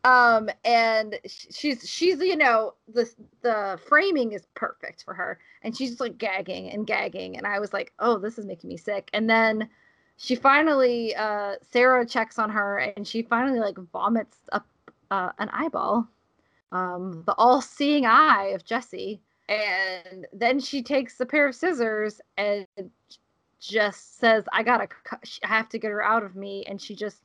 [0.04, 3.12] Um and she's she's you know the
[3.42, 5.40] the framing is perfect for her.
[5.64, 7.38] And she's just like gagging and gagging.
[7.38, 9.10] And i was like oh this is making me sick.
[9.14, 9.70] And then
[10.18, 14.66] she finally uh sarah checks on her and she finally like vomits up
[15.12, 16.08] uh, an eyeball.
[16.72, 19.22] Um the all-seeing eye of jesse
[19.52, 22.66] and then she takes a pair of scissors and
[23.60, 24.88] just says i gotta
[25.44, 27.22] i have to get her out of me and she just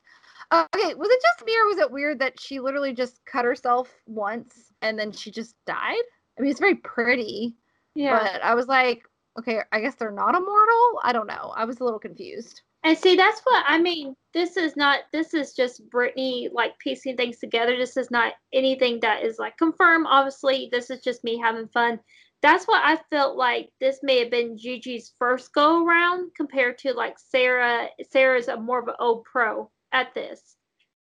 [0.51, 3.93] Okay, was it just me or was it weird that she literally just cut herself
[4.05, 6.03] once and then she just died?
[6.37, 7.55] I mean, it's very pretty.
[7.95, 8.17] Yeah.
[8.17, 9.03] But I was like,
[9.37, 10.99] okay, I guess they're not immortal.
[11.03, 11.53] I don't know.
[11.55, 12.61] I was a little confused.
[12.83, 14.15] And see, that's what I mean.
[14.33, 14.99] This is not.
[15.11, 17.75] This is just Brittany like piecing things together.
[17.75, 20.05] This is not anything that is like confirmed.
[20.09, 21.99] Obviously, this is just me having fun.
[22.41, 23.71] That's what I felt like.
[23.79, 27.89] This may have been Gigi's first go around compared to like Sarah.
[28.11, 30.55] Sarah's a more of an old pro at this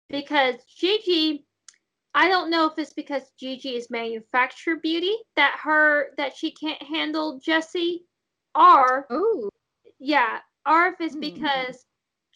[0.08, 1.44] because Gigi,
[2.14, 6.82] I don't know if it's because Gigi is manufactured beauty that her that she can't
[6.82, 8.04] handle Jesse,
[8.54, 9.48] or Ooh.
[9.98, 11.20] yeah, or if it's hmm.
[11.20, 11.84] because.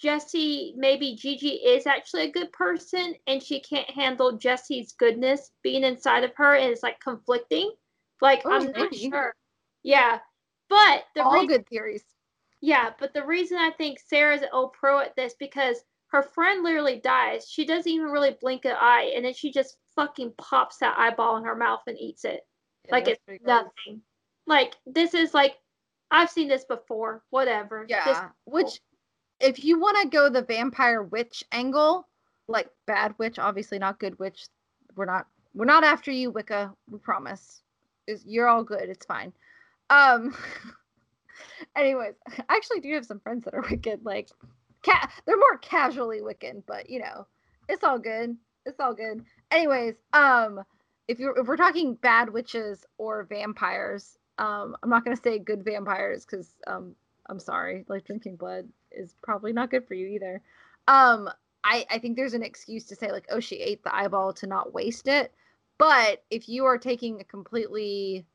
[0.00, 5.82] Jesse maybe Gigi is actually a good person and she can't handle Jesse's goodness being
[5.82, 7.72] inside of her and it's like conflicting.
[8.20, 8.78] Like oh, I'm maybe.
[8.78, 9.34] not sure.
[9.82, 10.18] Yeah,
[10.68, 12.04] but the all reason, good theories.
[12.60, 15.78] Yeah, but the reason I think Sarah's an old pro at this because
[16.08, 17.48] her friend literally dies.
[17.48, 21.36] She doesn't even really blink an eye, and then she just fucking pops that eyeball
[21.36, 22.40] in her mouth and eats it.
[22.86, 24.02] Yeah, like it's nothing.
[24.46, 25.56] Like this is like
[26.10, 27.22] I've seen this before.
[27.30, 27.86] Whatever.
[27.88, 28.28] Yeah.
[28.44, 28.80] Which,
[29.40, 32.08] if you want to go the vampire witch angle,
[32.48, 34.46] like bad witch, obviously not good witch.
[34.96, 35.26] We're not.
[35.54, 36.72] We're not after you, Wicca.
[36.90, 37.62] We promise.
[38.06, 38.88] Is you're all good.
[38.88, 39.32] It's fine.
[39.90, 40.34] Um.
[41.76, 42.14] anyways,
[42.48, 44.04] I actually do have some friends that are wicked.
[44.04, 44.28] Like
[44.84, 47.26] Ca- they're more casually wicked, but you know,
[47.68, 48.36] it's all good.
[48.64, 49.24] It's all good.
[49.50, 50.62] Anyways, um,
[51.08, 55.64] if you're if we're talking bad witches or vampires, um, I'm not gonna say good
[55.64, 56.94] vampires because um,
[57.28, 60.40] I'm sorry, like drinking blood is probably not good for you either.
[60.86, 61.28] Um,
[61.64, 64.46] I I think there's an excuse to say like, oh, she ate the eyeball to
[64.46, 65.32] not waste it.
[65.78, 68.26] But if you are taking a completely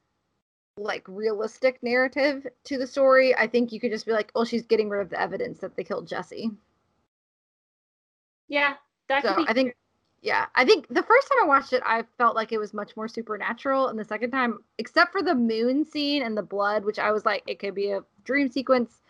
[0.77, 4.65] like realistic narrative to the story, I think you could just be like, "Oh, she's
[4.65, 6.51] getting rid of the evidence that they killed Jesse."
[8.47, 8.75] Yeah,
[9.09, 9.75] that so I think
[10.23, 12.95] yeah, I think the first time I watched it, I felt like it was much
[12.95, 16.97] more supernatural, and the second time, except for the moon scene and the blood, which
[16.97, 19.01] I was like, it could be a dream sequence.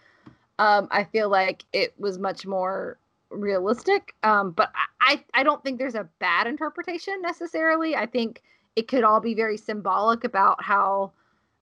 [0.57, 2.98] Um, I feel like it was much more
[3.30, 4.15] realistic.
[4.23, 4.72] Um, but
[5.02, 7.95] I, I don't think there's a bad interpretation necessarily.
[7.95, 8.41] I think
[8.76, 11.11] it could all be very symbolic about how,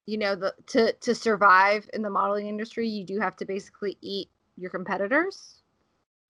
[0.06, 3.98] you know, the to to survive in the modeling industry, you do have to basically
[4.02, 5.61] eat your competitors.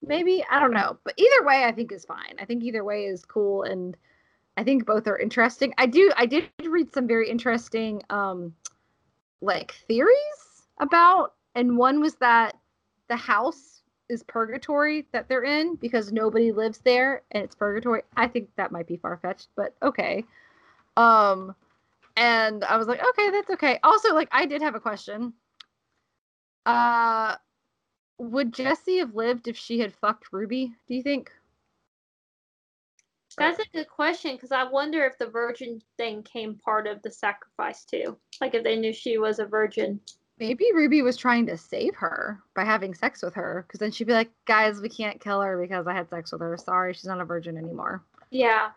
[0.01, 2.35] Maybe I don't know, but either way, I think is fine.
[2.39, 3.95] I think either way is cool, and
[4.57, 5.73] I think both are interesting.
[5.77, 8.53] I do I did read some very interesting um
[9.41, 12.57] like theories about, and one was that
[13.07, 18.01] the house is purgatory that they're in because nobody lives there and it's purgatory.
[18.17, 20.25] I think that might be far fetched, but okay.
[20.97, 21.55] Um,
[22.17, 23.79] and I was like, okay, that's okay.
[23.83, 25.33] Also, like, I did have a question.
[26.65, 27.35] Uh,
[28.21, 30.71] would Jesse have lived if she had fucked Ruby?
[30.87, 31.31] Do you think?
[33.37, 37.09] That's a good question because I wonder if the virgin thing came part of the
[37.09, 38.17] sacrifice too.
[38.39, 39.99] Like if they knew she was a virgin.
[40.37, 44.07] Maybe Ruby was trying to save her by having sex with her because then she'd
[44.07, 46.57] be like, guys, we can't kill her because I had sex with her.
[46.57, 48.03] Sorry, she's not a virgin anymore.
[48.29, 48.71] Yeah.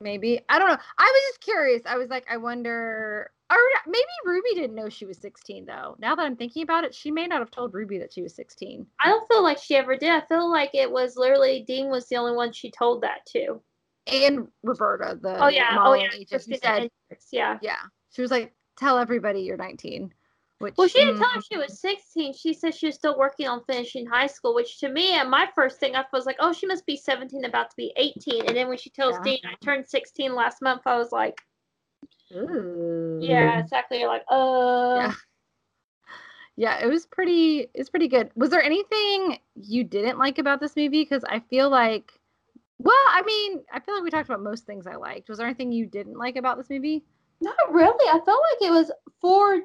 [0.00, 0.40] Maybe.
[0.48, 0.78] I don't know.
[0.98, 1.82] I was just curious.
[1.86, 3.30] I was like, I wonder.
[3.50, 5.96] Or maybe Ruby didn't know she was 16, though.
[5.98, 8.34] Now that I'm thinking about it, she may not have told Ruby that she was
[8.34, 8.86] 16.
[9.00, 10.10] I don't feel like she ever did.
[10.10, 13.60] I feel like it was literally Dean was the only one she told that to.
[14.06, 16.90] And Roberta, the oh yeah, oh yeah, agent, who said,
[17.30, 17.76] yeah, yeah.
[18.10, 20.12] She was like, "Tell everybody you're 19."
[20.58, 22.34] Which, well, she didn't mm, tell him she was 16.
[22.34, 25.48] She said she was still working on finishing high school, which to me, and my
[25.54, 28.46] first thing, I was like, oh, she must be 17, about to be 18.
[28.46, 29.22] And then when she tells yeah.
[29.22, 31.40] Dean, I turned 16 last month, I was like,
[32.32, 33.18] Ooh.
[33.22, 34.00] yeah, exactly.
[34.00, 34.96] You're like, uh.
[34.96, 35.12] Yeah.
[36.56, 37.68] Yeah, it was pretty.
[37.72, 38.30] It's pretty good.
[38.34, 41.02] Was there anything you didn't like about this movie?
[41.02, 42.12] Because I feel like,
[42.78, 45.30] well, I mean, I feel like we talked about most things I liked.
[45.30, 47.02] Was there anything you didn't like about this movie?
[47.40, 48.08] Not really.
[48.08, 48.92] I felt like it was
[49.22, 49.60] for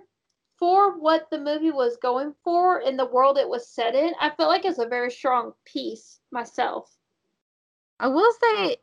[0.58, 4.30] for what the movie was going for in the world it was set in, I
[4.30, 6.98] felt like it's a very strong piece myself.
[8.00, 8.78] I will say,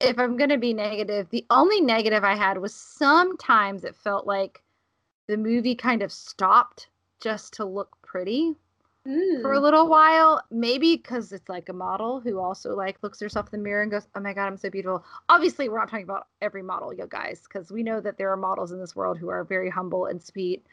[0.00, 4.26] if I'm going to be negative, the only negative I had was sometimes it felt
[4.26, 4.62] like
[5.26, 6.88] the movie kind of stopped
[7.20, 8.54] just to look pretty
[9.06, 9.42] mm.
[9.42, 10.42] for a little while.
[10.50, 13.90] Maybe because it's like a model who also like looks herself in the mirror and
[13.90, 17.06] goes, "Oh my god, I'm so beautiful." Obviously, we're not talking about every model, you
[17.08, 20.06] guys, because we know that there are models in this world who are very humble
[20.06, 20.64] and sweet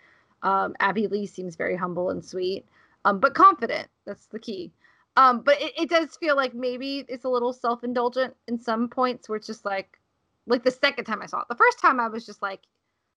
[0.45, 2.65] um, Abbey Lee seems very humble and sweet,
[3.03, 3.87] um, but confident.
[4.05, 4.71] That's the key.
[5.17, 8.89] Um, but it, it does feel like maybe it's a little self indulgent in some
[8.89, 9.99] points where it's just like,
[10.47, 11.47] like the second time I saw it.
[11.49, 12.61] The first time I was just like,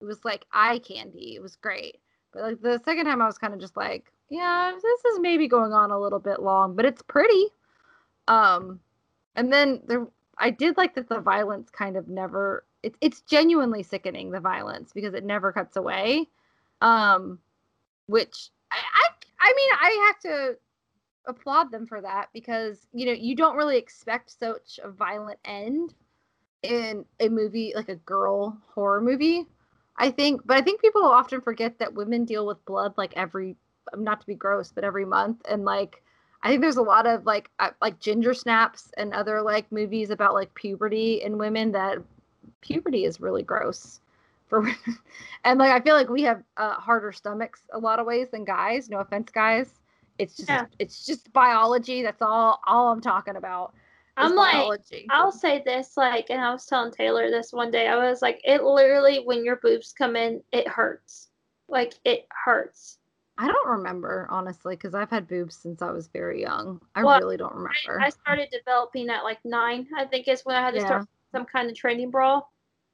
[0.01, 1.35] it was like eye candy.
[1.35, 1.99] It was great.
[2.33, 5.49] But like the second time I was kind of just like, yeah, this is maybe
[5.49, 7.47] going on a little bit long, but it's pretty.
[8.29, 8.81] Um,
[9.35, 10.07] and then there,
[10.39, 12.65] I did like that the violence kind of never.
[12.83, 16.29] It's it's genuinely sickening the violence because it never cuts away
[16.81, 17.39] um,
[18.07, 19.09] which I, I,
[19.41, 20.57] I mean, I have to
[21.29, 25.95] applaud them for that because you know you don't really expect such a violent end
[26.63, 29.47] in a movie like a girl horror movie.
[29.97, 33.57] I think, but I think people often forget that women deal with blood like every,
[33.97, 36.03] not to be gross, but every month, and like.
[36.41, 40.11] I think there's a lot of like uh, like ginger snaps and other like movies
[40.11, 41.99] about like puberty in women that
[42.61, 44.01] puberty is really gross
[44.47, 44.77] for women.
[45.45, 48.45] and like I feel like we have uh, harder stomachs a lot of ways than
[48.45, 48.89] guys.
[48.89, 49.78] No offense, guys.
[50.19, 50.67] It's just yeah.
[50.79, 52.03] it's just biology.
[52.03, 53.75] That's all all I'm talking about.
[54.17, 55.07] I'm biology.
[55.09, 57.87] like I'll say this like and I was telling Taylor this one day.
[57.87, 61.29] I was like it literally when your boobs come in, it hurts.
[61.69, 62.99] Like it hurts.
[63.39, 66.81] I don't remember honestly because I've had boobs since I was very young.
[66.97, 68.01] I well, really don't remember.
[68.01, 69.87] I, I, started developing at like nine.
[69.97, 70.87] I think is when I had to yeah.
[70.87, 72.43] start some kind of training bra.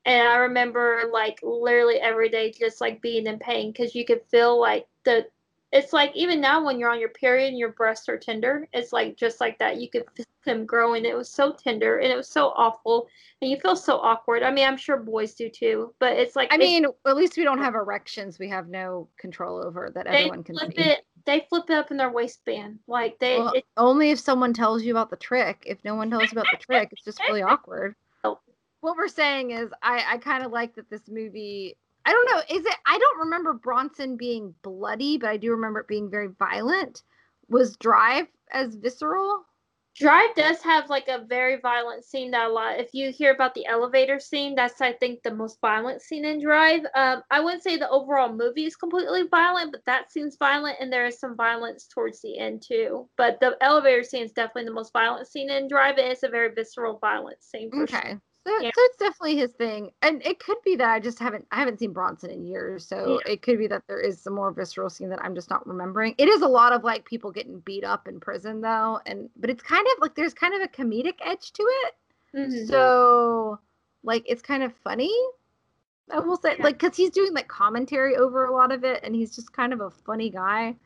[0.05, 4.21] And I remember like literally every day just like being in pain because you could
[4.31, 5.27] feel like the
[5.73, 8.93] it's like even now when you're on your period and your breasts are tender, it's
[8.93, 9.81] like just like that.
[9.81, 11.05] You could feel them growing.
[11.05, 13.09] It was so tender and it was so awful.
[13.43, 14.43] And you feel so awkward.
[14.43, 17.43] I mean, I'm sure boys do too, but it's like I mean, at least we
[17.43, 20.83] don't have erections we have no control over that everyone can flip see.
[20.83, 22.79] It, they flip it up in their waistband.
[22.87, 25.65] Like they well, it, only if someone tells you about the trick.
[25.67, 28.39] If no one tells you about the trick, it's just really awkward oh.
[28.81, 31.77] what we're saying is I, I kind of like that this movie
[32.07, 35.81] I don't know, is it I don't remember Bronson being bloody, but I do remember
[35.81, 37.03] it being very violent.
[37.49, 39.45] Was Drive as visceral?
[39.97, 42.81] Drive does have like a very violent scene that a lot.
[42.81, 46.43] If you hear about the elevator scene, that's I think the most violent scene in
[46.43, 46.81] Drive.
[46.97, 50.93] Um, I wouldn't say the overall movie is completely violent, but that scene's violent, and
[50.93, 53.09] there is some violence towards the end too.
[53.17, 56.29] But the elevator scene is definitely the most violent scene in Drive, and it's a
[56.29, 57.71] very visceral, violent scene.
[57.83, 58.21] okay, sure.
[58.47, 58.71] So, yeah.
[58.75, 61.79] so it's definitely his thing, and it could be that I just haven't I haven't
[61.79, 63.33] seen Bronson in years, so yeah.
[63.33, 66.15] it could be that there is some more visceral scene that I'm just not remembering.
[66.19, 69.49] It is a lot of like people getting beat up in prison though, and but
[69.49, 71.95] it's kind of like there's kind of a comedic edge to it.
[72.37, 72.67] Mm-hmm.
[72.67, 73.61] So
[74.03, 75.13] like it's kind of funny.
[76.11, 76.65] I will say yeah.
[76.65, 79.73] like because he's doing like commentary over a lot of it, and he's just kind
[79.73, 80.77] of a funny guy.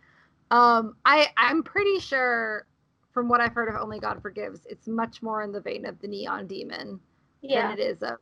[0.52, 2.68] Um, I I'm pretty sure
[3.12, 5.98] from what I've heard of Only God Forgives, it's much more in the vein of
[5.98, 7.01] the Neon Demon
[7.43, 7.69] yeah.
[7.69, 8.19] than it is of.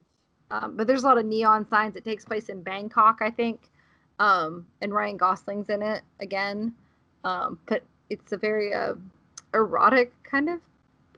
[0.50, 1.96] Um, but there's a lot of neon signs.
[1.96, 3.60] It takes place in Bangkok, I think,
[4.18, 6.72] um, and Ryan Gosling's in it again.
[7.24, 8.94] Um, but it's a very uh,
[9.54, 10.60] erotic kind of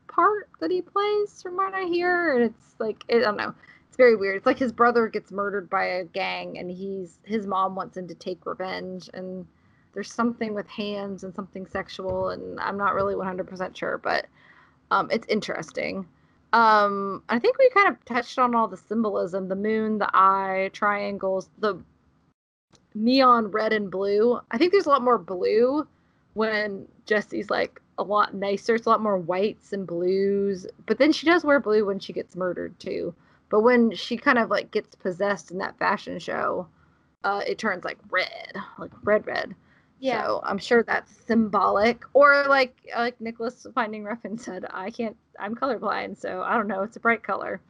[0.07, 2.35] part that he plays, from what I hear.
[2.35, 3.55] And it's like it, I don't know.
[3.89, 4.37] It's very weird.
[4.37, 8.09] It's like his brother gets murdered by a gang, and he's his mom wants him
[8.09, 9.47] to take revenge, and
[9.93, 14.27] there's something with hands and something sexual, and I'm not really 100% sure, but
[14.91, 16.07] um, it's interesting.
[16.53, 20.71] Um, I think we kind of touched on all the symbolism the moon, the eye,
[20.73, 21.79] triangles, the
[22.95, 24.41] neon red and blue.
[24.51, 25.87] I think there's a lot more blue
[26.35, 28.75] when Jesse's like a lot nicer.
[28.75, 30.67] It's a lot more whites and blues.
[30.87, 33.15] But then she does wear blue when she gets murdered too.
[33.51, 36.69] But when she kind of like gets possessed in that fashion show,
[37.25, 39.55] uh, it turns like red, like red, red.
[40.01, 40.25] Yeah.
[40.25, 42.05] So I'm sure that's symbolic.
[42.15, 46.83] Or like like Nicholas Winding Refn said, I can't I'm colorblind, so I don't know,
[46.83, 47.61] it's a bright color.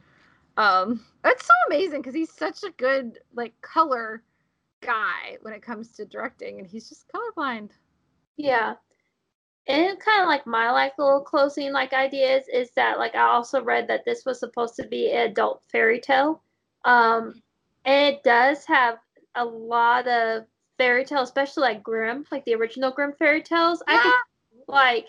[0.57, 4.23] Um it's so amazing because he's such a good like color
[4.81, 7.71] guy when it comes to directing and he's just colorblind.
[8.37, 8.75] Yeah.
[9.67, 13.63] And kind of like my like little closing like ideas is that like I also
[13.63, 16.43] read that this was supposed to be an adult fairy tale.
[16.85, 17.41] Um
[17.85, 18.99] and it does have
[19.35, 20.43] a lot of
[20.79, 23.83] fairy tale, especially like Grimm, like the original Grimm fairy tales.
[23.87, 23.99] Yeah.
[23.99, 25.07] I could like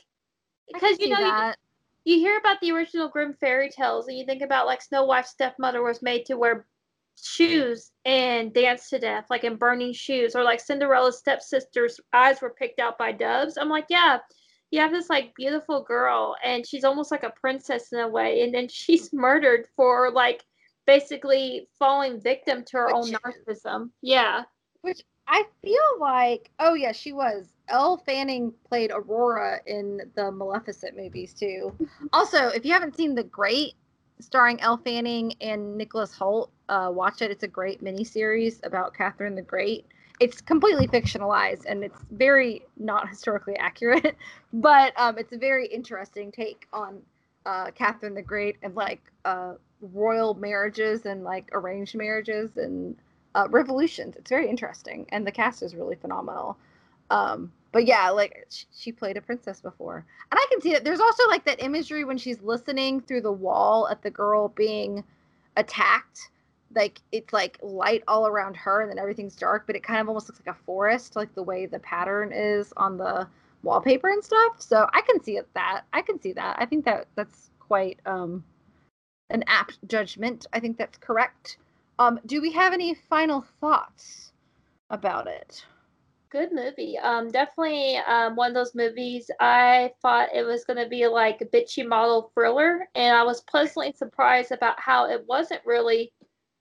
[0.72, 1.20] because you know
[2.04, 5.04] you, you hear about the original Grimm fairy tales and you think about like Snow
[5.04, 6.66] White's stepmother was made to wear
[7.22, 12.54] shoes and dance to death, like in burning shoes, or like Cinderella's stepsister's eyes were
[12.58, 13.56] picked out by doves.
[13.56, 14.18] I'm like, yeah,
[14.70, 18.42] you have this like beautiful girl and she's almost like a princess in a way,
[18.42, 20.44] and then she's murdered for like
[20.86, 23.90] basically falling victim to her Which, own narcissism.
[24.02, 24.42] Yeah.
[24.80, 27.52] Which I feel like, oh yeah, she was.
[27.68, 31.72] Elle Fanning played Aurora in the Maleficent movies too.
[32.12, 33.74] Also, if you haven't seen The Great,
[34.18, 37.30] starring Elle Fanning and Nicholas Hoult, uh, watch it.
[37.30, 39.86] It's a great miniseries about Catherine the Great.
[40.18, 44.16] It's completely fictionalized and it's very not historically accurate,
[44.52, 47.00] but um, it's a very interesting take on
[47.46, 52.96] uh, Catherine the Great and like uh, royal marriages and like arranged marriages and
[53.34, 54.16] uh, Revolutions.
[54.16, 56.56] It's very interesting, and the cast is really phenomenal.
[57.10, 60.84] Um, but yeah, like she played a princess before, and I can see that.
[60.84, 65.04] There's also like that imagery when she's listening through the wall at the girl being
[65.56, 66.30] attacked.
[66.74, 70.08] Like it's like light all around her, and then everything's dark, but it kind of
[70.08, 73.26] almost looks like a forest, like the way the pattern is on the
[73.62, 74.60] wallpaper and stuff.
[74.60, 75.82] So I can see it that.
[75.92, 76.56] I can see that.
[76.58, 78.44] I think that that's quite um,
[79.30, 80.46] an apt judgment.
[80.52, 81.56] I think that's correct.
[82.00, 84.32] Um, do we have any final thoughts
[84.88, 85.66] about it?
[86.30, 86.96] Good movie.
[86.96, 89.30] Um, definitely um, one of those movies.
[89.38, 93.42] I thought it was going to be like a bitchy model thriller, and I was
[93.42, 96.10] pleasantly surprised about how it wasn't really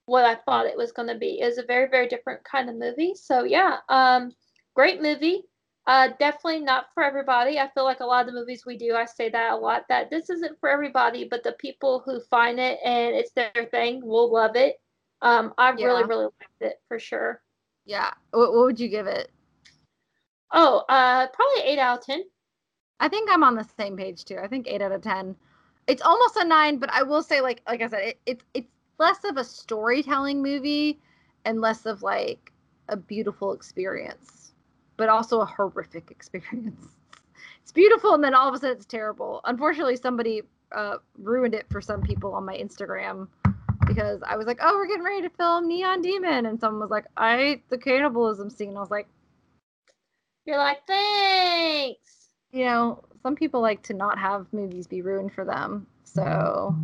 [0.04, 1.40] what I thought it was going to be.
[1.40, 3.14] It was a very, very different kind of movie.
[3.14, 4.32] So yeah, um,
[4.74, 5.44] great movie.
[5.86, 7.58] Uh, definitely not for everybody.
[7.58, 9.84] I feel like a lot of the movies we do, I say that a lot.
[9.88, 14.04] That this isn't for everybody, but the people who find it and it's their thing
[14.04, 14.76] will love it.
[15.22, 15.86] Um, I yeah.
[15.86, 17.42] really, really liked it for sure.
[17.84, 18.10] Yeah.
[18.30, 19.30] What, what would you give it?
[20.52, 22.24] Oh, uh, probably eight out of ten.
[22.98, 24.38] I think I'm on the same page too.
[24.42, 25.36] I think eight out of ten.
[25.86, 28.70] It's almost a nine, but I will say, like, like I said, it, it's it's
[28.98, 30.98] less of a storytelling movie
[31.44, 32.52] and less of like
[32.88, 34.52] a beautiful experience,
[34.96, 36.96] but also a horrific experience.
[37.62, 39.40] it's beautiful, and then all of a sudden it's terrible.
[39.44, 40.42] Unfortunately, somebody
[40.72, 43.28] uh, ruined it for some people on my Instagram
[43.94, 46.46] because I was like, oh, we're getting ready to film Neon Demon.
[46.46, 48.76] And someone was like, I hate the cannibalism scene.
[48.76, 49.08] I was like,
[50.46, 52.28] you're like, thanks.
[52.52, 55.86] You know, some people like to not have movies be ruined for them.
[56.04, 56.74] So,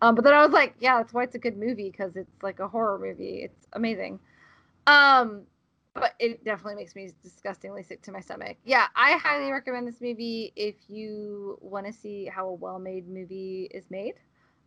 [0.00, 2.42] um, but then I was like, yeah, that's why it's a good movie because it's
[2.42, 3.42] like a horror movie.
[3.44, 4.18] It's amazing.
[4.86, 5.42] Um,
[5.94, 8.56] but it definitely makes me disgustingly sick to my stomach.
[8.64, 13.68] Yeah, I highly recommend this movie if you want to see how a well-made movie
[13.72, 14.14] is made.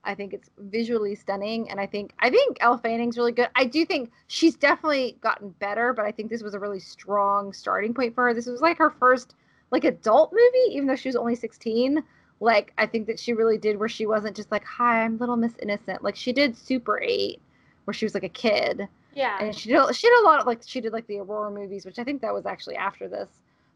[0.06, 3.50] I think it's visually stunning, and I think I think Elle Fanning's really good.
[3.56, 7.54] I do think she's definitely gotten better, but I think this was a really strong
[7.54, 8.34] starting point for her.
[8.34, 9.36] This was like her first
[9.72, 12.04] like adult movie, even though she was only 16.
[12.40, 15.38] like I think that she really did where she wasn't just like, "Hi, I'm Little
[15.38, 17.42] Miss Innocent." Like she did Super 8
[17.86, 18.88] where she was like a kid.
[19.14, 19.38] Yeah.
[19.40, 21.86] And she did she did a lot of like she did like the Aurora movies,
[21.86, 23.30] which I think that was actually after this.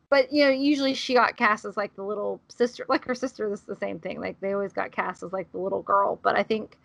[0.09, 3.49] But you know, usually she got cast as like the little sister, like her sister.
[3.49, 4.19] This is the same thing.
[4.19, 6.19] Like they always got cast as like the little girl.
[6.21, 6.77] But I think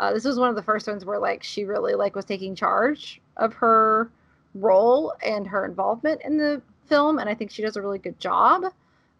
[0.00, 2.54] uh, this was one of the first ones where like she really like was taking
[2.54, 4.10] charge of her
[4.54, 8.18] role and her involvement in the film, and I think she does a really good
[8.20, 8.64] job.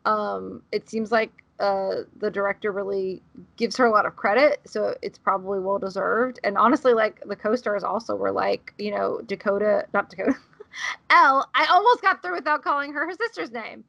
[0.04, 1.30] Um, it seems like
[1.60, 3.22] uh, the director really
[3.56, 6.38] gives her a lot of credit, so it's probably well deserved.
[6.44, 10.36] And honestly, like the co-stars also were like, you know, Dakota, not Dakota,
[11.10, 11.48] Elle.
[11.54, 13.84] I almost got through without calling her her sister's name.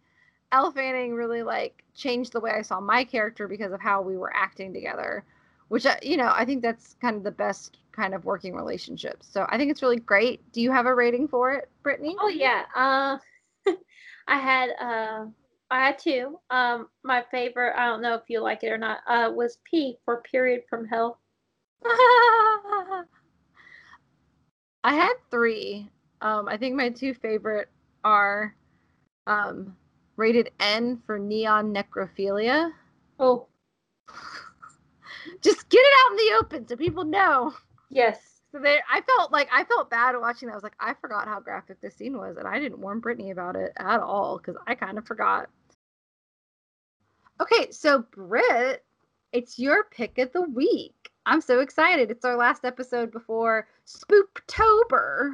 [0.51, 4.17] Elle Fanning really like changed the way I saw my character because of how we
[4.17, 5.23] were acting together,
[5.67, 9.17] which uh, you know I think that's kind of the best kind of working relationship.
[9.21, 10.51] So I think it's really great.
[10.51, 12.15] Do you have a rating for it, Brittany?
[12.19, 12.63] Oh yeah.
[12.75, 13.17] Uh,
[14.27, 15.25] I had uh,
[15.71, 16.39] I had two.
[16.49, 19.97] Um, my favorite, I don't know if you like it or not, uh, was P
[20.03, 21.19] for period from hell.
[24.83, 25.89] I had three.
[26.21, 27.69] Um, I think my two favorite
[28.03, 28.55] are
[29.27, 29.75] um,
[30.17, 32.71] rated N for neon necrophilia.
[33.19, 33.47] Oh,
[35.41, 37.53] Just get it out in the open so people know.
[37.89, 38.19] yes.
[38.51, 40.53] So they, I felt like I felt bad watching that.
[40.53, 43.29] I was like, I forgot how graphic this scene was, and I didn't warn Brittany
[43.29, 45.49] about it at all because I kind of forgot.
[47.39, 48.83] Okay, so Britt,
[49.33, 51.11] it's your pick of the week.
[51.27, 52.09] I'm so excited.
[52.09, 55.33] It's our last episode before Spooktober.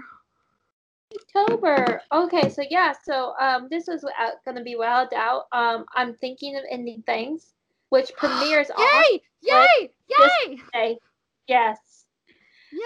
[1.16, 2.02] October.
[2.12, 4.06] Okay, so yeah, so um, this is
[4.44, 5.44] going to be without out.
[5.52, 7.54] Um, I'm thinking of ending things,
[7.90, 8.80] which premieres on
[9.12, 9.22] Yay!
[9.42, 9.92] Yay!
[10.10, 10.58] Yay!
[10.58, 10.98] Thursday.
[11.48, 12.06] Yes.
[12.72, 12.82] Yay!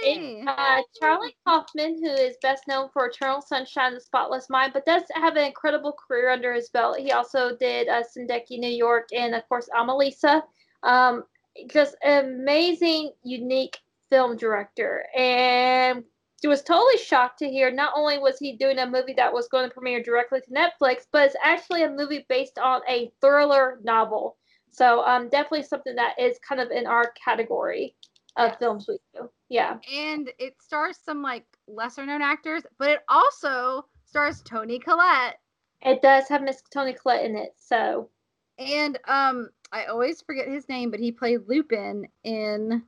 [0.00, 4.72] It's, uh, Charlie Kaufman, who is best known for Eternal Sunshine of the Spotless Mind,
[4.72, 6.98] but does have an incredible career under his belt.
[6.98, 10.42] He also did uh, Synecdoche, New York, and of course, Anomalisa.
[10.84, 11.24] Um,
[11.66, 13.78] just amazing, unique
[14.10, 15.04] film director.
[15.16, 16.04] And
[16.46, 19.68] was totally shocked to hear not only was he doing a movie that was going
[19.68, 24.36] to premiere directly to Netflix, but it's actually a movie based on a thriller novel.
[24.70, 27.96] So um, definitely something that is kind of in our category
[28.36, 28.58] of Yes.
[28.58, 29.28] films we do.
[29.48, 29.78] Yeah.
[29.92, 35.38] and it stars some like lesser known actors, but it also stars Toni Collette.
[35.82, 38.10] It does have Miss Toni Collette in it, so
[38.58, 42.84] And um I always forget his name, but he played Lupin in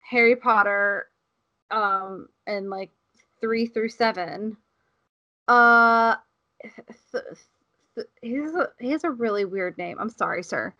[0.00, 1.08] Harry Potter
[1.70, 2.90] um and like
[3.40, 4.56] 3 through 7.
[5.48, 6.16] Uh
[7.12, 7.24] th-
[7.94, 9.98] th- he has a he has a really weird name.
[10.00, 10.72] I'm sorry, sir.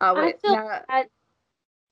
[0.00, 0.40] Uh I wait.
[0.40, 1.06] feel no, bad.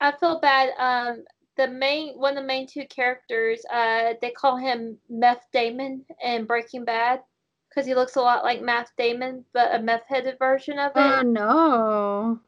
[0.00, 0.70] I feel bad.
[0.78, 1.24] Um,
[1.56, 6.44] the main one of the main two characters, uh, they call him Meth Damon in
[6.44, 7.20] Breaking Bad
[7.68, 10.96] because he looks a lot like Matt Damon, but a meth-headed version of it.
[10.96, 12.40] Oh no.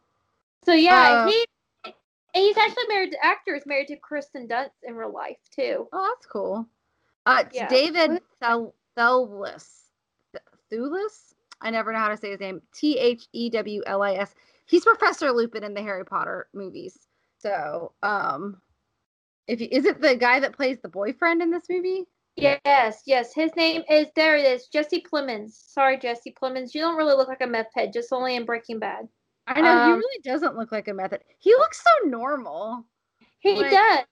[0.64, 1.44] so yeah, uh, he
[2.34, 3.16] and he's actually married.
[3.22, 5.88] Actor is married to Kristen Dunst in real life too.
[5.92, 6.66] Oh, that's cool.
[7.26, 7.68] Uh, Yeah.
[7.68, 9.68] David Thel- Thewlis.
[10.72, 11.34] Thewlis?
[11.60, 12.62] I never know how to say his name.
[12.74, 14.34] T H E W L I S.
[14.66, 16.96] He's Professor Lupin in the Harry Potter movies.
[17.38, 18.60] So, um,
[19.46, 22.04] if you, is it the guy that plays the boyfriend in this movie?
[22.36, 23.34] Yes, yes.
[23.34, 24.36] His name is there.
[24.36, 25.50] It is Jesse Plemons.
[25.50, 26.74] Sorry, Jesse Plemons.
[26.74, 29.08] You don't really look like a meth head, just only in Breaking Bad.
[29.56, 31.22] I know he Um, really doesn't look like a method.
[31.38, 32.84] He looks so normal.
[33.38, 34.04] He Like- does,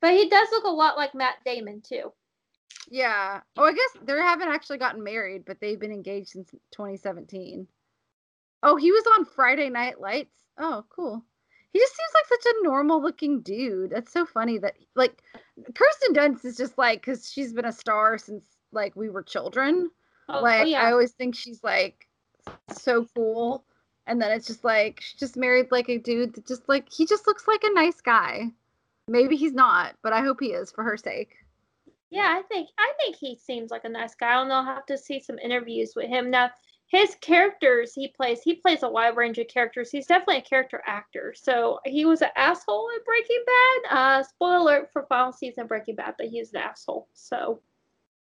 [0.00, 2.12] but he does look a lot like Matt Damon too.
[2.88, 3.42] Yeah.
[3.56, 7.68] Oh, I guess they haven't actually gotten married, but they've been engaged since 2017.
[8.62, 10.36] Oh, he was on Friday Night Lights.
[10.58, 11.24] Oh, cool.
[11.72, 13.90] He just seems like such a normal looking dude.
[13.90, 15.22] That's so funny that like
[15.74, 18.42] Kirsten Dunst is just like because she's been a star since
[18.72, 19.90] like we were children.
[20.28, 20.82] Oh, like yeah.
[20.82, 22.08] I always think she's like
[22.72, 23.64] so cool,
[24.10, 27.06] and then it's just like she just married like a dude that just like he
[27.06, 28.50] just looks like a nice guy.
[29.06, 31.36] Maybe he's not, but I hope he is for her sake.
[32.10, 34.42] Yeah, I think I think he seems like a nice guy.
[34.42, 34.52] and.
[34.52, 36.28] I'll have to see some interviews with him.
[36.28, 36.50] Now,
[36.88, 39.92] his characters he plays, he plays a wide range of characters.
[39.92, 41.32] He's definitely a character actor.
[41.36, 43.96] So he was an asshole in Breaking Bad.
[43.96, 47.06] Uh, spoiler alert for final season of Breaking Bad, but he was an asshole.
[47.14, 47.60] So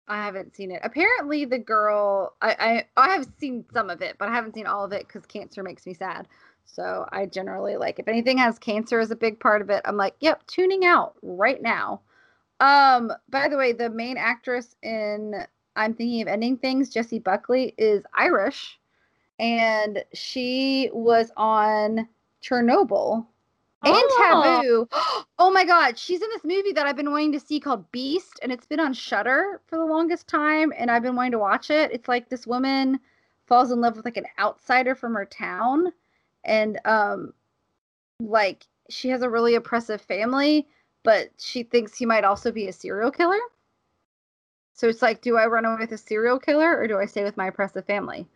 [0.08, 0.82] I haven't seen it.
[0.84, 4.68] Apparently, the girl I I, I have seen some of it, but I haven't seen
[4.68, 6.28] all of it because cancer makes me sad.
[6.66, 9.98] So I generally like if anything has cancer as a big part of it, I'm
[9.98, 12.02] like, yep, tuning out right now.
[12.60, 15.46] Um, by the way, the main actress in
[15.76, 18.80] I'm thinking of ending things, Jessie Buckley, is Irish,
[19.40, 22.08] and she was on
[22.42, 23.26] Chernobyl
[23.86, 24.88] and Oh.
[24.88, 24.90] Taboo.
[25.38, 28.40] Oh my god, she's in this movie that I've been wanting to see called Beast,
[28.42, 31.70] and it's been on Shudder for the longest time, and I've been wanting to watch
[31.70, 31.92] it.
[31.92, 33.00] It's like this woman
[33.46, 35.92] falls in love with like an outsider from her town,
[36.46, 37.34] and um,
[38.22, 40.68] like she has a really oppressive family,
[41.04, 43.40] but she thinks he might also be a serial killer.
[44.74, 47.24] So it's like, do I run away with a serial killer or do I stay
[47.24, 48.28] with my oppressive family?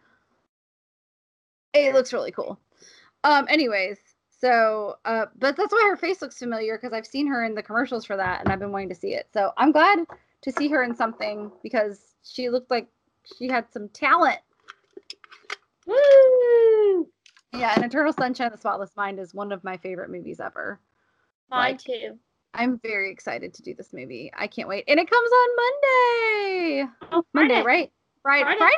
[1.74, 2.60] It looks really cool.
[3.24, 4.00] Um, anyways,
[4.40, 7.64] so uh, but that's why her face looks familiar because I've seen her in the
[7.64, 9.28] commercials for that and I've been wanting to see it.
[9.34, 10.00] So I'm glad
[10.42, 12.88] to see her in something because she looked like
[13.38, 14.40] she had some talent.
[15.86, 17.08] Woo!
[17.54, 20.80] Yeah, and Eternal Sunshine of the Spotless Mind is one of my favorite movies ever.
[21.50, 22.18] Mine Like, too.
[22.54, 24.32] I'm very excited to do this movie.
[24.36, 24.86] I can't wait.
[24.88, 26.92] And it comes on Monday.
[27.12, 27.92] Oh, Monday, right?
[28.22, 28.44] Friday.
[28.58, 28.74] Friday.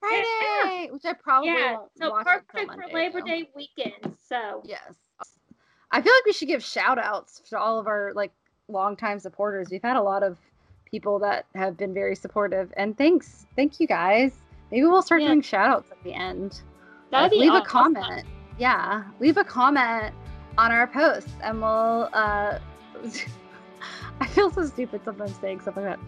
[0.00, 0.24] Friday.
[0.62, 0.90] Friday.
[0.92, 3.26] Which I probably Yeah, won't so watch perfect Monday, for Labor though.
[3.26, 4.16] Day weekend.
[4.28, 4.94] So Yes.
[5.90, 8.32] I feel like we should give shout outs to all of our like
[8.68, 9.68] longtime supporters.
[9.70, 10.38] We've had a lot of
[10.90, 13.46] people that have been very supportive and thanks.
[13.56, 14.32] Thank you guys.
[14.70, 15.28] Maybe we'll start Yeah.
[15.28, 16.62] doing shout outs at the end.
[17.10, 18.24] that'd Like, be leave a comment.
[18.58, 19.04] Yeah.
[19.20, 20.14] Leave a comment
[20.58, 22.58] on our post and we'll uh
[24.20, 25.98] I feel so stupid sometimes saying stuff like that.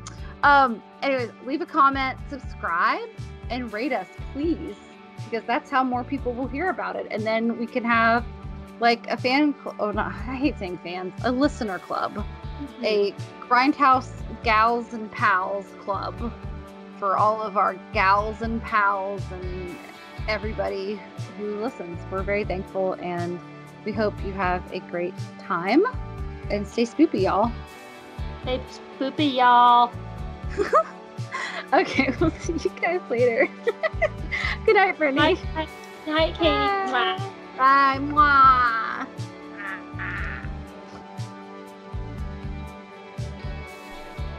[0.45, 3.09] Um anyways, leave a comment, subscribe,
[3.51, 4.77] and rate us, please.
[5.25, 7.07] Because that's how more people will hear about it.
[7.11, 8.25] And then we can have
[8.79, 12.15] like a fan cl- oh not I hate saying fans, a listener club.
[12.15, 12.85] Mhm.
[12.85, 13.15] A
[13.49, 14.13] grindhouse
[14.45, 16.33] gals and pals club
[16.99, 19.77] for all of our gals and pals and
[20.29, 21.01] everybody
[21.39, 21.99] who listens.
[22.11, 23.41] We're very thankful and
[23.85, 25.85] we hope you have a great time
[26.51, 27.51] and stay spoopy, y'all.
[28.43, 28.61] Stay
[28.99, 29.91] spoopy y'all.
[31.75, 33.49] Okay, we'll see you guys later.
[34.67, 35.21] Good night, Brittany.
[35.21, 35.69] Night, night,
[36.07, 36.51] night, Katie.
[36.51, 37.33] Mwah.
[37.57, 37.99] Bye.
[38.01, 39.07] Mwah.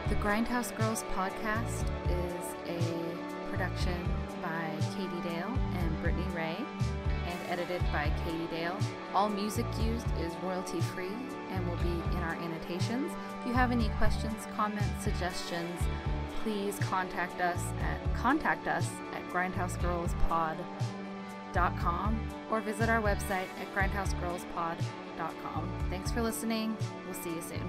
[0.08, 4.08] The Grindhouse Girls podcast is a production
[4.42, 6.56] by Katie Dale and Brittany Ray
[7.26, 8.78] and edited by Katie Dale.
[9.14, 11.12] All music used is royalty free
[11.56, 13.10] and will be in our annotations.
[13.40, 15.80] If you have any questions, comments, suggestions,
[16.42, 22.20] please contact us at contact us at grindhousegirlspod.com
[22.50, 25.72] or visit our website at grindhousegirlspod.com.
[25.90, 26.76] Thanks for listening.
[27.06, 27.68] We'll see you soon.